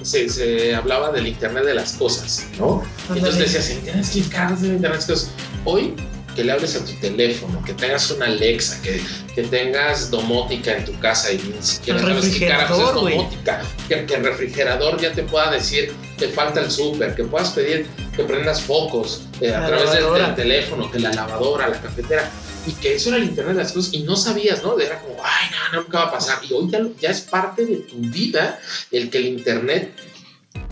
se, 0.03 0.29
se 0.29 0.75
hablaba 0.75 1.11
del 1.11 1.27
Internet 1.27 1.65
de 1.65 1.73
las 1.73 1.93
cosas, 1.93 2.45
¿no? 2.57 2.83
Entonces 3.09 3.33
Ándale. 3.33 3.43
decías, 3.45 3.69
Internet 3.71 4.05
es 4.05 4.15
Internet 4.15 4.59
de 4.59 4.89
las 4.89 5.05
cosas. 5.05 5.31
Hoy, 5.65 5.95
que 6.35 6.43
le 6.45 6.53
hables 6.53 6.75
a 6.75 6.85
tu 6.85 6.93
teléfono, 6.99 7.61
que 7.63 7.73
tengas 7.73 8.09
una 8.11 8.25
Alexa, 8.27 8.81
que, 8.81 9.01
que 9.35 9.43
tengas 9.43 10.09
domótica 10.09 10.77
en 10.77 10.85
tu 10.85 10.97
casa 10.99 11.31
y 11.31 11.37
ni 11.37 11.61
siquiera 11.61 11.99
El 11.99 12.05
sabes 12.05 12.37
qué 12.37 12.47
carajos 12.47 12.79
es 12.79 12.93
domótica, 12.93 13.61
que, 13.87 14.05
que 14.05 14.15
el 14.15 14.23
refrigerador 14.23 14.99
ya 14.99 15.11
te 15.11 15.23
pueda 15.23 15.51
decir 15.51 15.93
te 16.17 16.29
falta 16.29 16.61
el 16.61 16.69
súper, 16.71 17.15
que 17.15 17.23
puedas 17.23 17.49
pedir 17.49 17.87
que 18.15 18.23
prendas 18.23 18.61
focos 18.61 19.23
eh, 19.41 19.53
a 19.53 19.65
través 19.65 19.91
del, 19.91 20.13
del 20.13 20.35
teléfono, 20.35 20.89
que 20.91 20.99
la 20.99 21.11
lavadora, 21.11 21.67
la 21.67 21.81
cafetera, 21.81 22.29
y 22.67 22.71
que 22.73 22.95
eso 22.95 23.09
era 23.09 23.17
el 23.17 23.23
Internet 23.25 23.55
de 23.57 23.63
las 23.63 23.71
cosas 23.71 23.93
y 23.93 24.03
no 24.03 24.15
sabías, 24.15 24.61
¿no? 24.63 24.79
Era 24.79 24.99
como, 25.01 25.15
ay, 25.23 25.49
no, 25.73 25.81
nunca 25.81 25.99
va 25.99 26.05
a 26.05 26.11
pasar. 26.11 26.39
Y 26.47 26.53
hoy 26.53 26.69
ya, 26.69 26.79
ya 26.99 27.09
es 27.09 27.21
parte 27.21 27.65
de 27.65 27.77
tu 27.77 27.97
vida 27.97 28.59
el 28.91 29.09
que 29.09 29.17
el 29.17 29.25
Internet 29.27 29.91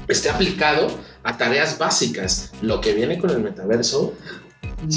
esté 0.07 0.29
aplicado 0.29 0.87
a 1.23 1.37
tareas 1.37 1.77
básicas. 1.77 2.51
Lo 2.61 2.79
que 2.81 2.93
viene 2.93 3.17
con 3.17 3.29
el 3.31 3.39
metaverso, 3.39 4.13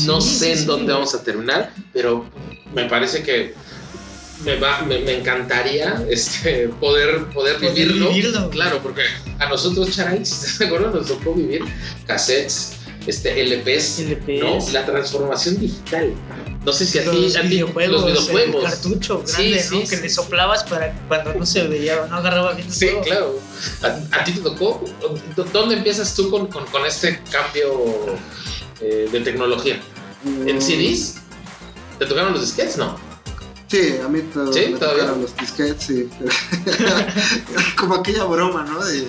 no 0.04 0.20
Sí, 0.20 0.28
sé 0.38 0.44
sí, 0.46 0.50
en 0.52 0.58
sí. 0.58 0.64
dónde 0.66 0.92
vamos 0.92 1.14
a 1.14 1.22
terminar, 1.24 1.72
pero 1.92 2.24
me 2.74 2.84
parece 2.84 3.22
que 3.22 3.54
me, 4.44 4.56
va, 4.56 4.82
me, 4.82 4.98
me 5.00 5.18
encantaría 5.18 6.04
este, 6.10 6.68
poder, 6.68 7.26
poder 7.30 7.56
Poder 7.56 7.74
vivirlo. 7.74 8.08
vivirlo. 8.08 8.50
Claro, 8.50 8.80
porque 8.82 9.02
a 9.38 9.48
nosotros, 9.48 9.90
Charay, 9.94 10.18
si 10.26 10.32
estás 10.34 10.58
de 10.58 10.66
acuerdo, 10.66 10.90
nos 10.90 11.06
tocó 11.06 11.32
vivir 11.34 11.62
cassettes, 12.06 12.72
este 13.06 13.40
LPs, 13.42 13.98
LPs. 14.00 14.40
¿no? 14.42 14.72
La 14.72 14.86
transformación 14.86 15.58
digital. 15.60 16.12
No 16.64 16.72
sé 16.72 16.86
si 16.86 16.98
a 16.98 17.02
ti, 17.02 17.08
los 17.20 17.42
videojuegos, 17.42 18.02
los 18.02 18.06
videojuegos. 18.28 18.64
el 18.64 18.70
cartucho 18.70 19.22
grande, 19.26 19.58
sí, 19.60 19.74
¿no? 19.74 19.80
sí, 19.80 19.88
que 19.88 20.02
le 20.02 20.08
soplabas 20.08 20.62
para 20.64 20.92
cuando 21.08 21.34
no 21.34 21.44
se 21.44 21.66
veía 21.66 22.06
no 22.08 22.16
agarraba 22.16 22.52
bien 22.52 22.70
Sí, 22.72 22.88
claro. 23.04 23.38
¿A, 23.82 24.18
a 24.20 24.24
ti 24.24 24.32
te 24.32 24.40
tocó? 24.40 24.84
¿Dó- 25.36 25.44
¿Dónde 25.52 25.74
empiezas 25.76 26.14
tú 26.14 26.30
con, 26.30 26.46
con- 26.46 26.66
con 26.66 26.86
este 26.86 27.20
cambio 27.30 28.16
eh, 28.80 29.08
de 29.10 29.20
tecnología? 29.20 29.80
¿En 30.24 30.60
CDs? 30.62 31.16
¿Te 31.98 32.06
tocaron 32.06 32.32
los 32.32 32.42
disquetes? 32.42 32.76
No. 32.76 32.96
Sí, 33.72 33.94
a 34.04 34.06
mí 34.06 34.20
to- 34.34 34.52
¿Sí? 34.52 34.66
me 34.74 34.78
los 35.22 35.34
disquetes, 35.34 35.82
sí. 35.82 36.06
Como 37.78 37.94
aquella 37.94 38.24
broma, 38.24 38.64
¿no? 38.64 38.84
De, 38.84 39.08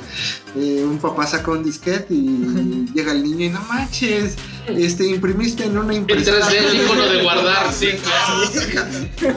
de 0.55 0.85
un 0.85 0.99
papá 0.99 1.27
saca 1.27 1.51
un 1.51 1.65
disquete 1.65 2.13
y 2.13 2.85
llega 2.95 3.11
el 3.11 3.23
niño 3.23 3.45
y 3.47 3.49
no 3.49 3.59
manches, 3.63 4.35
este, 4.67 5.05
imprimiste 5.07 5.65
en 5.65 5.77
una 5.77 5.93
impresora. 5.93 6.47
3D, 6.47 6.53
el 6.55 6.81
icono 6.81 7.05
de 7.09 7.21
guardar, 7.23 7.73
sí, 7.73 7.89
claro. 8.01 9.33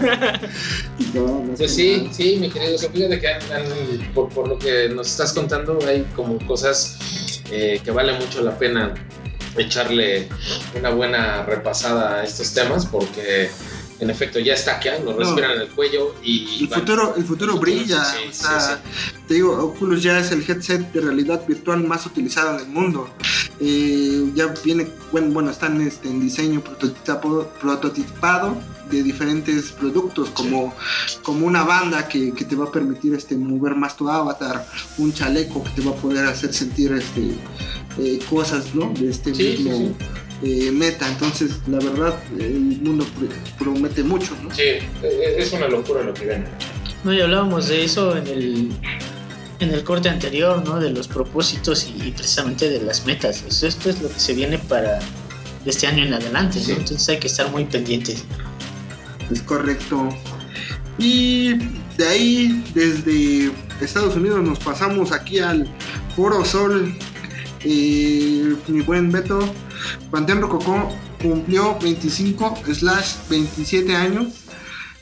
No, 1.14 1.42
no 1.44 1.52
es 1.54 1.58
Pues 1.58 1.74
sí, 1.74 1.96
nada. 2.02 2.12
sí, 2.14 2.36
mi 2.40 2.48
querido. 2.50 2.78
Sofía, 2.78 3.08
fíjate 3.08 3.20
que 3.20 3.28
han- 3.28 3.52
han- 3.52 4.12
por, 4.14 4.28
por 4.28 4.46
lo 4.46 4.58
que 4.60 4.88
nos 4.90 5.08
estás 5.08 5.32
contando, 5.32 5.78
hay 5.88 6.06
como 6.14 6.38
cosas 6.46 6.98
eh, 7.50 7.80
que 7.84 7.90
vale 7.90 8.12
mucho 8.18 8.42
la 8.42 8.56
pena 8.56 8.94
echarle 9.56 10.28
una 10.78 10.90
buena 10.90 11.42
repasada 11.44 12.20
a 12.20 12.24
estos 12.24 12.52
temas 12.52 12.86
porque 12.86 13.50
en 14.00 14.10
efecto 14.10 14.38
ya 14.38 14.54
está 14.54 14.76
acá, 14.76 14.98
nos 15.04 15.14
No. 15.14 15.18
respiran 15.20 15.52
en 15.52 15.60
el 15.62 15.68
cuello 15.68 16.14
y 16.22 16.60
El 16.62 16.66
van- 16.68 16.80
futuro, 16.80 17.14
el 17.16 17.24
futuro 17.24 17.56
brilla. 17.58 18.04
Sí, 18.04 18.16
o 18.28 18.32
sí, 18.32 18.40
sea, 18.42 18.80
te 19.26 19.34
digo, 19.34 19.52
Oculus 19.58 20.02
ya 20.02 20.18
es 20.18 20.30
el 20.32 20.42
headset 20.48 20.92
de 20.92 21.00
realidad 21.00 21.46
virtual 21.46 21.82
más 21.86 22.04
utilizado 22.06 22.58
en 22.58 22.66
el 22.66 22.70
mundo. 22.70 23.08
Eh, 23.58 24.30
ya 24.34 24.48
viene, 24.62 24.86
bueno, 25.12 25.32
bueno 25.32 25.50
están 25.50 25.80
este, 25.80 26.08
en 26.10 26.20
diseño 26.20 26.62
prototipado 27.60 28.56
de 28.90 29.02
diferentes 29.02 29.72
productos, 29.72 30.28
como, 30.30 30.72
como 31.22 31.46
una 31.46 31.64
banda 31.64 32.06
que, 32.06 32.32
que 32.32 32.44
te 32.44 32.54
va 32.54 32.66
a 32.66 32.70
permitir 32.72 33.14
este, 33.14 33.36
mover 33.36 33.74
más 33.74 33.96
tu 33.96 34.08
avatar, 34.08 34.64
un 34.98 35.12
chaleco 35.12 35.64
que 35.64 35.70
te 35.70 35.80
va 35.82 35.92
a 35.92 35.96
poder 35.96 36.26
hacer 36.26 36.52
sentir 36.54 36.92
este, 36.92 37.34
eh, 37.98 38.18
cosas 38.30 38.74
¿no? 38.74 38.92
de 38.92 39.10
este 39.10 39.30
mismo 39.32 39.96
eh, 40.42 40.70
meta. 40.70 41.08
Entonces, 41.08 41.50
la 41.66 41.78
verdad, 41.78 42.14
el 42.38 42.60
mundo 42.82 43.04
pr- 43.04 43.58
promete 43.58 44.02
mucho. 44.02 44.36
¿no? 44.42 44.54
Sí, 44.54 44.62
eh, 44.62 45.36
es 45.38 45.52
una 45.52 45.68
locura 45.68 46.02
lo 46.02 46.12
que 46.14 46.26
ven. 46.26 46.44
No, 47.04 47.12
y 47.14 47.20
hablábamos 47.20 47.68
de 47.68 47.84
eso 47.84 48.16
en 48.16 48.26
el, 48.26 48.72
en 49.60 49.70
el 49.70 49.84
corte 49.84 50.08
anterior, 50.08 50.62
¿no? 50.64 50.80
De 50.80 50.90
los 50.90 51.08
propósitos 51.08 51.86
y, 51.88 52.08
y 52.08 52.10
precisamente 52.10 52.68
de 52.68 52.82
las 52.82 53.06
metas. 53.06 53.44
Eso- 53.46 53.66
esto 53.66 53.90
es 53.90 54.00
lo 54.02 54.08
que 54.08 54.18
se 54.20 54.34
viene 54.34 54.58
para 54.58 54.98
de 55.64 55.70
este 55.70 55.86
año 55.86 56.04
en 56.04 56.14
adelante, 56.14 56.58
¿no? 56.60 56.64
Sí. 56.66 56.72
Entonces 56.72 57.08
hay 57.08 57.18
que 57.18 57.26
estar 57.28 57.50
muy 57.50 57.64
pendientes. 57.64 58.24
Es 59.30 59.42
correcto. 59.42 60.08
Y 60.98 61.54
de 61.98 62.08
ahí, 62.08 62.64
desde 62.74 63.50
Estados 63.80 64.16
Unidos, 64.16 64.42
nos 64.42 64.58
pasamos 64.58 65.12
aquí 65.12 65.38
al 65.40 65.68
Foro 66.14 66.44
Sol. 66.44 66.94
Eh, 67.64 68.54
mi 68.68 68.80
buen 68.82 69.10
Beto, 69.10 69.40
Panteón 70.10 70.40
Rococó 70.40 70.88
cumplió 71.20 71.78
25 71.80 72.58
slash 72.72 73.14
27 73.28 73.94
años. 73.94 74.44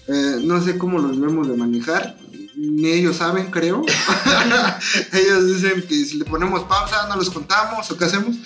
Eh, 0.09 0.41
no 0.43 0.61
sé 0.61 0.77
cómo 0.77 0.99
los 0.99 1.19
debemos 1.19 1.49
de 1.49 1.57
manejar. 1.57 2.17
Ni 2.57 2.89
ellos 2.91 3.17
saben, 3.17 3.51
creo. 3.51 3.83
ellos 5.13 5.47
dicen 5.47 5.83
que 5.89 6.05
si 6.05 6.19
le 6.19 6.25
ponemos 6.25 6.63
pausa 6.65 7.07
no 7.09 7.17
los 7.17 7.31
contamos 7.31 7.91
o 7.91 7.97
qué 7.97 8.05
hacemos. 8.05 8.37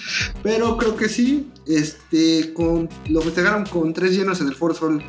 Pero 0.42 0.76
creo 0.76 0.96
que 0.96 1.08
sí. 1.08 1.46
Este, 1.66 2.54
con, 2.54 2.88
lo 3.08 3.20
festejaron 3.20 3.66
con 3.66 3.92
tres 3.92 4.12
llenos 4.12 4.40
en 4.40 4.48
el 4.48 4.54
Foro 4.54 4.74
Sol. 4.74 5.02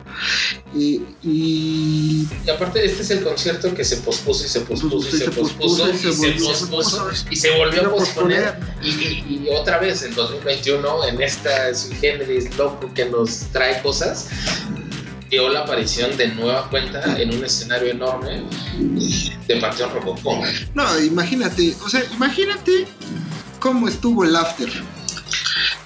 Eh, 0.75 0.99
y 1.23 2.27
Y 2.45 2.49
aparte, 2.49 2.83
este 2.83 3.03
es 3.03 3.11
el 3.11 3.23
concierto 3.23 3.73
que 3.73 3.85
se 3.85 3.97
pospuso 3.97 4.45
y 4.45 4.49
se 4.49 4.59
pospuso 4.61 5.07
y 5.15 5.19
se 5.19 5.31
pospuso 5.31 5.89
y 5.89 5.97
se 5.97 6.09
pospuso 6.37 7.09
y 7.31 7.35
se 7.37 7.57
volvió 7.57 7.85
a 7.87 7.89
posponer. 7.91 8.59
Y, 8.83 8.89
y- 8.89 9.41
y 9.45 9.49
otra 9.55 9.79
vez 9.79 10.03
en 10.03 10.13
2021, 10.13 11.05
en 11.05 11.21
esta 11.21 11.73
sui 11.73 11.95
generis 11.95 12.57
loco 12.57 12.91
que 12.93 13.05
nos 13.05 13.39
trae 13.53 13.81
cosas, 13.81 14.27
dio 15.29 15.49
la 15.49 15.61
aparición 15.61 16.15
de 16.17 16.29
nueva 16.29 16.69
cuenta 16.69 17.19
en 17.19 17.33
un 17.33 17.43
escenario 17.43 17.91
enorme 17.91 18.43
de 19.47 19.55
Panteón 19.57 19.93
Rococó. 19.93 20.41
No, 20.73 20.99
imagínate, 20.99 21.75
o 21.83 21.89
sea, 21.89 22.03
imagínate 22.13 22.87
cómo 23.59 23.87
estuvo 23.87 24.23
el 24.23 24.35
after. 24.35 24.69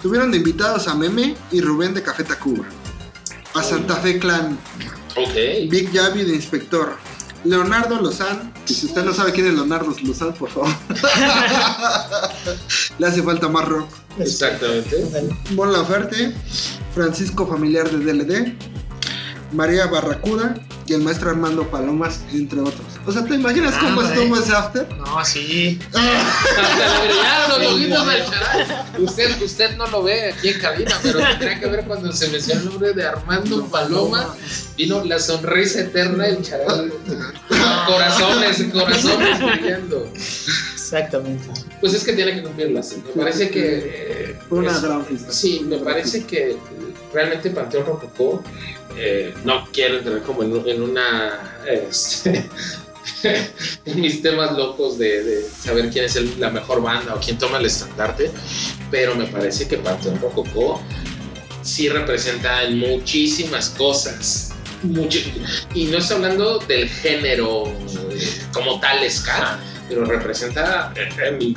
Tuvieron 0.01 0.31
de 0.31 0.37
invitados 0.37 0.87
a 0.87 0.95
Meme 0.95 1.35
y 1.51 1.61
Rubén 1.61 1.93
de 1.93 2.03
Café 2.03 2.23
Tacuba, 2.23 2.65
a 3.53 3.63
Santa 3.63 3.95
Fe 3.97 4.19
Clan, 4.19 4.57
Ok. 5.15 5.69
Big 5.69 5.91
Javi 5.93 6.23
de 6.23 6.35
Inspector, 6.35 6.97
Leonardo 7.43 8.01
Lozán, 8.01 8.51
que 8.65 8.73
si 8.73 8.87
usted 8.87 9.03
no 9.03 9.13
sabe 9.13 9.31
quién 9.31 9.47
es 9.47 9.53
Leonardo 9.53 9.95
Lozán, 10.03 10.33
por 10.33 10.49
favor, 10.49 10.69
le 12.97 13.07
hace 13.07 13.21
falta 13.21 13.47
más 13.47 13.67
rock. 13.67 13.89
Exactamente. 14.19 14.95
Mon 15.51 15.71
Laferte, 15.71 16.33
Francisco 16.93 17.47
Familiar 17.47 17.89
de 17.89 18.13
DLD, 18.13 18.72
María 19.53 19.85
Barracuda 19.87 20.55
y 20.85 20.93
el 20.93 21.01
maestro 21.01 21.29
Armando 21.29 21.67
Palomas, 21.69 22.21
entre 22.33 22.59
otros. 22.59 22.81
O 23.05 23.11
sea, 23.11 23.23
¿te 23.23 23.35
imaginas 23.35 23.75
cómo 23.75 24.01
Ah, 24.01 24.11
estuvo 24.13 24.35
ese 24.37 24.51
after? 24.53 24.87
No, 24.97 25.23
sí. 25.25 25.79
Hasta 25.93 26.99
le 26.99 27.07
brillaron 27.07 27.61
los 27.63 27.73
ojitos 27.73 28.07
al 28.07 28.25
charal. 28.29 28.85
Usted, 28.99 29.41
usted 29.41 29.77
no 29.77 29.87
lo 29.87 30.03
ve 30.03 30.31
aquí 30.31 30.49
en 30.49 30.59
cabina, 30.59 30.97
pero 31.01 31.19
tendría 31.19 31.59
que 31.59 31.65
ver 31.67 31.85
cuando 31.85 32.11
se 32.11 32.27
mencionó 32.29 32.61
el 32.61 32.69
nombre 32.69 32.93
de 32.93 33.05
Armando 33.05 33.65
Paloma. 33.67 34.35
Vino 34.77 35.03
la 35.05 35.19
sonrisa 35.19 35.81
eterna 35.81 36.25
del 36.25 36.41
charal. 36.41 36.91
Corazones, 37.87 38.63
corazones 38.71 39.39
brillando. 39.39 40.09
Exactamente. 40.73 41.47
Pues 41.79 41.93
es 41.93 42.03
que 42.03 42.13
tiene 42.13 42.35
que 42.35 42.43
cumplirlas. 42.43 42.95
Me 43.15 43.21
parece 43.23 43.49
que. 43.49 43.61
eh, 44.31 44.39
una 44.49 44.71
es- 44.71 44.81
gran 44.81 45.05
fiesta. 45.05 45.31
Sí, 45.31 45.65
me 45.67 45.77
parece 45.77 46.25
que 46.25 46.57
realmente 47.13 47.49
Panteón 47.51 47.85
Rococó 47.85 48.43
eh, 48.97 49.33
no 49.43 49.67
quiero 49.71 49.99
entrar 49.99 50.21
como 50.23 50.43
en, 50.43 50.81
una. 50.81 51.57
este, 51.67 52.49
en 53.85 54.01
mis 54.01 54.21
temas 54.21 54.51
locos 54.57 54.97
de, 54.97 55.43
saber 55.43 55.89
quién 55.89 56.05
es 56.05 56.37
la 56.37 56.49
mejor 56.49 56.81
banda 56.81 57.15
o 57.15 57.19
quién 57.19 57.37
toma 57.37 57.57
el 57.57 57.65
estandarte, 57.65 58.31
pero 58.91 59.15
me 59.15 59.25
parece 59.25 59.67
que 59.67 59.77
Panteón 59.77 60.19
Rococó 60.21 60.81
sí 61.61 61.89
representa 61.89 62.63
en 62.63 62.79
muchísimas 62.79 63.69
cosas. 63.69 64.51
y 65.73 65.85
no 65.85 65.97
estoy 65.97 66.17
hablando 66.17 66.59
del 66.59 66.89
género 66.89 67.67
eh, 68.11 68.41
como 68.51 68.79
tal 68.79 69.09
ska, 69.09 69.57
pero 69.87 70.05
representa, 70.05 70.93
eh, 70.95 71.53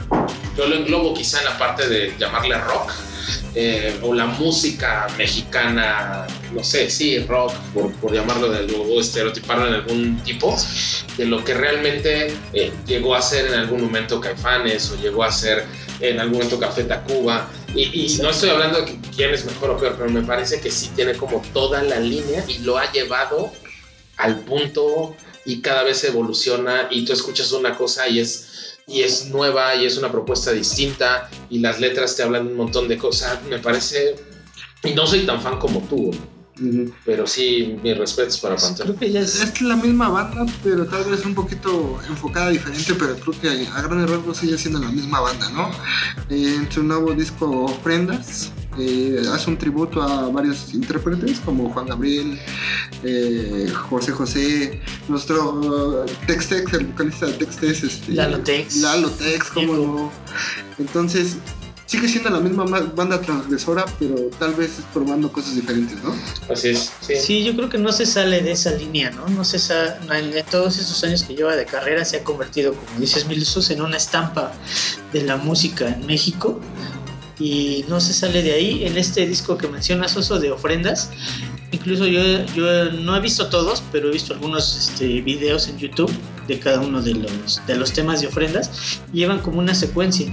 yo 0.56 0.66
lo 0.66 0.76
englobo 0.76 1.14
quizá 1.14 1.40
en 1.40 1.46
la 1.46 1.58
parte 1.58 1.88
de 1.88 2.14
llamarle 2.18 2.56
rock, 2.58 2.92
eh, 3.54 3.98
o 4.02 4.14
la 4.14 4.26
música 4.26 5.06
mexicana, 5.16 6.26
no 6.52 6.62
sé, 6.62 6.90
sí, 6.90 7.18
rock, 7.20 7.52
por, 7.74 7.92
por 7.94 8.12
llamarlo 8.12 8.50
de 8.50 8.58
algo, 8.58 8.82
o 8.82 9.00
estereotiparlo 9.00 9.66
en 9.68 9.74
algún 9.74 10.22
tipo, 10.24 10.56
de 11.16 11.26
lo 11.26 11.44
que 11.44 11.54
realmente 11.54 12.34
eh, 12.52 12.72
llegó 12.86 13.14
a 13.14 13.22
ser 13.22 13.46
en 13.46 13.54
algún 13.54 13.82
momento 13.82 14.20
Caifanes 14.20 14.90
o 14.90 15.00
llegó 15.00 15.24
a 15.24 15.32
ser 15.32 15.64
en 16.00 16.20
algún 16.20 16.38
momento 16.38 16.58
Café 16.58 16.84
Tacuba. 16.84 17.48
Y, 17.74 17.82
y 17.82 18.18
no 18.22 18.30
estoy 18.30 18.50
hablando 18.50 18.82
de 18.82 18.98
quién 19.14 19.32
es 19.32 19.44
mejor 19.44 19.70
o 19.70 19.78
peor, 19.78 19.96
pero 19.98 20.10
me 20.10 20.22
parece 20.22 20.60
que 20.60 20.70
sí 20.70 20.90
tiene 20.94 21.14
como 21.14 21.42
toda 21.52 21.82
la 21.82 21.98
línea 22.00 22.44
y 22.48 22.58
lo 22.58 22.78
ha 22.78 22.90
llevado 22.92 23.52
al 24.16 24.40
punto 24.40 25.14
y 25.44 25.60
cada 25.60 25.84
vez 25.84 26.02
evoluciona 26.04 26.88
y 26.90 27.04
tú 27.04 27.12
escuchas 27.12 27.52
una 27.52 27.76
cosa 27.76 28.08
y 28.08 28.18
es 28.18 28.45
y 28.86 29.02
es 29.02 29.30
nueva 29.30 29.74
y 29.74 29.84
es 29.84 29.98
una 29.98 30.10
propuesta 30.10 30.52
distinta 30.52 31.28
y 31.50 31.58
las 31.58 31.80
letras 31.80 32.14
te 32.16 32.22
hablan 32.22 32.46
un 32.46 32.56
montón 32.56 32.88
de 32.88 32.96
cosas. 32.96 33.42
Me 33.44 33.58
parece 33.58 34.16
y 34.84 34.92
no 34.94 35.06
soy 35.06 35.26
tan 35.26 35.40
fan 35.42 35.58
como 35.58 35.80
tú, 35.80 36.12
pero 37.04 37.26
sí 37.26 37.76
mis 37.82 37.98
respetos 37.98 38.38
para 38.38 38.56
Pantera. 38.56 38.84
Creo 38.84 38.98
que 38.98 39.10
ya 39.10 39.20
es. 39.20 39.40
Es 39.42 39.60
la 39.60 39.76
misma 39.76 40.08
banda, 40.08 40.46
pero 40.62 40.86
tal 40.86 41.04
vez 41.04 41.24
un 41.24 41.34
poquito 41.34 41.98
enfocada 42.08 42.50
diferente, 42.50 42.94
pero 42.94 43.16
creo 43.16 43.40
que 43.40 43.66
a 43.66 43.82
grandes 43.82 44.10
rasgos 44.10 44.38
sigue 44.38 44.56
siendo 44.56 44.80
la 44.80 44.90
misma 44.90 45.20
banda, 45.20 45.50
¿no? 45.50 45.70
Eh, 46.30 46.54
en 46.56 46.70
su 46.70 46.82
nuevo 46.82 47.12
disco 47.12 47.64
Ofrendas 47.64 48.52
eh, 48.78 49.22
hace 49.32 49.50
un 49.50 49.58
tributo 49.58 50.02
a 50.02 50.28
varios 50.28 50.72
intérpretes 50.74 51.40
como 51.40 51.70
Juan 51.72 51.86
Gabriel, 51.86 52.38
eh, 53.02 53.70
José 53.88 54.12
José, 54.12 54.80
nuestro 55.08 55.52
uh, 55.54 56.06
Tex 56.26 56.48
Tex, 56.48 56.72
el 56.74 56.86
vocalista 56.86 57.26
de 57.26 57.32
Tex 57.34 57.56
Tex, 57.56 57.82
este, 57.84 58.12
Lalo 58.12 58.40
Tex. 58.40 58.76
Lalo 58.76 59.10
Tex, 59.10 59.44
cómo 59.50 59.74
no. 59.74 60.12
Entonces, 60.78 61.36
sigue 61.86 62.08
siendo 62.08 62.30
la 62.30 62.40
misma 62.40 62.64
ma- 62.64 62.80
banda 62.80 63.20
transgresora, 63.20 63.84
pero 63.98 64.16
tal 64.38 64.54
vez 64.54 64.72
probando 64.92 65.30
cosas 65.30 65.54
diferentes, 65.54 66.02
¿no? 66.02 66.14
Así 66.52 66.70
es, 66.70 66.90
sí. 67.00 67.14
Sí, 67.16 67.44
yo 67.44 67.54
creo 67.54 67.68
que 67.68 67.78
no 67.78 67.92
se 67.92 68.04
sale 68.06 68.42
de 68.42 68.52
esa 68.52 68.72
línea, 68.72 69.10
¿no? 69.10 69.28
No 69.28 69.44
se 69.44 69.58
sa- 69.58 69.96
en 70.12 70.32
todos 70.50 70.78
esos 70.78 71.02
años 71.04 71.22
que 71.22 71.34
lleva 71.36 71.54
de 71.54 71.64
carrera 71.64 72.04
se 72.04 72.16
ha 72.18 72.24
convertido, 72.24 72.74
como 72.74 72.98
dices 73.00 73.26
Milsos, 73.28 73.70
en 73.70 73.82
una 73.82 73.96
estampa 73.98 74.52
de 75.12 75.22
la 75.22 75.36
música 75.36 75.88
en 75.88 76.04
México. 76.06 76.60
Y 77.38 77.84
no 77.88 78.00
se 78.00 78.12
sale 78.12 78.42
de 78.42 78.52
ahí. 78.52 78.84
En 78.84 78.96
este 78.96 79.26
disco 79.26 79.56
que 79.58 79.68
mencionas, 79.68 80.16
Oso 80.16 80.38
de 80.38 80.50
ofrendas, 80.50 81.10
incluso 81.72 82.06
yo, 82.06 82.20
yo 82.54 82.92
no 82.92 83.16
he 83.16 83.20
visto 83.20 83.48
todos, 83.48 83.82
pero 83.92 84.08
he 84.08 84.12
visto 84.12 84.32
algunos 84.34 84.76
este, 84.90 85.20
videos 85.20 85.68
en 85.68 85.78
YouTube 85.78 86.12
de 86.48 86.58
cada 86.58 86.80
uno 86.80 87.02
de 87.02 87.14
los, 87.14 87.60
de 87.66 87.76
los 87.76 87.92
temas 87.92 88.20
de 88.20 88.28
ofrendas. 88.28 88.98
y 89.12 89.18
Llevan 89.18 89.40
como 89.40 89.58
una 89.58 89.74
secuencia. 89.74 90.26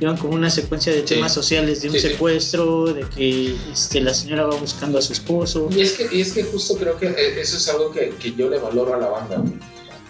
Llevan 0.00 0.16
como 0.16 0.32
una 0.34 0.48
secuencia 0.48 0.92
de 0.92 1.00
Sí. 1.00 1.14
temas 1.14 1.32
sociales, 1.34 1.82
de 1.82 1.88
un 1.88 1.94
Sí, 1.94 2.00
sí. 2.00 2.08
secuestro, 2.08 2.86
de 2.86 3.02
que 3.14 3.54
este, 3.70 4.00
la 4.00 4.14
señora 4.14 4.44
va 4.46 4.56
buscando 4.56 4.98
a 4.98 5.02
su 5.02 5.12
esposo. 5.12 5.68
Y 5.70 5.80
es 5.82 5.92
que, 5.92 6.08
y 6.16 6.20
es 6.22 6.32
que 6.32 6.42
justo 6.42 6.76
creo 6.78 6.96
que 6.98 7.06
eh, 7.08 7.38
eso 7.40 7.58
es 7.58 7.68
algo 7.68 7.90
que, 7.92 8.10
que 8.18 8.32
yo 8.34 8.48
le 8.48 8.58
valoro 8.58 8.94
a 8.94 8.98
la 8.98 9.08
banda. 9.08 9.42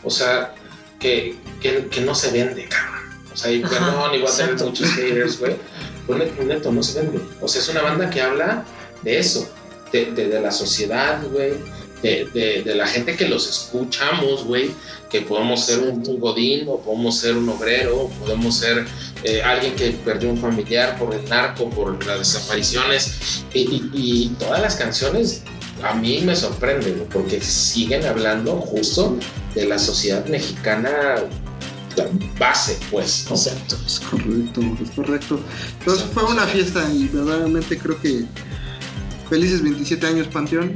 O 0.05 0.11
sea, 0.11 0.55
que, 1.01 1.35
que, 1.61 1.87
que 1.91 2.01
no 2.03 2.15
se 2.15 2.31
vende, 2.31 2.69
cabrón. 2.69 3.01
O 3.33 3.37
sea, 3.37 3.51
y 3.51 3.61
perdón, 3.61 4.15
igual 4.15 4.37
tener 4.37 4.55
muchos 4.65 4.89
haters, 4.91 5.39
güey. 5.41 5.57
Pero 6.19 6.45
neto, 6.45 6.73
no 6.73 6.83
se 6.83 7.01
vende. 7.03 7.21
O 7.41 7.49
sea, 7.49 7.61
es 7.63 7.69
una 7.69 7.83
banda 7.83 8.11
que 8.11 8.21
habla 8.21 8.65
de 9.03 9.19
eso, 9.19 9.49
de, 9.93 10.07
de, 10.13 10.41
la 10.41 10.51
sociedad, 10.51 11.21
güey. 11.33 11.55
De, 12.03 12.63
de, 12.65 12.75
la 12.75 12.87
gente 12.87 13.15
que 13.15 13.29
los 13.29 13.47
escuchamos, 13.47 14.45
güey, 14.45 14.71
que 15.11 15.21
podemos 15.21 15.67
ser 15.67 15.81
un, 15.81 16.03
un 16.09 16.19
godín 16.19 16.67
o 16.67 16.81
podemos 16.81 17.19
ser 17.19 17.37
un 17.37 17.47
obrero, 17.51 18.05
o 18.05 18.09
podemos 18.09 18.57
ser 18.57 18.87
eh, 19.23 19.43
alguien 19.43 19.75
que 19.77 19.91
perdió 19.91 20.31
un 20.31 20.39
familiar 20.39 20.99
por 20.99 21.15
el 21.15 21.29
narco, 21.29 21.69
por 21.69 22.03
las 22.07 22.19
desapariciones, 22.21 23.43
y, 23.53 23.83
y- 23.93 24.29
todas 24.39 24.63
las 24.63 24.77
canciones 24.77 25.43
a 25.83 25.93
mí 25.93 26.23
me 26.25 26.35
sorprenden, 26.35 27.07
porque 27.13 27.39
siguen 27.43 28.07
hablando 28.07 28.53
justo 28.61 29.19
de 29.55 29.67
la 29.67 29.79
sociedad 29.79 30.25
mexicana 30.25 31.17
la 31.97 32.09
base, 32.39 32.79
pues. 32.91 33.27
¿no? 33.29 33.37
Exacto. 33.37 33.77
Es 33.87 34.01
correcto, 34.01 34.61
es 34.83 34.91
correcto. 34.91 35.41
Entonces 35.81 36.07
fue 36.13 36.25
una 36.25 36.47
fiesta 36.47 36.89
y 36.93 37.09
verdaderamente 37.09 37.79
creo 37.79 38.01
que 38.01 38.25
felices 39.29 39.63
27 39.63 40.07
años 40.07 40.27
Panteón. 40.29 40.73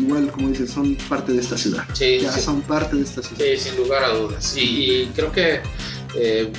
Igual, 0.00 0.30
como 0.30 0.48
dices, 0.50 0.70
son 0.70 0.94
parte 1.08 1.32
de 1.32 1.40
esta 1.40 1.58
ciudad. 1.58 1.84
Sí, 1.92 2.18
Ya 2.20 2.30
sí. 2.32 2.40
son 2.40 2.60
parte 2.62 2.96
de 2.96 3.02
esta 3.02 3.20
ciudad. 3.22 3.42
Sí, 3.42 3.56
sin 3.68 3.76
lugar 3.76 4.04
a 4.04 4.08
dudas. 4.10 4.56
Y, 4.56 4.60
y 4.60 5.06
creo 5.14 5.32
que 5.32 5.60
eh, 6.14 6.52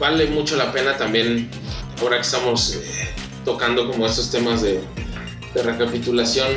vale 0.00 0.26
mucho 0.30 0.56
la 0.56 0.72
pena 0.72 0.96
también, 0.96 1.50
ahora 2.00 2.16
que 2.16 2.22
estamos 2.22 2.74
eh, 2.76 2.80
tocando 3.44 3.90
como 3.90 4.06
estos 4.06 4.30
temas 4.30 4.62
de, 4.62 4.80
de 5.54 5.62
recapitulación 5.62 6.48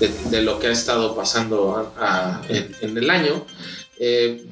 de, 0.00 0.08
de 0.30 0.42
lo 0.42 0.58
que 0.58 0.68
ha 0.68 0.72
estado 0.72 1.14
pasando 1.14 1.92
a- 2.00 2.40
a- 2.40 2.42
en, 2.48 2.74
en 2.80 2.96
el 2.96 3.10
año, 3.10 3.44
eh, 3.98 4.44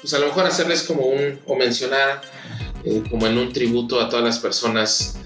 pues 0.00 0.14
a 0.14 0.18
lo 0.18 0.26
mejor 0.26 0.46
hacerles 0.46 0.82
como 0.82 1.02
un, 1.06 1.38
o 1.46 1.56
mencionar 1.56 2.22
eh, 2.84 3.02
como 3.10 3.26
en 3.26 3.38
un 3.38 3.52
tributo 3.52 4.00
a 4.00 4.08
todas 4.08 4.24
las 4.24 4.38
personas, 4.38 5.16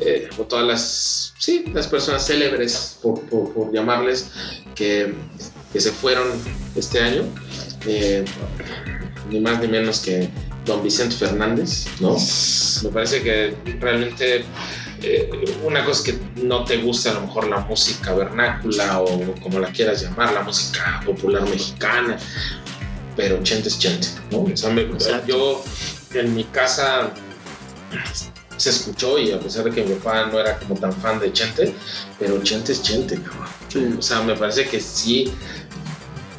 eh, 0.00 0.28
o 0.38 0.42
todas 0.42 0.66
las, 0.66 1.34
sí, 1.38 1.64
las 1.72 1.86
personas 1.86 2.26
célebres, 2.26 2.98
por, 3.02 3.20
por- 3.28 3.72
llamarles, 3.72 4.30
que, 4.74 5.14
que 5.72 5.80
se 5.80 5.90
fueron 5.92 6.26
este 6.76 7.00
año. 7.00 7.22
Eh, 7.86 8.24
ni 9.30 9.40
más 9.40 9.60
ni 9.60 9.68
menos 9.68 10.00
que 10.00 10.28
don 10.64 10.82
Vicente 10.82 11.14
Fernández, 11.14 11.86
¿no? 12.00 12.16
Me 12.82 12.88
parece 12.90 13.22
que 13.22 13.54
realmente 13.78 14.44
una 15.64 15.84
cosa 15.84 16.04
que 16.04 16.18
no 16.42 16.64
te 16.64 16.78
gusta 16.78 17.10
a 17.10 17.14
lo 17.14 17.20
mejor 17.22 17.46
la 17.48 17.58
música 17.60 18.14
vernácula 18.14 19.00
o 19.00 19.34
como 19.42 19.60
la 19.60 19.68
quieras 19.68 20.02
llamar, 20.02 20.32
la 20.32 20.42
música 20.42 21.00
popular 21.04 21.42
mexicana, 21.48 22.18
pero 23.18 23.42
Chente 23.42 23.68
es 23.68 23.78
Chente, 23.80 24.06
¿no? 24.30 24.42
O 24.42 24.56
sea, 24.56 24.70
me- 24.70 24.86
yo 25.26 25.62
en 26.14 26.34
mi 26.36 26.44
casa 26.44 27.10
se 28.56 28.70
escuchó 28.70 29.18
y 29.18 29.32
a 29.32 29.40
pesar 29.40 29.64
de 29.64 29.72
que 29.72 29.82
mi 29.84 29.94
papá 29.96 30.26
no 30.26 30.38
era 30.38 30.56
como 30.58 30.76
tan 30.76 30.92
fan 30.92 31.18
de 31.18 31.32
Chente, 31.32 31.74
pero 32.18 32.40
Chente 32.44 32.72
es 32.72 32.80
Chente, 32.82 33.16
cabrón. 33.20 33.48
Sí. 33.68 33.94
O 33.98 34.02
sea, 34.02 34.22
me 34.22 34.34
parece 34.36 34.68
que 34.68 34.80
sí. 34.80 35.32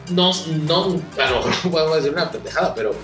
No, 0.10 0.32
no, 0.68 1.02
a 1.22 1.30
lo 1.30 1.46
mejor 1.46 1.72
podemos 1.72 1.96
decir 1.98 2.12
una 2.14 2.32
pendejada, 2.32 2.74
pero 2.74 2.96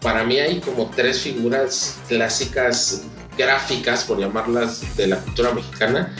para 0.00 0.24
mí 0.24 0.38
hay 0.40 0.60
como 0.60 0.90
tres 0.94 1.20
figuras 1.20 1.96
clásicas 2.08 3.02
gráficas, 3.38 4.04
por 4.04 4.18
llamarlas, 4.18 4.96
de 4.96 5.06
la 5.06 5.16
cultura 5.18 5.52
mexicana. 5.54 6.14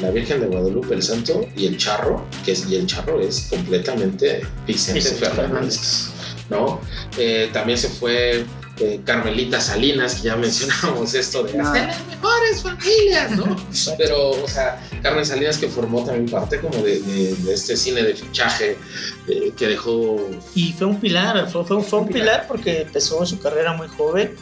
La 0.00 0.10
Virgen 0.10 0.40
de 0.40 0.46
Guadalupe, 0.48 0.92
el 0.94 1.02
Santo 1.04 1.46
y 1.56 1.66
el 1.66 1.76
Charro, 1.76 2.26
que 2.44 2.50
es, 2.52 2.66
y 2.68 2.74
el 2.74 2.84
Charro 2.86 3.20
es 3.20 3.46
completamente 3.48 4.44
Vicente, 4.66 4.98
Vicente 5.00 5.26
Fernández, 5.30 6.08
¿no? 6.50 6.80
Eh, 7.18 7.50
también 7.52 7.78
se 7.78 7.88
fue 7.88 8.44
eh, 8.78 9.00
Carmelita 9.04 9.60
Salinas, 9.60 10.16
que 10.16 10.22
ya 10.28 10.36
mencionamos 10.44 11.14
esto 11.14 11.42
de 11.44 11.60
hasta 11.60 11.86
las 11.86 12.06
mejores 12.06 12.62
familias, 12.62 13.30
¿no? 13.32 13.56
Pero, 13.98 14.30
o 14.30 14.48
sea, 14.48 14.80
Carmen 15.02 15.24
Salinas 15.24 15.58
que 15.58 15.68
formó 15.68 16.04
también 16.04 16.28
parte 16.28 16.60
como 16.60 16.76
de, 16.82 17.00
de- 17.00 17.34
de 17.34 17.54
este 17.54 17.76
cine 17.76 18.02
de 18.02 18.14
fichaje 18.14 18.76
eh, 19.28 19.52
que 19.56 19.68
dejó... 19.68 20.18
Y 20.54 20.72
fue 20.72 20.86
un 20.88 21.00
pilar, 21.00 21.48
fue, 21.50 21.64
fue- 21.64 21.82
fue 21.82 22.00
un 22.00 22.08
pilar 22.08 22.46
porque 22.48 22.82
empezó 22.82 23.24
su 23.26 23.38
carrera 23.38 23.72
muy 23.74 23.88
joven, 23.88 24.34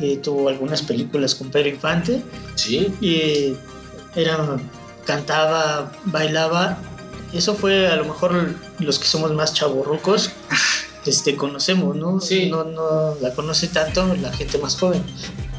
eh, 0.00 0.16
tuvo 0.22 0.48
algunas 0.48 0.82
películas 0.82 1.34
con 1.34 1.50
Pedro 1.50 1.68
Infante 1.68 2.22
Sí, 2.56 2.92
y 3.00 3.54
era, 4.16 4.56
cantaba, 5.06 5.92
bailaba. 6.06 6.78
Eso 7.32 7.54
fue 7.54 7.86
a 7.86 7.96
lo 7.96 8.04
mejor 8.06 8.54
los 8.80 8.98
que 8.98 9.06
somos 9.06 9.32
más 9.32 9.54
chavorrucos, 9.54 10.30
este, 11.06 11.36
conocemos, 11.36 11.96
¿no? 11.96 12.20
Sí. 12.20 12.50
No, 12.50 12.64
no 12.64 13.14
la 13.20 13.34
conoce 13.34 13.68
tanto 13.68 14.14
la 14.16 14.32
gente 14.32 14.58
más 14.58 14.76
joven, 14.78 15.02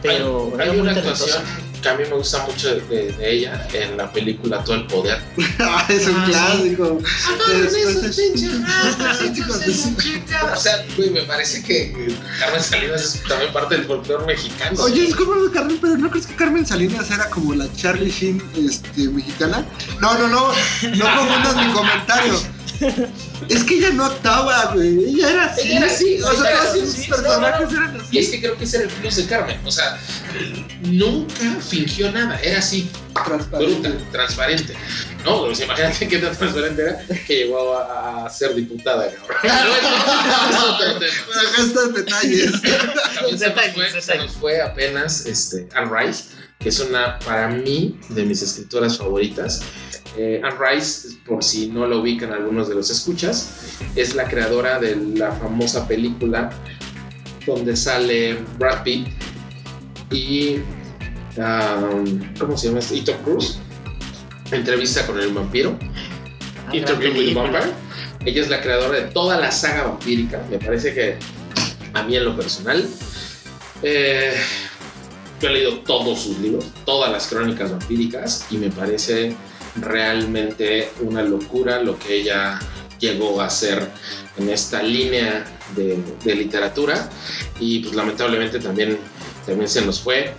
pero 0.01 0.53
hay, 0.59 0.69
hay 0.69 0.79
una 0.79 0.91
actuación 0.91 1.43
que 1.81 1.89
a 1.89 1.95
mí 1.95 2.03
me 2.09 2.15
gusta 2.15 2.45
mucho 2.45 2.75
de, 2.75 2.81
de- 2.81 3.11
de 3.13 3.31
ella 3.31 3.67
en 3.73 3.97
la 3.97 4.11
película 4.11 4.63
Todo 4.63 4.75
el 4.75 4.87
Poder. 4.87 5.21
Ah, 5.59 5.85
es 5.89 6.07
un 6.07 6.15
Ah, 6.17 6.25
clásico. 6.27 6.99
O 10.53 10.59
sea, 10.59 10.85
güey, 10.95 11.09
me 11.09 11.21
parece 11.23 11.61
que 11.63 12.15
Carmen 12.39 12.61
Salinas 12.63 13.01
es 13.15 13.23
también 13.27 13.51
parte 13.53 13.75
del 13.75 13.85
folclore 13.85 14.25
mexicano. 14.25 14.81
Oye, 14.83 15.01
disculpa, 15.01 15.33
Carmen, 15.53 15.77
pero 15.81 15.97
¿no 15.97 16.09
crees 16.09 16.27
que 16.27 16.35
Carmen 16.35 16.65
Salinas 16.65 17.09
era 17.11 17.29
como 17.29 17.53
la 17.53 17.71
Charlie 17.73 18.09
Sheen 18.11 18.41
este, 18.67 19.07
mexicana? 19.09 19.65
No, 19.99 20.13
no, 20.17 20.27
no, 20.27 20.47
no 20.49 21.15
confundas 21.17 21.55
mi 21.65 21.71
comentario. 21.73 22.39
Es 23.47 23.63
que 23.63 23.75
ella 23.77 23.91
no 23.91 24.05
actuaba, 24.05 24.71
güey. 24.73 25.05
Ella 25.13 25.29
era 25.31 25.45
así. 25.45 25.61
Ella 25.67 25.77
era 25.77 25.85
así, 25.87 26.19
O 26.21 26.31
sea, 26.33 26.51
todos 26.51 26.69
así, 26.69 26.79
sus 26.81 26.89
sí, 26.93 27.09
personajes 27.09 27.71
no, 27.71 27.77
eran 27.77 27.95
así. 28.01 28.07
Y 28.11 28.17
es 28.19 28.29
que 28.29 28.39
creo 28.39 28.57
que 28.57 28.63
ese 28.63 28.77
era 28.77 28.85
el 28.87 28.91
plus 28.91 29.15
de 29.17 29.25
Carmen. 29.25 29.59
O 29.65 29.71
sea, 29.71 29.99
nunca 30.83 31.33
fingió 31.71 32.11
nada. 32.11 32.39
Era 32.41 32.59
así, 32.59 32.89
Transparente. 33.25 33.89
bruta, 33.89 34.11
transparente. 34.11 34.73
No, 35.25 35.45
pues 35.45 35.61
imagínate 35.61 36.07
qué 36.07 36.17
tan 36.17 36.35
transparente 36.35 36.81
era 36.81 37.05
que 37.25 37.35
llegó 37.35 37.77
a, 37.77 38.25
a 38.25 38.29
ser 38.29 38.53
diputada, 38.55 39.09
cabrón. 39.11 39.37
Pero 39.41 41.05
eso 41.05 41.61
es 41.63 41.77
otro 41.77 42.03
tema. 42.03 42.17
También 42.19 43.39
se 43.39 43.49
nos, 43.49 43.73
fue, 43.73 44.01
se 44.01 44.17
nos 44.17 44.31
fue 44.33 44.61
apenas 44.61 45.25
este, 45.25 45.67
Anne 45.75 45.89
Rice, 45.97 46.23
que 46.59 46.69
es 46.69 46.79
una, 46.79 47.17
para 47.19 47.47
mí, 47.47 47.99
de 48.09 48.23
mis 48.23 48.41
escritoras 48.41 48.97
favoritas. 48.97 49.61
Eh, 50.17 50.41
Anne 50.43 50.57
Rice, 50.59 51.09
por 51.25 51.43
si 51.43 51.67
no 51.67 51.87
lo 51.87 51.99
ubican 52.01 52.33
algunos 52.33 52.67
de 52.67 52.75
los 52.75 52.89
escuchas, 52.89 53.49
es 53.95 54.13
la 54.15 54.27
creadora 54.27 54.77
de 54.79 54.95
la 54.95 55.31
famosa 55.31 55.87
película 55.87 56.49
donde 57.45 57.75
sale 57.75 58.37
Brad 58.59 58.83
Pitt 58.83 59.07
y. 60.11 60.57
um, 61.37 62.33
¿Cómo 62.39 62.57
se 62.57 62.67
llama 62.67 62.79
este? 62.79 62.97
Ethan 62.97 63.23
Cruz. 63.23 63.59
Entrevista 64.51 65.05
con 65.05 65.19
el 65.19 65.33
vampiro. 65.33 65.77
Ah, 66.67 66.75
Interview 66.75 67.13
with 67.13 67.27
the. 67.27 67.33
Vampire. 67.33 67.71
Ella 68.25 68.41
es 68.41 68.49
la 68.49 68.61
creadora 68.61 68.99
de 68.99 69.07
toda 69.11 69.37
la 69.39 69.51
saga 69.51 69.83
vampírica. 69.83 70.41
Me 70.49 70.59
parece 70.59 70.93
que 70.93 71.17
a 71.93 72.03
mí 72.03 72.15
en 72.15 72.25
lo 72.25 72.35
personal, 72.35 72.87
eh, 73.81 74.33
yo 75.41 75.49
he 75.49 75.53
leído 75.53 75.79
todos 75.79 76.21
sus 76.21 76.37
libros, 76.39 76.65
todas 76.85 77.11
las 77.11 77.27
crónicas 77.27 77.71
vampíricas 77.71 78.45
y 78.51 78.57
me 78.57 78.69
parece 78.69 79.35
realmente 79.75 80.91
una 81.01 81.23
locura 81.23 81.81
lo 81.81 81.97
que 81.97 82.15
ella 82.15 82.59
llegó 82.99 83.41
a 83.41 83.45
hacer 83.45 83.89
en 84.37 84.49
esta 84.49 84.83
línea 84.83 85.43
de, 85.75 85.97
de 86.23 86.35
literatura 86.35 87.09
y 87.59 87.79
pues 87.79 87.95
lamentablemente 87.95 88.59
también, 88.59 88.99
también 89.45 89.67
se 89.67 89.81
nos 89.83 89.99
fue. 89.99 90.33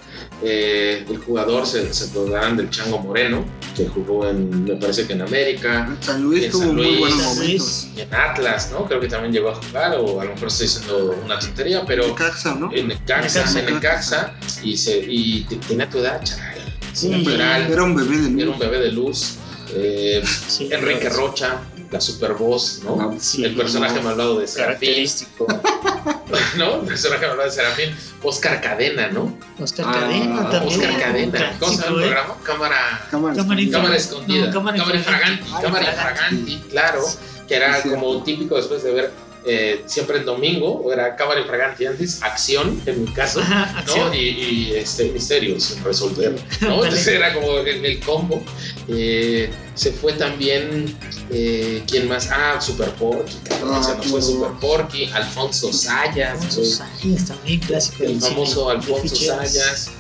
Eh, 0.45 1.05
el 1.09 1.19
jugador 1.19 1.65
se, 1.67 1.93
se 1.95 2.11
acordarán 2.11 2.57
del 2.57 2.69
Chango 2.71 2.99
Moreno, 2.99 3.45
que 3.77 3.87
jugó 3.87 4.29
en, 4.29 4.65
me 4.65 4.75
parece 4.77 5.07
que 5.07 5.13
en 5.13 5.23
América, 5.23 5.97
San 6.01 6.23
Luis 6.23 6.45
En 6.45 6.51
tuvo 6.51 6.63
San 6.63 6.75
muy 6.77 6.85
Luis, 6.87 6.99
buenos 6.99 7.23
San 7.23 7.35
momentos. 7.37 7.87
y 7.97 8.01
en 8.01 8.15
Atlas, 8.15 8.71
¿no? 8.73 8.85
Creo 8.87 9.01
que 9.01 9.09
también 9.09 9.33
llegó 9.33 9.51
a 9.51 9.55
jugar, 9.55 9.95
o 9.99 10.21
a 10.21 10.25
lo 10.25 10.33
mejor 10.35 10.49
estoy 10.49 10.67
diciendo 10.67 11.17
una 11.25 11.39
tontería, 11.39 11.85
pero 11.87 12.09
Necaxa, 12.09 12.55
¿no? 12.57 12.73
en 12.73 12.89
Necaxa, 12.89 13.59
en 13.61 13.67
Necaxa, 13.75 14.35
y, 14.63 14.77
se, 14.77 14.99
y 15.09 15.45
te- 15.45 15.57
tenía 15.57 15.89
tu 15.89 15.99
edad, 15.99 16.21
chaval. 16.25 16.45
Sí, 16.93 17.07
Era 17.07 17.83
un 17.85 17.95
bebé 17.95 18.17
de 18.19 18.43
era 18.43 18.51
un 18.51 18.51
luz. 18.51 18.59
bebé 18.59 18.79
de 18.81 18.93
luz. 18.93 19.35
Eh, 19.75 20.23
Sí, 20.49 20.69
Enrique. 20.71 21.09
Rocha, 21.09 21.63
la 21.93 22.01
super 22.01 22.33
voz, 22.33 22.81
¿no? 22.85 22.99
Ah, 23.01 23.15
Sí, 23.21 23.45
el 23.45 23.55
personaje 23.55 23.97
no, 23.97 24.03
malvado 24.03 24.39
de 24.41 24.47
Serafín, 24.49 24.89
Característico. 24.89 25.47
¿no? 26.57 26.77
El 26.81 26.87
personaje 26.87 27.27
malvado 27.27 27.49
de 27.49 27.55
Serafín, 27.55 27.97
Oscar 28.23 28.61
Cadena, 28.61 29.09
¿no? 29.09 29.37
Oscar 29.61 29.87
Ah, 29.89 29.93
Cadena 30.01 30.51
también. 30.51 30.81
Oscar 30.81 30.99
Cadena. 31.01 31.57
¿Cómo 31.61 31.73
se 31.73 31.83
llama 31.83 31.97
el 31.97 32.03
programa? 32.03 32.35
Cámara. 32.43 33.07
Cámara. 33.11 33.37
Cámara 33.71 33.97
escondida, 33.97 34.47
no, 34.47 34.53
cámara 34.53 34.79
cámara, 34.79 34.99
infraganti. 34.99 35.51
Ah, 35.53 35.61
cámara 35.63 35.91
infraganti. 35.91 36.59
claro, 36.71 37.03
que 37.47 37.55
era 37.55 37.83
como 37.83 38.23
típico 38.23 38.57
después 38.57 38.83
de 38.83 38.93
ver 38.93 39.13
eh, 39.45 39.83
siempre 39.87 40.19
en 40.19 40.25
domingo, 40.25 40.83
o 40.83 40.93
era 40.93 41.17
cámara 41.17 41.41
infraganti 41.41 41.85
antes, 41.87 42.23
acción 42.23 42.81
en 42.87 43.05
mi 43.05 43.13
caso, 43.13 43.41
Ajá, 43.41 43.73
¿no? 43.73 43.79
acción. 43.81 44.15
Y, 44.15 44.19
y, 44.19 44.73
este, 44.75 45.05
misterios 45.11 45.65
sin 45.65 45.83
resolver, 45.85 46.33
¿no? 46.61 46.69
Vale. 46.77 46.89
Entonces 46.89 47.07
era 47.09 47.35
como 47.35 47.59
el, 47.59 47.85
el 47.85 48.01
combo. 48.01 48.43
Eh, 48.89 49.51
se 49.75 49.91
fue 49.93 50.13
también, 50.13 50.97
eh, 51.31 51.83
¿quién 51.89 52.09
más? 52.09 52.29
Ah, 52.31 52.61
Super 52.61 52.91
Porky, 52.91 53.35
cabrón, 53.49 53.75
Ah, 53.75 53.83
se 53.83 53.97
nos 53.97 54.07
fue 54.07 54.21
claro. 54.21 54.33
Super 54.35 54.51
Porky, 54.61 55.05
Alfonso 55.13 55.73
Sayas, 55.73 56.33
Alfonso 56.35 56.61
güey. 56.61 56.71
Sayas 56.73 57.27
también, 57.27 57.61
clásico. 57.61 58.05
el 58.05 58.21
famoso 58.21 58.61
cine, 58.71 58.73
Alfonso. 58.73 59.17
Sayas, 59.17 59.91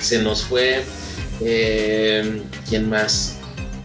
se 0.00 0.18
nos 0.22 0.42
fue, 0.42 0.84
eh, 1.40 2.42
¿quién 2.68 2.88
más? 2.90 3.37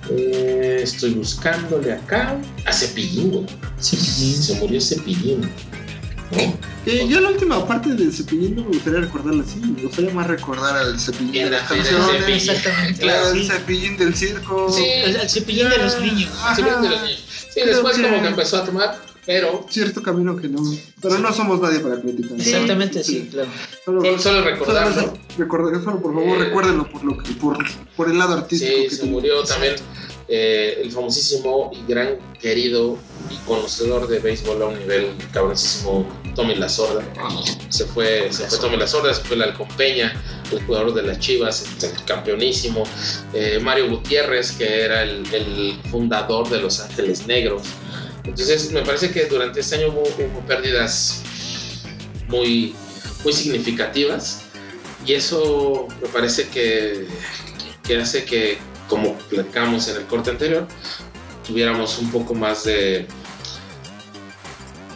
Eh, 0.10 0.80
estoy 0.84 1.12
buscándole 1.14 1.94
acá. 1.94 2.38
A 2.66 2.74
Cepillín, 2.74 3.32
güey. 3.32 3.46
Sí, 3.80 3.96
Se 3.98 4.56
murió 4.56 4.80
Cepillín. 4.82 5.42
¿no? 5.42 6.58
Eh, 6.86 7.06
yo 7.08 7.20
la 7.22 7.30
última 7.30 7.66
parte 7.68 7.90
del 7.94 8.12
cepillín 8.12 8.56
no 8.56 8.64
me 8.64 8.70
gustaría 8.70 9.02
recordarla 9.02 9.44
así, 9.44 9.58
me 9.60 9.84
gustaría 9.84 10.12
más 10.14 10.28
recordar 10.28 10.76
al 10.76 11.00
cepillín 11.00 11.44
de 11.46 11.50
las 11.52 11.70
canciones, 11.70 12.06
Cepillín. 12.12 12.36
Exactamente. 12.36 13.00
Claro, 13.02 13.28
al 13.28 13.34
sí. 13.40 13.46
cepillín 13.48 13.98
del 13.98 14.16
circo. 14.16 14.72
Sí. 14.72 14.84
El, 14.84 15.16
el 15.16 15.30
cepillín 15.30 15.70
de 15.70 15.78
los 15.78 16.00
niños. 16.02 16.32
Ajá. 16.42 16.56
Cepillín 16.56 16.82
de 16.82 16.90
los 16.90 17.02
niños. 17.04 17.24
Sí, 17.30 17.48
Creo 17.62 17.68
después 17.68 17.96
que- 17.98 18.02
como 18.04 18.22
que 18.22 18.28
empezó 18.28 18.58
a 18.58 18.66
tomar, 18.66 19.00
pero 19.26 19.66
Cierto 19.70 20.02
camino 20.02 20.36
que 20.36 20.48
no. 20.48 20.62
Pero 21.02 21.18
no 21.20 21.34
somos 21.34 21.60
nadie 21.62 21.80
para 21.80 22.00
criticar. 22.02 22.38
Exactamente, 22.40 23.04
sí, 23.04 23.28
claro. 23.32 23.50
Solo, 23.86 24.02
solo, 24.02 24.20
solo 24.20 24.20
solo, 24.20 24.42
recordarlo. 24.50 25.14
recordar- 25.38 25.84
solo, 25.84 26.02
por 26.02 26.14
favor, 26.14 26.38
Eh, 26.38 26.44
recuérdenlo 26.46 26.90
por, 26.90 27.04
lo 27.04 27.18
que, 27.18 27.32
por, 27.34 27.58
por 27.96 28.10
el 28.10 28.18
lado 28.18 28.34
artístico 28.34 28.72
Sí, 28.76 28.84
que 28.84 28.90
se 28.90 28.96
tiene. 28.98 29.12
murió 29.12 29.44
también 29.44 29.76
eh, 30.30 30.80
el 30.82 30.92
famosísimo 30.92 31.72
y 31.74 31.90
gran 31.92 32.18
querido 32.40 32.98
y 33.30 33.36
conocedor 33.46 34.08
de 34.08 34.20
béisbol 34.20 34.62
a 34.62 34.66
un 34.68 34.80
nivel 34.80 35.12
cabroncísimo 35.32 36.08
Tommy 36.36 36.56
La 36.56 36.70
Sorda. 36.70 37.04
Se 37.70 37.86
fue, 37.86 38.32
se 38.32 38.48
fue 38.48 38.58
Tommy 38.58 38.78
La 38.78 38.88
Sorda, 38.88 39.14
se 39.14 39.22
fue 39.24 39.36
el 39.36 39.44
Halcón 39.44 39.68
Peña, 39.78 40.14
el 40.52 40.64
jugador 40.66 40.94
de 40.94 41.04
las 41.04 41.20
Chivas, 41.20 41.66
el 41.84 42.06
campeonísimo. 42.06 42.84
Eh, 43.34 43.60
Mario 43.62 43.90
Gutiérrez, 43.90 44.54
que 44.54 44.82
era 44.82 45.04
el, 45.04 45.24
el 45.34 45.78
fundador 45.92 46.50
de 46.50 46.60
Los 46.62 46.80
Ángeles 46.80 47.28
Negros. 47.28 47.64
Entonces, 48.24 48.72
me 48.72 48.82
parece 48.82 49.12
que 49.12 49.26
durante 49.26 49.60
este 49.60 49.76
año 49.76 49.90
hubo, 49.90 50.04
hubo 50.04 50.40
pérdidas 50.48 51.22
muy, 52.28 52.76
muy 53.24 53.34
significativas 53.34 54.42
y 55.06 55.14
eso 55.14 55.88
me 56.02 56.08
parece 56.08 56.48
que, 56.48 57.08
que 57.84 57.98
hace 57.98 58.24
que, 58.24 58.58
como 58.88 59.16
platicamos 59.30 59.88
en 59.90 59.98
el 59.98 60.04
corte 60.06 60.30
anterior, 60.30 60.68
tuviéramos 61.46 62.00
un 62.00 62.10
poco 62.12 62.34
más 62.34 62.64
de, 62.64 63.08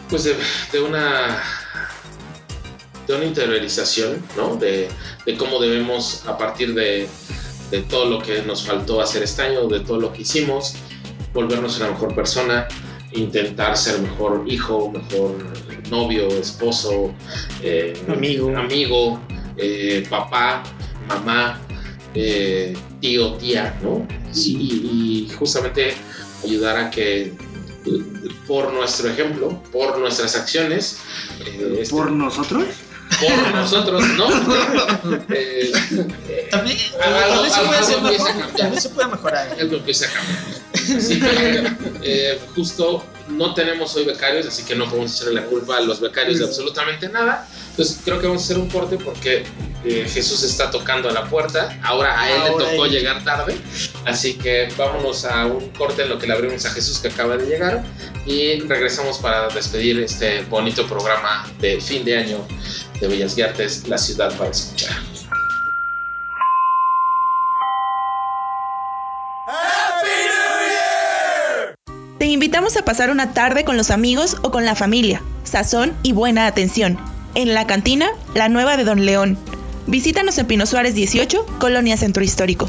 pues 0.08 0.24
de, 0.24 0.80
una 0.80 1.42
de 3.06 3.14
una 3.14 3.24
interiorización, 3.24 4.22
¿no? 4.36 4.56
De, 4.56 4.88
de 5.26 5.36
cómo 5.36 5.60
debemos, 5.60 6.24
a 6.26 6.38
partir 6.38 6.74
de, 6.74 7.08
de 7.70 7.82
todo 7.82 8.06
lo 8.06 8.22
que 8.22 8.42
nos 8.42 8.64
faltó 8.64 9.00
hacer 9.00 9.22
este 9.22 9.42
año, 9.42 9.66
de 9.68 9.80
todo 9.80 10.00
lo 10.00 10.12
que 10.12 10.22
hicimos, 10.22 10.74
volvernos 11.34 11.76
una 11.78 11.90
mejor 11.90 12.14
persona, 12.14 12.66
intentar 13.12 13.76
ser 13.76 14.00
mejor 14.00 14.44
hijo, 14.46 14.90
mejor 14.90 15.36
novio, 15.90 16.28
esposo, 16.28 17.14
eh, 17.62 17.94
Amigo. 18.08 18.56
amigo 18.56 19.20
eh, 19.56 20.06
papá, 20.08 20.62
mamá, 21.08 21.60
eh, 22.14 22.76
tío, 23.00 23.34
tía, 23.34 23.78
¿no? 23.82 24.06
Y, 24.34 25.26
y 25.28 25.34
justamente 25.36 25.94
ayudar 26.44 26.76
a 26.76 26.90
que 26.90 27.32
por 28.46 28.72
nuestro 28.72 29.08
ejemplo, 29.08 29.62
por 29.72 29.98
nuestras 29.98 30.36
acciones, 30.36 30.98
eh, 31.46 31.78
este- 31.80 31.94
¿Por 31.94 32.10
nosotros? 32.12 32.64
Por 33.20 33.54
nosotros, 33.54 34.02
¿no? 34.16 34.28
Eh, 35.30 35.72
eh, 36.28 36.48
También, 36.50 36.78
Algo- 37.02 37.20
tal 37.30 37.42
vez 37.42 37.52
se 37.52 37.60
puede 37.60 37.78
algo 37.78 38.08
a 38.08 38.10
mejor, 38.10 38.80
se 38.80 38.88
puede 38.90 39.08
mejorar. 39.08 39.56
algo 39.60 39.76
empieza 39.76 40.06
a 40.06 40.08
cambiar. 40.10 40.98
Así 40.98 41.20
que, 41.20 41.72
eh, 42.02 42.38
justo 42.54 43.04
no 43.28 43.54
tenemos 43.54 43.94
hoy 43.96 44.04
becarios, 44.04 44.46
así 44.46 44.62
que 44.64 44.74
no 44.74 44.86
podemos 44.88 45.14
echarle 45.14 45.40
la 45.40 45.46
culpa 45.46 45.76
a 45.78 45.80
los 45.80 46.00
becarios 46.00 46.38
de 46.38 46.44
absolutamente 46.46 47.08
nada. 47.08 47.46
Entonces 47.70 47.98
creo 48.04 48.18
que 48.20 48.26
vamos 48.26 48.42
a 48.42 48.44
hacer 48.44 48.58
un 48.58 48.68
corte 48.70 48.96
porque 48.96 49.44
eh, 49.84 50.06
Jesús 50.12 50.42
está 50.42 50.70
tocando 50.70 51.08
a 51.08 51.12
la 51.12 51.24
puerta. 51.24 51.78
Ahora 51.82 52.20
a 52.20 52.30
él 52.30 52.40
Ahora 52.42 52.64
le 52.64 52.70
tocó 52.72 52.86
él. 52.86 52.92
llegar 52.92 53.22
tarde. 53.24 53.56
Así 54.04 54.34
que 54.34 54.68
vámonos 54.76 55.24
a 55.24 55.46
un 55.46 55.68
corte 55.70 56.02
en 56.02 56.08
lo 56.08 56.18
que 56.18 56.26
le 56.26 56.34
abrimos 56.34 56.64
a 56.64 56.70
Jesús 56.70 56.98
que 56.98 57.08
acaba 57.08 57.36
de 57.36 57.46
llegar. 57.46 57.84
Y 58.26 58.60
regresamos 58.60 59.18
para 59.18 59.48
despedir 59.48 60.00
este 60.00 60.42
bonito 60.42 60.86
programa 60.86 61.46
de 61.60 61.80
fin 61.80 62.04
de 62.04 62.18
año 62.18 62.46
de 63.00 63.08
Bellas 63.08 63.38
Artes, 63.38 63.86
la 63.88 63.98
ciudad 63.98 64.36
para 64.36 64.50
escuchar. 64.50 64.96
Te 72.18 72.26
invitamos 72.26 72.76
a 72.76 72.84
pasar 72.84 73.10
una 73.10 73.32
tarde 73.32 73.64
con 73.64 73.76
los 73.76 73.90
amigos 73.90 74.36
o 74.42 74.50
con 74.50 74.64
la 74.64 74.74
familia. 74.74 75.22
Sazón 75.44 75.96
y 76.02 76.12
buena 76.12 76.46
atención. 76.46 76.98
En 77.34 77.54
la 77.54 77.66
cantina, 77.66 78.08
la 78.34 78.48
nueva 78.48 78.76
de 78.76 78.84
Don 78.84 79.06
León. 79.06 79.38
Visítanos 79.88 80.36
en 80.36 80.46
Pino 80.46 80.66
Suárez 80.66 80.94
18, 80.94 81.46
Colonia 81.58 81.96
Centro 81.96 82.22
Histórico. 82.22 82.68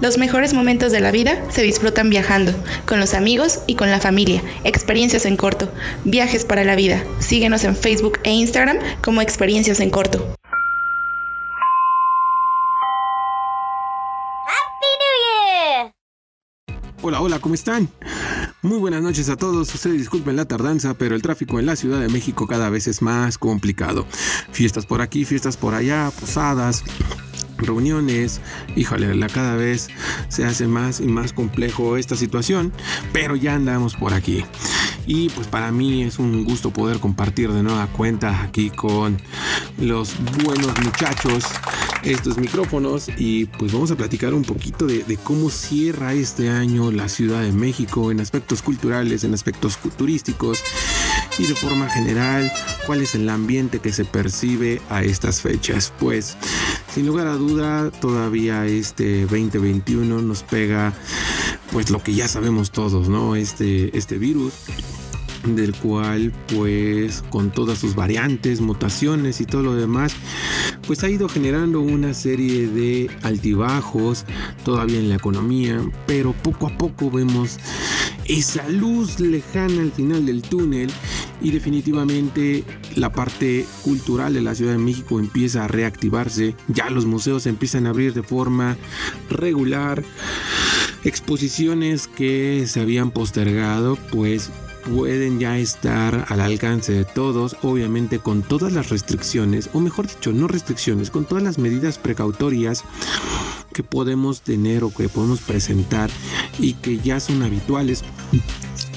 Los 0.00 0.18
mejores 0.18 0.52
momentos 0.52 0.90
de 0.90 0.98
la 0.98 1.12
vida 1.12 1.40
se 1.48 1.62
disfrutan 1.62 2.10
viajando, 2.10 2.52
con 2.86 2.98
los 2.98 3.14
amigos 3.14 3.60
y 3.68 3.76
con 3.76 3.88
la 3.88 4.00
familia. 4.00 4.42
Experiencias 4.64 5.26
en 5.26 5.36
corto, 5.36 5.68
viajes 6.04 6.44
para 6.44 6.64
la 6.64 6.74
vida. 6.74 7.04
Síguenos 7.20 7.62
en 7.62 7.76
Facebook 7.76 8.18
e 8.24 8.32
Instagram 8.32 8.78
como 9.00 9.22
Experiencias 9.22 9.78
en 9.78 9.90
corto. 9.90 10.35
Hola, 17.08 17.20
hola, 17.20 17.38
¿cómo 17.38 17.54
están? 17.54 17.88
Muy 18.62 18.78
buenas 18.78 19.00
noches 19.00 19.28
a 19.28 19.36
todos. 19.36 19.72
Ustedes 19.72 19.96
disculpen 19.96 20.34
la 20.34 20.44
tardanza, 20.44 20.94
pero 20.94 21.14
el 21.14 21.22
tráfico 21.22 21.60
en 21.60 21.66
la 21.66 21.76
Ciudad 21.76 22.00
de 22.00 22.08
México 22.08 22.48
cada 22.48 22.68
vez 22.68 22.88
es 22.88 23.00
más 23.00 23.38
complicado. 23.38 24.08
Fiestas 24.50 24.86
por 24.86 25.00
aquí, 25.00 25.24
fiestas 25.24 25.56
por 25.56 25.74
allá, 25.74 26.10
posadas, 26.18 26.82
reuniones. 27.58 28.40
Híjole, 28.74 29.14
la 29.14 29.28
cada 29.28 29.56
vez 29.56 29.88
se 30.28 30.44
hace 30.44 30.66
más 30.66 31.00
y 31.00 31.06
más 31.06 31.32
complejo 31.32 31.96
esta 31.96 32.16
situación, 32.16 32.72
pero 33.12 33.36
ya 33.36 33.54
andamos 33.54 33.94
por 33.96 34.14
aquí. 34.14 34.44
Y 35.06 35.28
pues 35.30 35.46
para 35.46 35.70
mí 35.70 36.02
es 36.02 36.18
un 36.18 36.44
gusto 36.44 36.70
poder 36.70 36.98
compartir 36.98 37.52
de 37.52 37.62
nueva 37.62 37.86
cuenta 37.86 38.42
aquí 38.42 38.70
con 38.70 39.20
los 39.78 40.14
buenos 40.42 40.72
muchachos 40.82 41.44
estos 42.02 42.38
micrófonos 42.38 43.08
y 43.16 43.46
pues 43.46 43.72
vamos 43.72 43.90
a 43.90 43.96
platicar 43.96 44.34
un 44.34 44.42
poquito 44.42 44.86
de, 44.86 45.02
de 45.02 45.16
cómo 45.16 45.50
cierra 45.50 46.12
este 46.12 46.50
año 46.50 46.90
la 46.90 47.08
Ciudad 47.08 47.42
de 47.42 47.52
México 47.52 48.10
en 48.10 48.20
aspectos 48.20 48.62
culturales, 48.62 49.24
en 49.24 49.34
aspectos 49.34 49.78
turísticos 49.96 50.62
y 51.38 51.46
de 51.46 51.54
forma 51.54 51.88
general 51.88 52.50
cuál 52.86 53.02
es 53.02 53.14
el 53.14 53.28
ambiente 53.28 53.80
que 53.80 53.92
se 53.92 54.04
percibe 54.04 54.80
a 54.88 55.02
estas 55.02 55.40
fechas. 55.40 55.92
Pues 55.98 56.36
sin 56.94 57.06
lugar 57.06 57.26
a 57.26 57.34
duda 57.34 57.90
todavía 57.90 58.66
este 58.66 59.22
2021 59.22 60.22
nos 60.22 60.42
pega 60.42 60.92
pues 61.72 61.90
lo 61.90 62.02
que 62.02 62.14
ya 62.14 62.28
sabemos 62.28 62.70
todos, 62.70 63.08
¿no? 63.08 63.36
Este, 63.36 63.96
este 63.96 64.18
virus 64.18 64.54
del 65.54 65.74
cual 65.74 66.32
pues 66.54 67.22
con 67.30 67.50
todas 67.50 67.78
sus 67.78 67.94
variantes, 67.94 68.60
mutaciones 68.60 69.40
y 69.40 69.44
todo 69.44 69.62
lo 69.62 69.74
demás, 69.74 70.14
pues 70.86 71.04
ha 71.04 71.10
ido 71.10 71.28
generando 71.28 71.80
una 71.80 72.14
serie 72.14 72.66
de 72.66 73.10
altibajos 73.22 74.24
todavía 74.64 74.98
en 74.98 75.08
la 75.08 75.16
economía, 75.16 75.80
pero 76.06 76.32
poco 76.32 76.66
a 76.66 76.76
poco 76.76 77.10
vemos 77.10 77.58
esa 78.24 78.68
luz 78.68 79.20
lejana 79.20 79.82
al 79.82 79.92
final 79.92 80.26
del 80.26 80.42
túnel 80.42 80.90
y 81.40 81.50
definitivamente 81.50 82.64
la 82.96 83.12
parte 83.12 83.66
cultural 83.82 84.34
de 84.34 84.42
la 84.42 84.54
Ciudad 84.54 84.72
de 84.72 84.78
México 84.78 85.20
empieza 85.20 85.64
a 85.64 85.68
reactivarse, 85.68 86.54
ya 86.68 86.90
los 86.90 87.06
museos 87.06 87.46
empiezan 87.46 87.86
a 87.86 87.90
abrir 87.90 88.14
de 88.14 88.22
forma 88.22 88.76
regular, 89.30 90.02
exposiciones 91.04 92.08
que 92.08 92.64
se 92.66 92.80
habían 92.80 93.10
postergado 93.10 93.96
pues 94.10 94.50
pueden 94.86 95.40
ya 95.40 95.58
estar 95.58 96.26
al 96.28 96.40
alcance 96.40 96.92
de 96.92 97.04
todos, 97.04 97.56
obviamente 97.62 98.18
con 98.18 98.42
todas 98.42 98.72
las 98.72 98.88
restricciones, 98.88 99.70
o 99.72 99.80
mejor 99.80 100.06
dicho, 100.06 100.32
no 100.32 100.46
restricciones, 100.46 101.10
con 101.10 101.24
todas 101.24 101.42
las 101.42 101.58
medidas 101.58 101.98
precautorias 101.98 102.84
que 103.72 103.82
podemos 103.82 104.42
tener 104.42 104.84
o 104.84 104.90
que 104.90 105.08
podemos 105.08 105.40
presentar 105.40 106.10
y 106.58 106.74
que 106.74 106.98
ya 106.98 107.20
son 107.20 107.42
habituales 107.42 108.04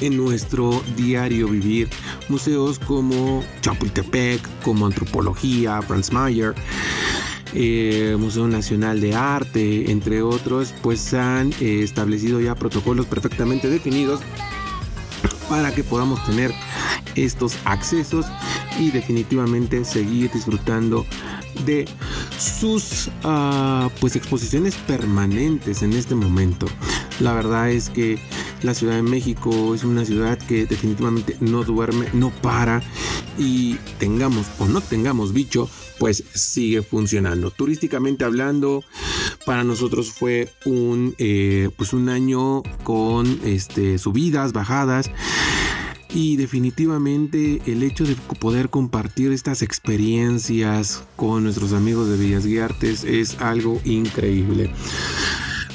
en 0.02 0.16
nuestro 0.16 0.82
diario 0.96 1.48
vivir. 1.48 1.90
Museos 2.30 2.80
como 2.80 3.44
Chapultepec, 3.62 4.42
como 4.62 4.86
Antropología, 4.86 5.82
Franz 5.82 6.12
Mayer, 6.12 6.54
eh, 7.54 8.16
Museo 8.20 8.48
Nacional 8.48 9.02
de 9.02 9.16
Arte, 9.16 9.92
entre 9.92 10.22
otros, 10.22 10.74
pues 10.84 11.14
han 11.14 11.52
eh, 11.60 11.82
establecido 11.84 12.40
ya 12.40 12.56
protocolos 12.56 13.08
perfectamente 13.08 13.70
definidos 13.70 14.22
para 15.50 15.74
que 15.74 15.84
podamos 15.84 16.24
tener 16.26 16.54
estos 17.16 17.58
accesos 17.66 18.26
y 18.80 18.92
definitivamente 18.92 19.84
seguir 19.84 20.32
disfrutando 20.32 21.06
de 21.66 21.86
sus 22.38 23.10
uh, 23.24 23.90
pues 24.00 24.16
exposiciones 24.16 24.76
permanentes 24.76 25.82
en 25.82 25.94
este 25.94 26.16
momento. 26.16 26.68
La 27.20 27.34
verdad 27.34 27.70
es 27.70 27.90
que 27.90 28.20
la 28.62 28.74
Ciudad 28.74 28.96
de 28.96 29.02
México 29.02 29.74
es 29.74 29.84
una 29.84 30.06
ciudad 30.06 30.38
que 30.38 30.66
definitivamente 30.66 31.36
no 31.40 31.64
duerme, 31.64 32.08
no 32.14 32.30
para 32.30 32.82
y 33.38 33.76
tengamos 34.00 34.48
o 34.60 34.66
no 34.68 34.82
tengamos 34.82 35.34
bicho, 35.34 35.70
pues 35.98 36.24
sigue 36.34 36.82
funcionando. 36.82 37.52
Turísticamente 37.52 38.24
hablando, 38.26 38.84
para 39.50 39.64
nosotros 39.64 40.12
fue 40.12 40.48
un, 40.64 41.16
eh, 41.18 41.72
pues 41.76 41.94
un 41.94 42.10
año 42.10 42.62
con 42.84 43.40
este, 43.44 43.98
subidas, 43.98 44.54
bajadas. 44.54 45.10
Y 46.14 46.36
definitivamente 46.36 47.60
el 47.66 47.82
hecho 47.82 48.04
de 48.04 48.16
poder 48.40 48.70
compartir 48.70 49.32
estas 49.32 49.64
experiencias 49.64 51.04
con 51.16 51.46
nuestros 51.46 51.74
amigos 51.74 52.10
de 52.10 52.18
Villas 52.18 52.46
Guiartes 52.46 53.04
es 53.04 53.42
algo 53.42 53.82
increíble. 53.86 54.72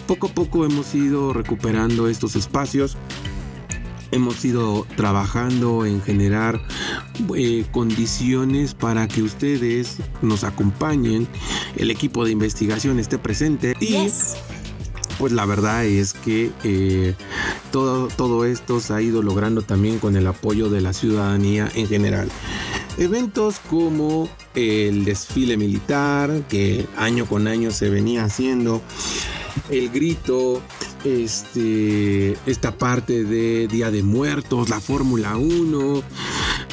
Poco 0.07 0.29
a 0.29 0.31
poco 0.31 0.65
hemos 0.65 0.95
ido 0.95 1.33
recuperando 1.33 2.07
estos 2.07 2.37
espacios 2.37 2.97
hemos 4.11 4.45
ido 4.45 4.87
trabajando 4.97 5.87
en 5.87 6.03
generar 6.03 6.61
eh, 7.37 7.65
condiciones 7.73 8.75
para 8.75 9.09
que 9.09 9.23
ustedes 9.23 9.99
nos 10.23 10.45
acompañen, 10.45 11.27
el 11.77 11.91
equipo 11.91 12.25
de 12.25 12.33
investigación 12.33 12.99
esté 12.99 13.19
presente 13.19 13.75
y 13.81 14.09
pues 15.19 15.33
la 15.33 15.47
verdad 15.47 15.85
es 15.85 16.13
que 16.13 16.51
eh, 16.65 17.15
todo, 17.71 18.09
todo 18.09 18.45
esto 18.45 18.81
se 18.81 18.95
ha 18.95 19.01
ido 19.01 19.23
logrando 19.23 19.63
también 19.63 19.99
con 19.99 20.17
el 20.17 20.27
apoyo 20.27 20.71
de 20.71 20.81
la 20.81 20.93
ciudadanía 20.93 21.71
en 21.75 21.89
general. 21.89 22.29
Eventos 22.97 23.61
como 23.71 24.29
el 24.55 25.05
desfile 25.05 25.57
militar, 25.57 26.43
que 26.49 26.87
año 26.97 27.27
con 27.27 27.49
año 27.49 27.71
se 27.73 27.91
venía 27.91 28.25
haciendo, 28.25 28.83
el 29.71 29.91
grito, 29.91 30.63
este, 31.05 32.37
esta 32.47 32.77
parte 32.77 33.25
de 33.25 33.69
Día 33.69 33.91
de 33.91 34.03
Muertos, 34.03 34.69
la 34.69 34.81
Fórmula 34.81 35.37
1, 35.37 36.03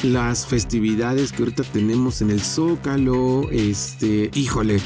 las 0.04 0.46
festividades 0.46 1.32
que 1.32 1.42
ahorita 1.42 1.62
tenemos 1.64 2.22
en 2.22 2.30
el 2.30 2.40
Zócalo, 2.40 3.48
este, 3.50 4.30
híjole, 4.34 4.80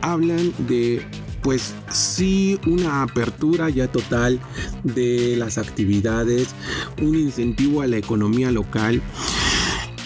hablan 0.00 0.52
de 0.68 1.04
pues 1.42 1.74
sí 1.90 2.58
una 2.66 3.02
apertura 3.02 3.68
ya 3.68 3.90
total 3.90 4.40
de 4.84 5.34
las 5.36 5.58
actividades, 5.58 6.54
un 7.00 7.16
incentivo 7.16 7.82
a 7.82 7.86
la 7.86 7.96
economía 7.96 8.50
local. 8.50 9.02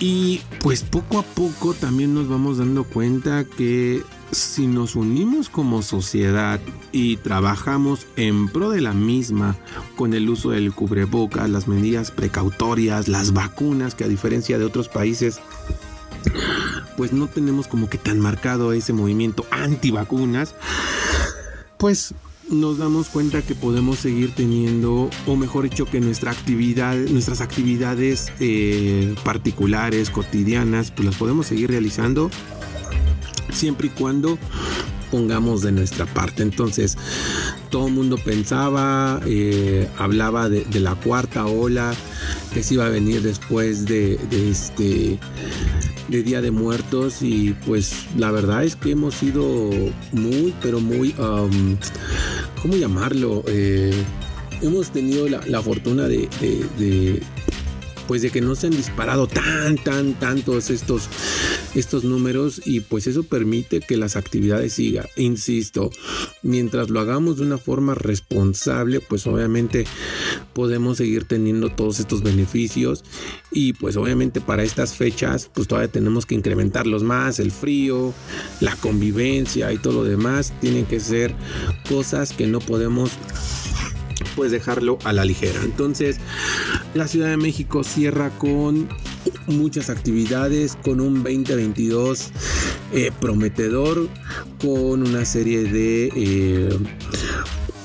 Y 0.01 0.41
pues 0.61 0.83
poco 0.83 1.19
a 1.19 1.23
poco 1.23 1.73
también 1.75 2.15
nos 2.15 2.29
vamos 2.29 2.59
dando 2.59 2.85
cuenta 2.85 3.45
que 3.45 4.03
si 4.31 4.67
nos 4.67 4.97
unimos 4.97 5.49
como 5.49 5.83
sociedad 5.83 6.61
y 6.93 7.17
trabajamos 7.19 8.07
en 8.17 8.49
pro 8.49 8.71
de 8.71 8.81
la 8.81 8.93
misma 8.93 9.57
con 9.97 10.15
el 10.15 10.29
uso 10.29 10.51
del 10.51 10.73
cubrebocas, 10.73 11.49
las 11.49 11.69
medidas 11.69 12.11
precautorias, 12.11 13.09
las 13.09 13.33
vacunas, 13.33 13.95
que 13.95 14.05
a 14.05 14.09
diferencia 14.09 14.59
de 14.59 14.65
otros 14.65 14.89
países, 14.89 15.41
pues 16.97 17.13
no 17.13 17.29
tenemos 17.29 17.69
como 17.69 17.89
que 17.89 17.99
tan 17.99 18.21
marcado 18.21 18.73
ese 18.73 18.93
movimiento 18.93 19.47
antivacunas, 19.51 20.55
pues 21.79 22.15
nos 22.51 22.79
damos 22.79 23.09
cuenta 23.09 23.43
que 23.43 23.55
podemos 23.55 23.99
seguir 23.99 24.33
teniendo, 24.35 25.11
o 25.27 25.37
mejor 25.37 25.69
dicho, 25.69 25.85
que 25.85 26.01
nuestra 26.01 26.31
actividad, 26.31 26.97
nuestras 26.97 27.41
actividades 27.41 28.33
eh, 28.39 29.15
particulares, 29.25 30.11
cotidianas, 30.11 30.91
pues 30.93 31.07
las 31.07 31.17
podemos 31.17 31.47
seguir 31.47 31.71
realizando 31.71 32.31
siempre 33.51 33.89
y 33.89 33.91
cuando 33.91 34.39
pongamos 35.11 35.63
de 35.63 35.73
nuestra 35.73 36.07
parte. 36.07 36.43
Entonces, 36.43 36.97
todo 37.71 37.89
el 37.89 37.95
mundo 37.95 38.19
pensaba, 38.19 39.21
eh, 39.27 39.89
hablaba 39.99 40.49
de, 40.49 40.67
la 40.81 40.95
cuarta 40.95 41.47
ola 41.47 41.95
que 42.53 42.63
se 42.63 42.75
iba 42.75 42.87
a 42.87 42.91
venir 42.91 43.23
después 43.23 43.87
de, 43.87 44.19
este 44.51 45.19
de 46.09 46.23
Día 46.23 46.41
de 46.41 46.51
Muertos 46.51 47.23
y 47.23 47.57
pues 47.67 48.07
la 48.17 48.31
verdad 48.31 48.65
es 48.65 48.77
que 48.77 48.93
hemos 48.93 49.15
sido 49.15 49.71
muy, 50.13 50.55
pero 50.63 50.81
muy, 50.81 51.15
um, 51.19 51.77
¿cómo 52.63 52.77
llamarlo? 52.77 53.43
Eh, 53.49 53.93
hemos 54.63 54.91
tenido 54.91 55.29
la, 55.29 55.63
fortuna 55.63 56.07
de, 56.07 56.29
pues 58.07 58.23
de 58.23 58.31
que 58.31 58.41
no 58.41 58.55
se 58.55 58.69
han 58.69 58.77
disparado 58.77 59.27
tan, 59.27 59.79
tan, 59.79 60.15
tantos 60.15 60.71
estos, 60.71 61.09
estos 61.77 62.05
números 62.05 62.63
y 62.65 62.81
pues 62.81 63.07
eso 63.07 63.23
permite 63.23 63.81
que 63.81 63.97
las 63.97 64.17
actividades 64.17 64.75
sigan. 64.75 65.07
Insisto, 65.17 65.91
mientras 66.43 66.91
lo 66.91 67.01
hagamos 67.01 67.37
de 67.37 67.45
una 67.45 67.59
forma 67.59 67.95
responsable, 67.95 69.01
pues 69.01 69.27
obviamente 69.27 69.85
podemos 70.53 70.99
seguir 70.99 71.25
teniendo 71.25 71.71
todos 71.71 72.01
estos 72.01 72.23
beneficios 72.23 73.05
y 73.51 73.75
pues 73.75 73.97
obviamente 73.97 74.41
para 74.41 74.63
estas 74.63 74.95
fechas 74.95 75.51
pues 75.53 75.69
todavía 75.69 75.91
tenemos 75.91 76.27
que 76.27 76.35
incrementarlos 76.35 77.03
más, 77.03 77.39
el 77.39 77.51
frío, 77.51 78.15
la 78.61 78.75
convivencia 78.77 79.73
y 79.73 79.79
todo 79.79 79.93
lo 79.95 80.05
demás 80.05 80.53
tienen 80.61 80.87
que 80.87 81.01
ser 81.01 81.35
cosas 81.89 82.33
que 82.33 82.47
no 82.47 82.61
podemos 82.61 83.11
pues 84.35 84.51
dejarlo 84.51 84.99
a 85.05 85.13
la 85.13 85.25
ligera. 85.25 85.61
Entonces, 85.65 86.19
la 86.95 87.09
Ciudad 87.09 87.29
de 87.29 87.37
México 87.37 87.85
cierra 87.85 88.31
con 88.39 88.89
muchas 89.49 89.91
actividades, 89.91 90.77
con 90.83 91.01
un 91.01 91.23
2022 91.23 92.31
eh, 92.93 93.13
prometedor, 93.21 94.09
con 94.61 95.07
una 95.07 95.25
serie 95.25 95.65
de... 95.65 96.11
Eh, 96.15 96.79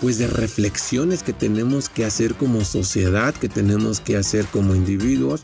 pues 0.01 0.17
de 0.17 0.27
reflexiones 0.27 1.21
que 1.21 1.31
tenemos 1.31 1.87
que 1.87 2.03
hacer 2.05 2.33
como 2.33 2.65
sociedad, 2.65 3.35
que 3.35 3.47
tenemos 3.47 3.99
que 3.99 4.17
hacer 4.17 4.45
como 4.47 4.75
individuos. 4.75 5.43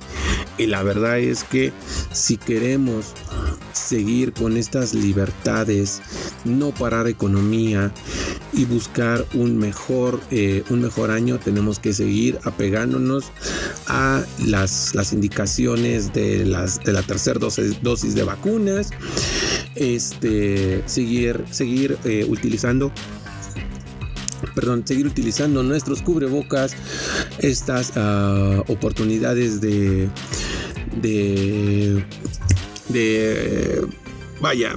Y 0.57 0.65
la 0.65 0.81
verdad 0.81 1.19
es 1.19 1.43
que 1.43 1.71
si 2.11 2.37
queremos 2.37 3.13
seguir 3.71 4.33
con 4.33 4.57
estas 4.57 4.95
libertades, 4.95 6.01
no 6.43 6.71
parar 6.71 7.07
economía 7.07 7.93
y 8.51 8.65
buscar 8.65 9.23
un 9.35 9.57
mejor, 9.57 10.19
eh, 10.31 10.63
un 10.69 10.81
mejor 10.81 11.11
año, 11.11 11.37
tenemos 11.37 11.77
que 11.77 11.93
seguir 11.93 12.39
apegándonos 12.43 13.25
a 13.85 14.23
las, 14.45 14.95
las 14.95 15.13
indicaciones 15.13 16.13
de, 16.13 16.45
las, 16.45 16.83
de 16.83 16.93
la 16.93 17.03
tercera 17.03 17.39
dosis, 17.39 17.81
dosis 17.83 18.15
de 18.15 18.23
vacunas, 18.23 18.89
este, 19.75 20.81
seguir, 20.87 21.43
seguir 21.51 21.97
eh, 22.05 22.25
utilizando 22.27 22.91
perdón, 24.55 24.83
seguir 24.85 25.07
utilizando 25.07 25.63
nuestros 25.63 26.01
cubrebocas, 26.01 26.75
estas 27.39 27.93
uh, 27.95 28.63
oportunidades 28.67 29.61
de, 29.61 30.09
de, 31.01 32.03
de, 32.89 33.87
vaya, 34.41 34.75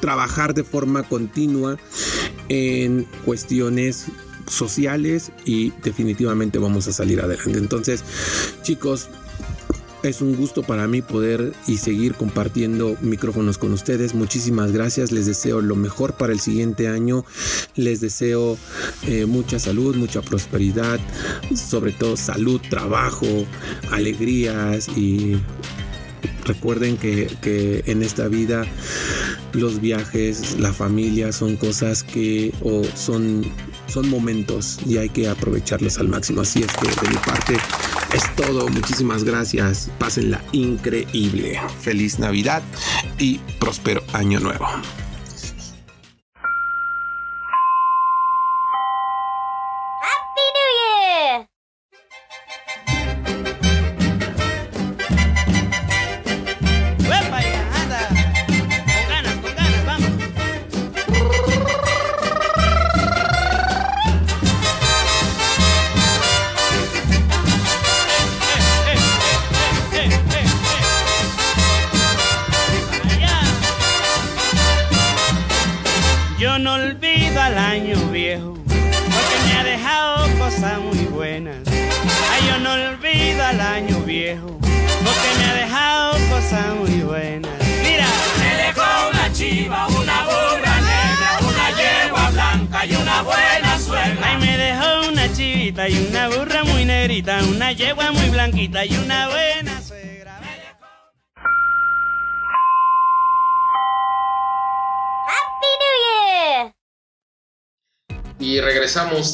trabajar 0.00 0.54
de 0.54 0.64
forma 0.64 1.02
continua 1.02 1.78
en 2.48 3.06
cuestiones 3.24 4.06
sociales 4.46 5.32
y 5.44 5.72
definitivamente 5.82 6.58
vamos 6.58 6.86
a 6.88 6.92
salir 6.92 7.20
adelante. 7.20 7.58
Entonces, 7.58 8.04
chicos, 8.62 9.08
es 10.08 10.20
un 10.20 10.36
gusto 10.36 10.62
para 10.62 10.86
mí 10.86 11.02
poder 11.02 11.52
y 11.66 11.78
seguir 11.78 12.14
compartiendo 12.14 12.96
micrófonos 13.00 13.58
con 13.58 13.72
ustedes. 13.72 14.14
Muchísimas 14.14 14.72
gracias. 14.72 15.12
Les 15.12 15.26
deseo 15.26 15.62
lo 15.62 15.76
mejor 15.76 16.14
para 16.14 16.32
el 16.32 16.40
siguiente 16.40 16.88
año. 16.88 17.24
Les 17.74 18.00
deseo 18.00 18.58
eh, 19.06 19.26
mucha 19.26 19.58
salud, 19.58 19.96
mucha 19.96 20.20
prosperidad, 20.20 21.00
sobre 21.54 21.92
todo 21.92 22.16
salud, 22.16 22.60
trabajo, 22.68 23.26
alegrías 23.90 24.88
y 24.88 25.36
recuerden 26.44 26.96
que, 26.98 27.82
en 27.86 28.02
esta 28.02 28.28
vida 28.28 28.66
los 29.52 29.80
viajes, 29.80 30.58
la 30.58 30.72
familia 30.72 31.32
son 31.32 31.56
cosas 31.56 32.02
que 32.02 32.52
o 32.62 32.82
son, 32.94 33.44
son 33.86 34.08
momentos 34.10 34.78
y 34.86 34.98
hay 34.98 35.08
que 35.08 35.28
aprovecharlos 35.28 35.98
al 35.98 36.08
máximo. 36.08 36.42
Así 36.42 36.60
es 36.60 36.72
que 36.74 36.88
de 36.88 37.08
mi 37.08 37.16
parte 37.16 37.56
es 38.14 38.36
todo. 38.36 38.68
Muchísimas 38.68 39.24
gracias. 39.24 39.90
Pásenla 39.98 40.40
increíble. 40.52 41.60
Feliz 41.80 42.18
Navidad 42.18 42.62
y 43.18 43.38
próspero 43.58 44.02
año 44.12 44.40
nuevo. 44.40 44.66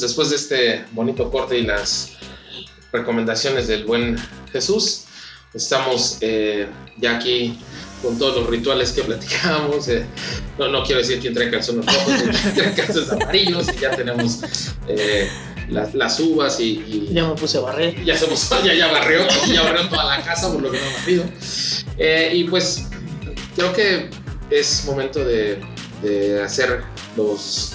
Después 0.01 0.29
de 0.29 0.35
este 0.35 0.85
bonito 0.91 1.29
corte 1.31 1.57
y 1.57 1.63
las 1.65 2.11
recomendaciones 2.91 3.67
del 3.67 3.85
buen 3.85 4.17
Jesús. 4.51 5.03
Estamos 5.53 6.17
eh, 6.21 6.67
ya 6.97 7.17
aquí 7.17 7.57
con 8.01 8.17
todos 8.17 8.35
los 8.37 8.49
rituales 8.49 8.91
que 8.91 9.03
platicábamos. 9.03 9.87
eh, 9.89 10.05
no, 10.57 10.67
no 10.69 10.83
quiero 10.83 11.01
decir 11.01 11.19
quién 11.19 11.33
trae 11.33 11.51
calzones 11.51 11.85
rojos, 11.85 12.13
quién 12.53 12.55
trae 12.55 12.73
calzones 12.73 13.11
amarillos. 13.11 13.67
y 13.75 13.79
Ya 13.79 13.91
tenemos 13.91 14.39
eh, 14.87 15.29
las, 15.69 15.93
las 15.93 16.19
uvas 16.19 16.59
y, 16.59 16.79
y- 16.87 17.09
Ya 17.13 17.27
me 17.27 17.35
puse 17.35 17.57
a 17.57 17.61
barrer. 17.61 18.03
ya 18.03 18.17
somos, 18.17 18.49
ya, 18.63 18.73
ya 18.73 18.91
barrió, 18.91 19.27
ya 19.53 19.61
barrió 19.63 19.89
toda 19.89 20.17
la 20.17 20.23
casa 20.23 20.51
por 20.51 20.61
lo 20.61 20.71
que 20.71 20.79
no 20.79 20.85
ha 20.85 20.93
barrido. 20.99 21.23
Eh, 21.97 22.31
y 22.33 22.43
pues 22.45 22.87
creo 23.55 23.73
que 23.73 24.09
es 24.49 24.85
momento 24.85 25.23
de, 25.23 25.59
de 26.01 26.41
hacer 26.41 26.81
los, 27.17 27.73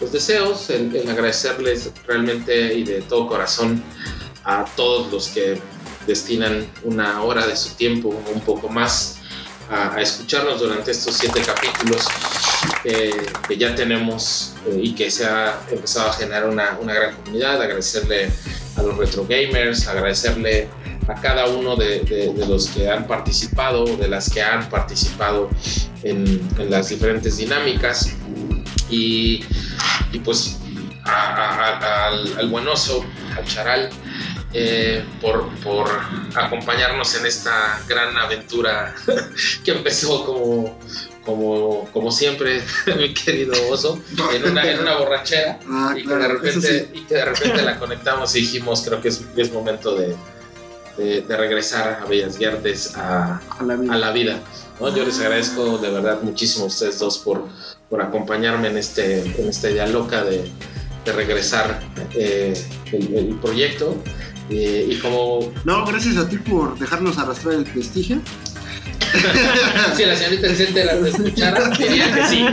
los 0.00 0.12
deseos, 0.12 0.70
el, 0.70 0.94
el 0.94 1.08
agradecerles 1.08 1.90
realmente 2.06 2.74
y 2.74 2.84
de 2.84 3.02
todo 3.02 3.26
corazón 3.28 3.82
a 4.44 4.64
todos 4.76 5.12
los 5.12 5.28
que 5.28 5.60
destinan 6.06 6.66
una 6.84 7.22
hora 7.22 7.46
de 7.46 7.56
su 7.56 7.74
tiempo 7.74 8.08
un 8.32 8.40
poco 8.40 8.68
más 8.68 9.20
a, 9.70 10.00
escucharnos 10.00 10.60
durante 10.60 10.90
estos 10.90 11.14
siete 11.14 11.42
capítulos 11.42 12.06
que, 12.82 13.56
ya 13.56 13.74
tenemos 13.74 14.54
eh, 14.66 14.80
y 14.82 14.94
que 14.94 15.10
se 15.10 15.26
ha 15.26 15.60
empezado 15.70 16.10
a 16.10 16.12
generar 16.12 16.48
una, 16.48 16.78
una 16.80 16.94
gran 16.94 17.14
comunidad. 17.16 17.62
Agradecerle 17.62 18.30
a 18.76 18.82
los 18.82 18.96
retro 18.96 19.26
gamers, 19.28 19.86
agradecerle 19.86 20.68
a 21.08 21.14
cada 21.20 21.46
uno 21.46 21.76
de 21.76 22.34
los 22.48 22.68
que 22.68 22.88
han 22.88 23.06
participado, 23.06 23.84
de 23.84 24.08
las 24.08 24.30
que 24.30 24.42
han 24.42 24.68
participado 24.68 25.50
en, 26.02 26.40
en 26.58 26.70
las 26.70 26.88
diferentes 26.88 27.36
dinámicas 27.36 28.10
y, 28.90 29.44
y 30.12 30.18
pues 30.20 30.58
a- 31.04 31.10
a- 31.10 31.78
a- 31.78 32.06
al, 32.08 32.38
al 32.38 32.48
buen 32.48 32.66
oso, 32.68 33.04
al 33.36 33.44
charal, 33.44 33.90
eh, 34.52 35.04
por, 35.20 35.48
por 35.60 35.88
acompañarnos 36.34 37.14
en 37.14 37.26
esta 37.26 37.80
gran 37.88 38.16
aventura 38.16 38.94
que 39.64 39.70
empezó 39.72 40.24
como, 40.26 40.78
como, 41.24 41.88
como 41.92 42.10
siempre, 42.10 42.62
mi 42.98 43.14
querido 43.14 43.54
oso, 43.70 44.00
en 44.32 44.44
una, 44.50 44.68
en 44.68 44.80
una 44.80 44.96
borrachera 44.96 45.58
Ah, 45.68 45.94
y, 45.96 46.04
que 46.04 46.14
de 46.14 46.28
repente, 46.28 46.88
sí. 46.92 46.98
y 47.00 47.04
que 47.04 47.14
de 47.14 47.24
repente 47.24 47.62
la 47.62 47.78
conectamos 47.78 48.34
y 48.34 48.40
dijimos, 48.40 48.82
creo 48.84 49.00
que 49.00 49.08
es, 49.08 49.22
es 49.36 49.52
momento 49.52 49.94
de, 49.94 50.16
de- 50.96 51.20
de 51.22 51.36
regresar 51.36 52.00
a 52.02 52.06
Bellas 52.06 52.36
Guertes 52.36 52.96
a, 52.96 53.40
A 53.58 53.62
la 53.62 53.76
vida. 53.76 53.94
a 53.94 53.98
la 53.98 54.10
vida. 54.10 54.38
¿no? 54.80 54.94
Yo 54.94 55.04
les 55.04 55.18
agradezco 55.20 55.78
de 55.78 55.90
verdad 55.90 56.20
muchísimo 56.22 56.64
a 56.64 56.68
ustedes 56.68 56.98
dos 56.98 57.18
por, 57.18 57.46
por 57.90 58.00
acompañarme 58.00 58.68
en, 58.68 58.78
este, 58.78 59.20
en 59.20 59.48
esta 59.48 59.68
idea 59.68 59.86
loca 59.88 60.24
de, 60.24 60.48
de 61.04 61.12
regresar 61.12 61.80
eh, 62.14 62.54
el, 62.92 63.14
el 63.14 63.26
proyecto. 63.40 64.00
Eh, 64.48 64.86
y 64.90 64.96
como 64.96 65.52
No, 65.64 65.84
gracias 65.84 66.16
a 66.16 66.28
ti 66.28 66.38
por 66.38 66.78
dejarnos 66.78 67.18
arrastrar 67.18 67.54
el 67.54 67.64
prestigio. 67.64 68.20
si 69.96 70.04
la 70.04 70.16
señorita 70.16 70.54
se 70.54 70.68
entera 70.68 70.94
de 70.94 71.10
escuchar, 71.10 71.76
diría 71.78 72.14
que 72.14 72.28
sí. 72.28 72.46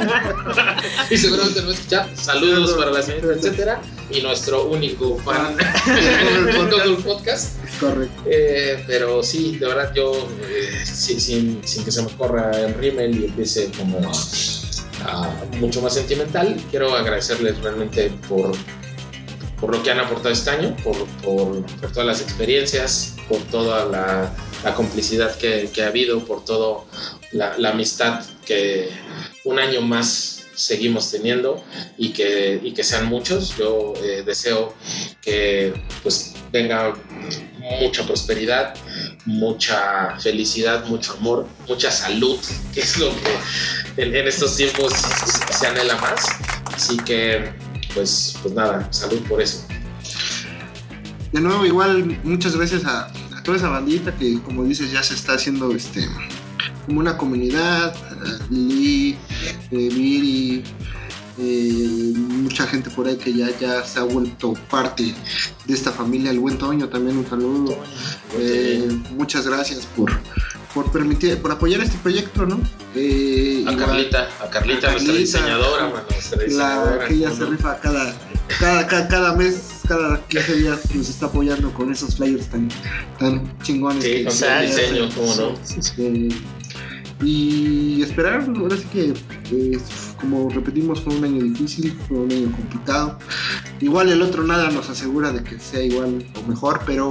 y 1.12 1.18
seguramente 1.18 1.62
no 1.62 1.72
escuchar. 1.72 2.10
Saludos 2.16 2.74
para 2.74 2.92
la 2.92 3.02
señorita, 3.02 3.34
etcétera. 3.34 3.82
Y 4.10 4.22
nuestro 4.22 4.66
único 4.66 5.18
fan 5.20 5.56
por 6.56 6.70
todo 6.70 6.84
el 6.84 6.98
podcast. 6.98 7.58
Correcto. 7.80 8.24
Eh, 8.26 8.84
pero 8.88 9.22
sí, 9.22 9.58
de 9.58 9.68
verdad 9.68 9.92
yo, 9.94 10.30
eh, 10.50 10.84
sí, 10.84 11.20
sin, 11.20 11.62
sin 11.68 11.86
que 11.86 11.92
se 11.92 12.02
me 12.02 12.10
corra 12.10 12.52
el 12.58 12.74
rímel 12.74 13.20
y 13.22 13.26
empiece 13.26 13.70
como 13.78 14.00
a, 14.00 14.14
mucho 15.60 15.82
más 15.82 15.94
sentimental, 15.94 16.58
quiero 16.70 16.96
agradecerles 16.96 17.58
realmente 17.60 18.12
por, 18.28 18.52
por 19.60 19.76
lo 19.76 19.84
que 19.84 19.92
han 19.92 20.00
aportado 20.00 20.30
este 20.30 20.50
año, 20.50 20.76
por, 20.84 21.06
por, 21.24 21.66
todas 21.92 22.06
las 22.06 22.22
experiencias, 22.22 23.16
por 23.28 23.40
toda 23.44 23.86
la, 23.86 24.34
complicidad 24.76 25.36
que, 25.38 25.72
ha 25.82 25.88
habido, 25.88 26.26
por 26.26 26.44
toda 26.44 26.84
la, 27.32 27.58
la 27.58 27.70
amistad 27.70 28.22
que 28.46 28.90
un 29.46 29.60
año 29.60 29.82
más 29.82 30.38
seguimos 30.58 31.12
teniendo 31.12 31.64
y 31.98 32.10
que, 32.10 32.60
y 32.62 32.74
que 32.74 32.84
sean 32.84 33.06
muchos. 33.06 33.56
Yo 33.58 33.94
eh, 34.04 34.24
deseo 34.26 34.74
que 35.22 35.74
pues 36.04 36.34
venga 36.52 36.96
mucha 37.82 38.06
prosperidad, 38.06 38.76
mucha 39.26 40.18
felicidad, 40.20 40.86
mucho 40.86 41.14
amor, 41.14 41.48
mucha 41.68 41.92
salud, 41.92 42.38
que 42.74 42.82
es 42.82 42.98
lo 42.98 43.10
que 43.96 44.02
en, 44.04 44.28
estos 44.28 44.56
tiempos 44.56 44.94
se 44.94 45.68
anhela 45.68 45.96
más. 45.98 46.26
Así 46.74 46.98
que, 46.98 47.52
pues, 47.94 48.38
pues 48.42 48.54
nada, 48.54 48.88
salud 48.92 49.20
por 49.28 49.42
eso. 49.42 49.66
De 51.32 51.42
nuevo, 51.42 51.66
igual, 51.66 52.20
muchas 52.24 52.56
gracias 52.56 52.86
a, 52.86 53.12
toda 53.44 53.58
esa 53.58 53.70
bandita 53.70 54.16
que, 54.16 54.42
como 54.42 54.64
dices, 54.64 54.92
ya 54.92 55.04
se 55.04 55.14
está 55.14 55.34
haciendo 55.34 55.74
este 55.76 56.08
como 56.86 57.02
una 57.02 57.18
comunidad. 57.18 57.96
Lili, 58.50 59.18
Viri, 59.72 60.56
eh, 60.56 60.64
gente 62.68 62.90
por 62.90 63.08
ahí 63.08 63.16
que 63.18 63.34
ya, 63.34 63.48
ya 63.60 63.84
se 63.84 64.00
ha 64.00 64.04
vuelto 64.04 64.54
parte 64.70 65.14
de 65.66 65.74
esta 65.74 65.92
familia. 65.92 66.32
El 66.32 66.40
buen 66.40 66.58
Toño 66.58 66.88
también 66.90 67.18
un 67.18 67.28
saludo. 67.28 67.78
Eh, 68.38 68.88
muchas 69.12 69.48
gracias 69.48 69.88
por, 69.96 70.12
por 70.74 70.92
permitir, 70.92 71.38
por 71.42 71.52
apoyar 71.52 71.82
este 71.82 71.98
proyecto, 71.98 72.46
¿no? 72.46 72.60
Eh, 72.96 73.64
A 73.68 73.76
Carlita, 73.76 74.28
a 74.44 74.50
Carlita, 74.50 74.90
a 74.90 74.92
nuestra 74.92 75.14
diseñadora, 75.14 75.84
mano, 75.90 76.04
nuestra 76.10 76.38
la 76.38 76.44
diseñadora. 76.46 77.08
que 77.08 77.14
ella 77.14 77.30
¿cómo 77.30 77.40
se 77.40 77.46
rifa 77.52 77.80
cada, 77.80 78.16
cada, 78.60 78.88
cada, 78.88 79.08
cada 79.08 79.34
mes, 79.36 79.62
cada 79.88 80.20
15 80.28 80.56
días 80.56 80.96
nos 80.96 81.10
está 81.10 81.26
apoyando 81.28 81.72
con 81.74 81.92
esos 81.92 82.16
flyers 82.16 82.48
tan, 82.50 82.70
tan 83.20 83.58
chingones. 83.62 84.04
Sí, 84.04 84.10
que- 84.12 84.24
con 84.26 84.38
todo 84.38 84.50
el 84.50 84.60
que 84.60 84.68
diseño, 84.68 85.04
hace. 85.06 85.16
cómo 85.16 85.36
no. 85.36 85.54
Eh, 85.98 86.30
y 87.24 88.02
esperar, 88.04 88.48
ahora 88.56 88.78
sí 88.78 88.84
que, 88.94 89.14
eh, 89.52 89.80
como 90.20 90.50
repetimos, 90.50 91.02
fue 91.02 91.16
un 91.16 91.24
año 91.24 91.44
difícil, 91.44 91.98
fue 92.08 92.18
un 92.18 92.32
año 92.32 92.52
complicado. 92.52 93.20
Igual 93.80 94.10
el 94.10 94.22
otro 94.22 94.44
nada 94.44 94.70
nos 94.72 94.90
asegura 94.90 95.32
de 95.32 95.44
que 95.44 95.60
sea 95.60 95.82
igual 95.82 96.26
o 96.36 96.48
mejor, 96.48 96.82
pero, 96.86 97.10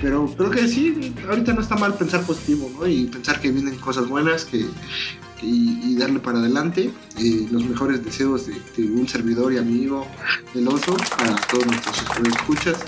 pero 0.00 0.26
creo 0.36 0.50
que 0.50 0.68
sí, 0.68 1.14
ahorita 1.28 1.52
no 1.52 1.60
está 1.60 1.76
mal 1.76 1.94
pensar 1.94 2.22
positivo, 2.24 2.70
¿no? 2.78 2.86
Y 2.86 3.04
pensar 3.04 3.40
que 3.40 3.50
vienen 3.50 3.76
cosas 3.76 4.08
buenas, 4.08 4.44
que, 4.44 4.66
y, 5.44 5.94
darle 5.96 6.20
para 6.20 6.38
adelante. 6.38 6.90
Eh, 7.18 7.46
los 7.50 7.64
mejores 7.64 8.04
deseos 8.04 8.46
de, 8.46 8.84
un 8.84 9.06
servidor 9.08 9.52
y 9.52 9.58
amigo 9.58 10.06
del 10.52 10.68
oso 10.68 10.96
para 11.16 11.36
todos 11.36 11.66
nuestros 11.66 12.02
escuchas. 12.26 12.78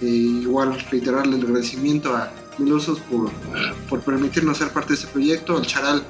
Eh, 0.00 0.06
igual 0.06 0.78
reiterarle 0.90 1.36
el 1.36 1.44
agradecimiento 1.44 2.14
a 2.14 2.32
Melosos 2.58 2.98
por, 3.00 3.30
por 3.88 4.00
permitirnos 4.02 4.58
ser 4.58 4.70
parte 4.70 4.90
de 4.90 4.94
este 4.94 5.06
proyecto, 5.08 5.56
al 5.56 5.66
Charal 5.66 6.04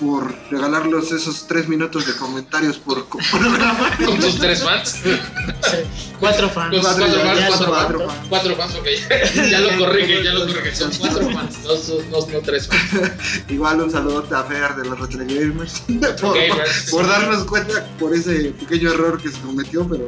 por 0.00 0.34
regalarnos 0.50 1.12
esos 1.12 1.46
tres 1.46 1.68
minutos 1.68 2.06
de 2.06 2.14
comentarios 2.16 2.78
por 2.78 3.06
programa. 3.30 3.90
Con 4.04 4.18
tus 4.18 4.38
tres 4.38 4.62
fans. 4.62 5.00
Cuatro 6.20 6.48
fans. 6.48 6.74
Cuatro, 6.80 7.06
fans, 7.06 7.38
ya, 7.38 7.48
cuatro 7.48 7.66
cuatro 7.68 8.08
fans. 8.08 8.26
Cuatro 8.28 8.56
fans, 8.56 8.74
ok. 8.76 8.86
Ya 9.50 9.60
lo 9.60 9.78
corrige, 9.78 10.24
ya 10.24 10.32
lo 10.32 10.46
corrige. 10.46 10.74
Son 10.74 10.90
cuatro 10.98 11.30
fans, 11.30 11.58
no, 11.64 12.20
no, 12.20 12.26
no 12.26 12.40
tres 12.40 12.68
fans. 12.68 13.12
Igual 13.48 13.82
un 13.82 13.90
saludote 13.90 14.34
a 14.34 14.44
Fer 14.44 14.74
de 14.76 14.88
los 14.88 14.98
Retro 14.98 15.24
Gamers 15.26 15.82
por, 16.20 16.38
por 16.90 17.06
darnos 17.06 17.44
cuenta 17.44 17.86
por 17.98 18.14
ese 18.14 18.54
pequeño 18.58 18.92
error 18.92 19.20
que 19.20 19.30
se 19.30 19.38
cometió, 19.40 19.86
pero 19.86 20.06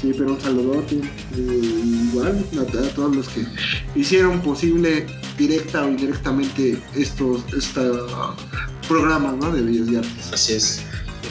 sí, 0.00 0.12
pero 0.16 0.32
un 0.32 0.40
saludote. 0.40 0.96
Eh, 0.96 1.82
igual 2.12 2.44
a, 2.58 2.62
a 2.62 2.88
todos 2.94 3.14
los 3.14 3.28
que 3.28 3.46
hicieron 3.94 4.40
posible 4.40 5.06
directa 5.38 5.84
o 5.84 5.88
indirectamente 5.88 6.82
estos 6.96 7.42
esta 7.56 7.82
programas 8.88 9.36
¿no? 9.36 9.52
de 9.52 9.62
Bellas 9.62 9.88
y 9.88 9.96
Artes. 9.96 10.32
Así 10.32 10.52
es. 10.54 10.82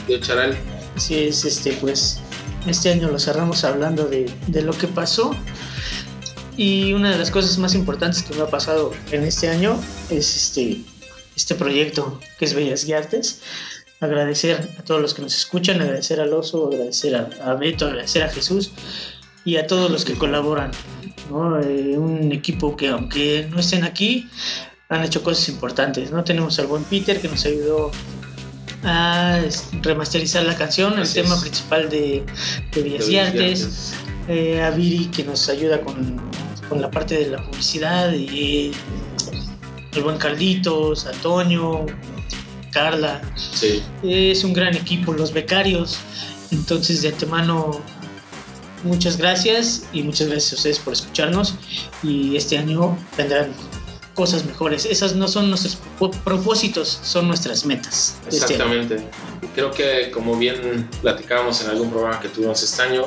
Tío 0.08 0.18
Charal, 0.20 0.58
Así 0.96 1.16
es, 1.16 1.46
este, 1.46 1.74
pues, 1.74 2.20
este 2.68 2.92
año 2.92 3.10
lo 3.10 3.20
cerramos 3.20 3.64
hablando 3.64 4.06
de, 4.06 4.32
lo 4.62 4.74
que 4.74 4.88
pasó. 4.88 5.36
Y 6.58 6.94
una 6.94 7.12
de 7.12 7.18
las 7.18 7.32
cosas 7.32 7.58
más 7.58 7.74
importantes 7.74 8.24
que 8.24 8.36
me 8.36 8.42
ha 8.42 8.48
pasado 8.48 8.92
en 9.12 9.24
este 9.24 9.48
año 9.48 9.80
es 10.10 10.36
este, 10.36 10.82
este 11.36 11.56
proyecto 11.56 12.20
que 12.38 12.46
es 12.46 12.54
Bellas 12.54 12.86
y 12.86 12.94
Artes. 12.94 13.42
agradecer 14.02 14.70
a 14.78 14.84
todos 14.84 15.02
los 15.02 15.14
que 15.14 15.22
nos 15.22 15.36
escuchan, 15.36 15.82
agradecer 15.82 16.20
al 16.20 16.34
oso, 16.34 16.68
agradecer 16.68 17.16
a, 17.16 17.30
a 17.44 17.54
Beto, 17.56 17.86
agradecer 17.88 18.24
a 18.24 18.30
Jesús 18.30 18.72
y 19.46 19.58
a 19.58 19.68
todos 19.68 19.90
los 19.90 20.06
que 20.06 20.14
colaboran. 20.14 20.72
Eh, 21.64 21.96
un 21.98 22.32
equipo 22.32 22.76
que 22.76 22.88
aunque 22.88 23.48
no 23.52 23.60
estén 23.60 23.84
aquí, 23.84 24.28
han 24.90 25.04
hecho 25.04 25.24
cosas 25.24 25.48
importantes. 25.50 26.12
¿no? 26.12 26.24
Tenemos 26.24 26.60
al 26.60 26.68
buen 26.68 26.84
Peter 26.84 27.22
que 27.22 27.28
nos 27.28 27.46
ayudó 27.46 27.92
a 28.84 29.42
remasterizar 29.82 30.44
la 30.44 30.56
canción, 30.56 30.98
el 31.00 31.12
tema 31.12 31.40
principal 31.40 31.90
de, 31.90 32.24
de 32.74 32.82
Bellas 32.82 33.10
y 33.10 33.18
Artes, 33.18 33.94
eh, 34.28 34.62
a 34.62 34.72
Viri 34.72 35.06
que 35.08 35.24
nos 35.24 35.50
ayuda 35.50 35.82
con, 35.82 36.22
con 36.68 36.82
la 36.82 36.90
parte 36.90 37.18
de 37.18 37.32
la 37.32 37.44
publicidad, 37.44 38.14
y 38.14 38.72
el 39.94 40.04
buen 40.04 40.18
Carlitos, 40.18 41.06
a 41.06 41.12
Toño, 41.12 41.86
Carla. 42.72 43.22
Sí, 43.36 43.82
Es 44.04 44.44
un 44.44 44.54
gran 44.54 44.76
equipo, 44.76 45.14
los 45.14 45.34
becarios. 45.34 46.00
Entonces, 46.52 47.02
de 47.02 47.10
antemano, 47.10 47.82
muchas 48.84 49.18
gracias 49.18 49.84
y 49.94 50.04
muchas 50.04 50.28
gracias 50.28 50.54
a 50.54 50.56
ustedes 50.56 50.80
por 50.80 50.94
escucharnos. 50.94 51.56
Y 52.04 52.36
este 52.36 52.58
año 52.58 52.98
vendrán 53.18 53.52
cosas 54.20 54.46
mejores. 54.46 54.84
Esas 54.84 55.16
no 55.16 55.30
son 55.30 55.48
nuestros 55.48 55.78
propósitos, 56.26 57.00
son 57.04 57.30
nuestras 57.30 57.66
metas. 57.66 58.18
de 58.24 58.36
este 58.36 58.54
exactamente. 58.54 58.98
Creo 59.56 59.72
que 59.72 60.12
como 60.12 60.38
bien 60.38 60.90
platicábamos 61.02 61.64
en 61.64 61.70
algún 61.70 61.90
programa 61.90 62.20
que 62.20 62.28
tuvimos 62.28 62.62
este 62.62 62.82
año, 62.82 63.04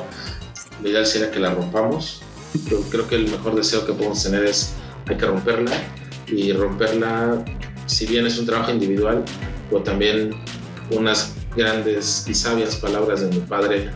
lo 0.81 0.89
ideal 0.89 1.05
sería 1.05 1.29
que 1.29 1.39
la 1.39 1.53
rompamos. 1.53 2.23
Pero 2.63 2.81
creo 2.89 3.07
que 3.07 3.13
el 3.13 3.29
mejor 3.29 3.53
deseo 3.53 3.85
que 3.85 3.93
podemos 3.93 4.23
tener 4.23 4.43
es 4.43 4.73
hay 5.05 5.15
que 5.15 5.25
romperla 5.27 5.71
y 6.25 6.51
romperla, 6.51 7.45
si 7.85 8.07
bien 8.07 8.25
es 8.25 8.39
un 8.39 8.47
trabajo 8.47 8.71
individual, 8.71 9.23
o 9.71 9.81
también 9.81 10.31
unas 10.89 11.33
grandes 11.55 12.25
y 12.27 12.33
sabias 12.33 12.77
palabras 12.77 13.21
de 13.21 13.27
mi 13.27 13.39
padre 13.41 13.91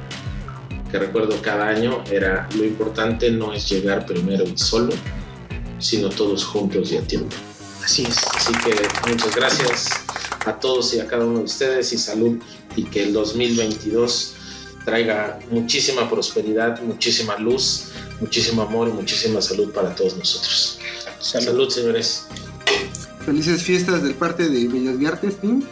que 0.91 0.99
recuerdo 0.99 1.41
cada 1.41 1.68
año 1.68 2.03
era 2.11 2.47
lo 2.55 2.63
importante 2.63 3.32
no 3.32 3.53
es 3.53 3.68
llegar 3.68 4.05
primero 4.05 4.43
y 4.43 4.55
solo, 4.55 4.93
sino 5.80 6.09
todos 6.09 6.45
juntos 6.45 6.91
y 6.91 6.97
a 6.97 7.01
tiempo. 7.01 7.36
Así 7.84 8.03
es. 8.03 8.17
Así 8.36 8.51
que 8.63 9.09
muchas 9.09 9.36
gracias 9.36 9.89
a 10.45 10.53
todos 10.53 10.93
y 10.93 10.99
a 10.99 11.07
cada 11.07 11.25
uno 11.25 11.39
de 11.39 11.45
ustedes 11.45 11.93
y 11.93 11.97
salud 11.97 12.38
y 12.75 12.84
que 12.84 13.03
el 13.03 13.13
2022 13.13 14.34
traiga 14.86 15.39
muchísima 15.51 16.09
prosperidad, 16.09 16.82
muchísima 16.82 17.38
luz, 17.38 17.91
muchísimo 18.21 18.61
amor 18.61 18.88
y 18.88 18.91
muchísima 18.91 19.41
salud 19.41 19.71
para 19.73 19.93
todos 19.93 20.17
nosotros. 20.17 20.80
Salud, 21.19 21.69
señores. 21.69 22.28
Felices 23.25 23.63
fiestas 23.63 24.03
del 24.03 24.15
parte 24.15 24.47
de 24.47 24.67
Bellas 24.67 25.11
Artes, 25.11 25.39
Team. 25.41 25.63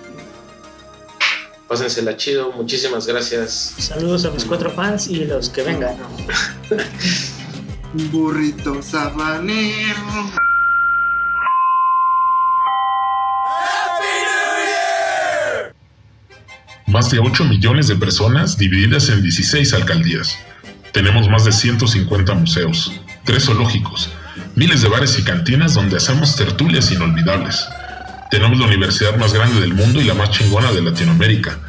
Pásensela 1.67 2.15
chido, 2.17 2.51
muchísimas 2.51 3.07
gracias. 3.07 3.73
Saludos 3.77 4.25
a 4.25 4.31
mis 4.31 4.45
cuatro 4.45 4.69
fans 4.69 5.07
y 5.07 5.25
los 5.25 5.49
que 5.49 5.63
vengan. 5.63 5.97
Burrito 7.95 8.81
sabanero. 8.81 10.29
Más 16.87 17.09
de 17.09 17.19
8 17.19 17.45
millones 17.45 17.87
de 17.87 17.95
personas 17.95 18.57
divididas 18.57 19.07
en 19.09 19.23
16 19.23 19.73
alcaldías. 19.73 20.37
Tenemos 20.91 21.29
más 21.29 21.45
de 21.45 21.53
150 21.53 22.33
museos, 22.33 22.91
tres 23.23 23.45
zoológicos, 23.45 24.09
miles 24.55 24.81
de 24.81 24.89
bares 24.89 25.17
y 25.17 25.23
cantinas 25.23 25.73
donde 25.73 25.95
hacemos 25.95 26.35
tertulias 26.35 26.91
inolvidables. 26.91 27.65
Tenemos 28.29 28.59
la 28.59 28.65
universidad 28.65 29.15
más 29.15 29.33
grande 29.33 29.61
del 29.61 29.73
mundo 29.73 30.01
y 30.01 30.03
la 30.03 30.15
más 30.15 30.31
chingona 30.31 30.73
de 30.73 30.81
Latinoamérica. 30.81 31.59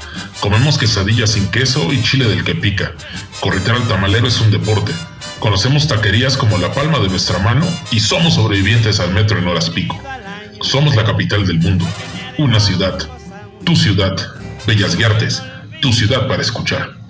Comemos 0.40 0.76
quesadillas 0.76 1.30
sin 1.30 1.46
queso 1.52 1.92
y 1.92 2.02
chile 2.02 2.24
del 2.26 2.42
que 2.42 2.56
pica. 2.56 2.92
Corretear 3.38 3.76
al 3.76 3.86
tamalero 3.86 4.26
es 4.26 4.40
un 4.40 4.50
deporte. 4.50 4.92
Conocemos 5.38 5.86
taquerías 5.86 6.36
como 6.36 6.58
la 6.58 6.72
palma 6.72 6.98
de 6.98 7.08
nuestra 7.08 7.38
mano 7.38 7.66
y 7.90 8.00
somos 8.00 8.34
sobrevivientes 8.34 9.00
al 9.00 9.12
metro 9.12 9.38
en 9.38 9.46
horas 9.46 9.70
pico. 9.70 10.00
Somos 10.62 10.96
la 10.96 11.04
capital 11.04 11.46
del 11.46 11.58
mundo. 11.58 11.86
Una 12.38 12.58
ciudad. 12.58 12.98
Tu 13.64 13.76
ciudad. 13.76 14.16
Bellas 14.66 14.96
y 14.98 15.04
Artes. 15.04 15.42
Tu 15.80 15.92
ciudad 15.92 16.26
para 16.26 16.42
escuchar. 16.42 17.05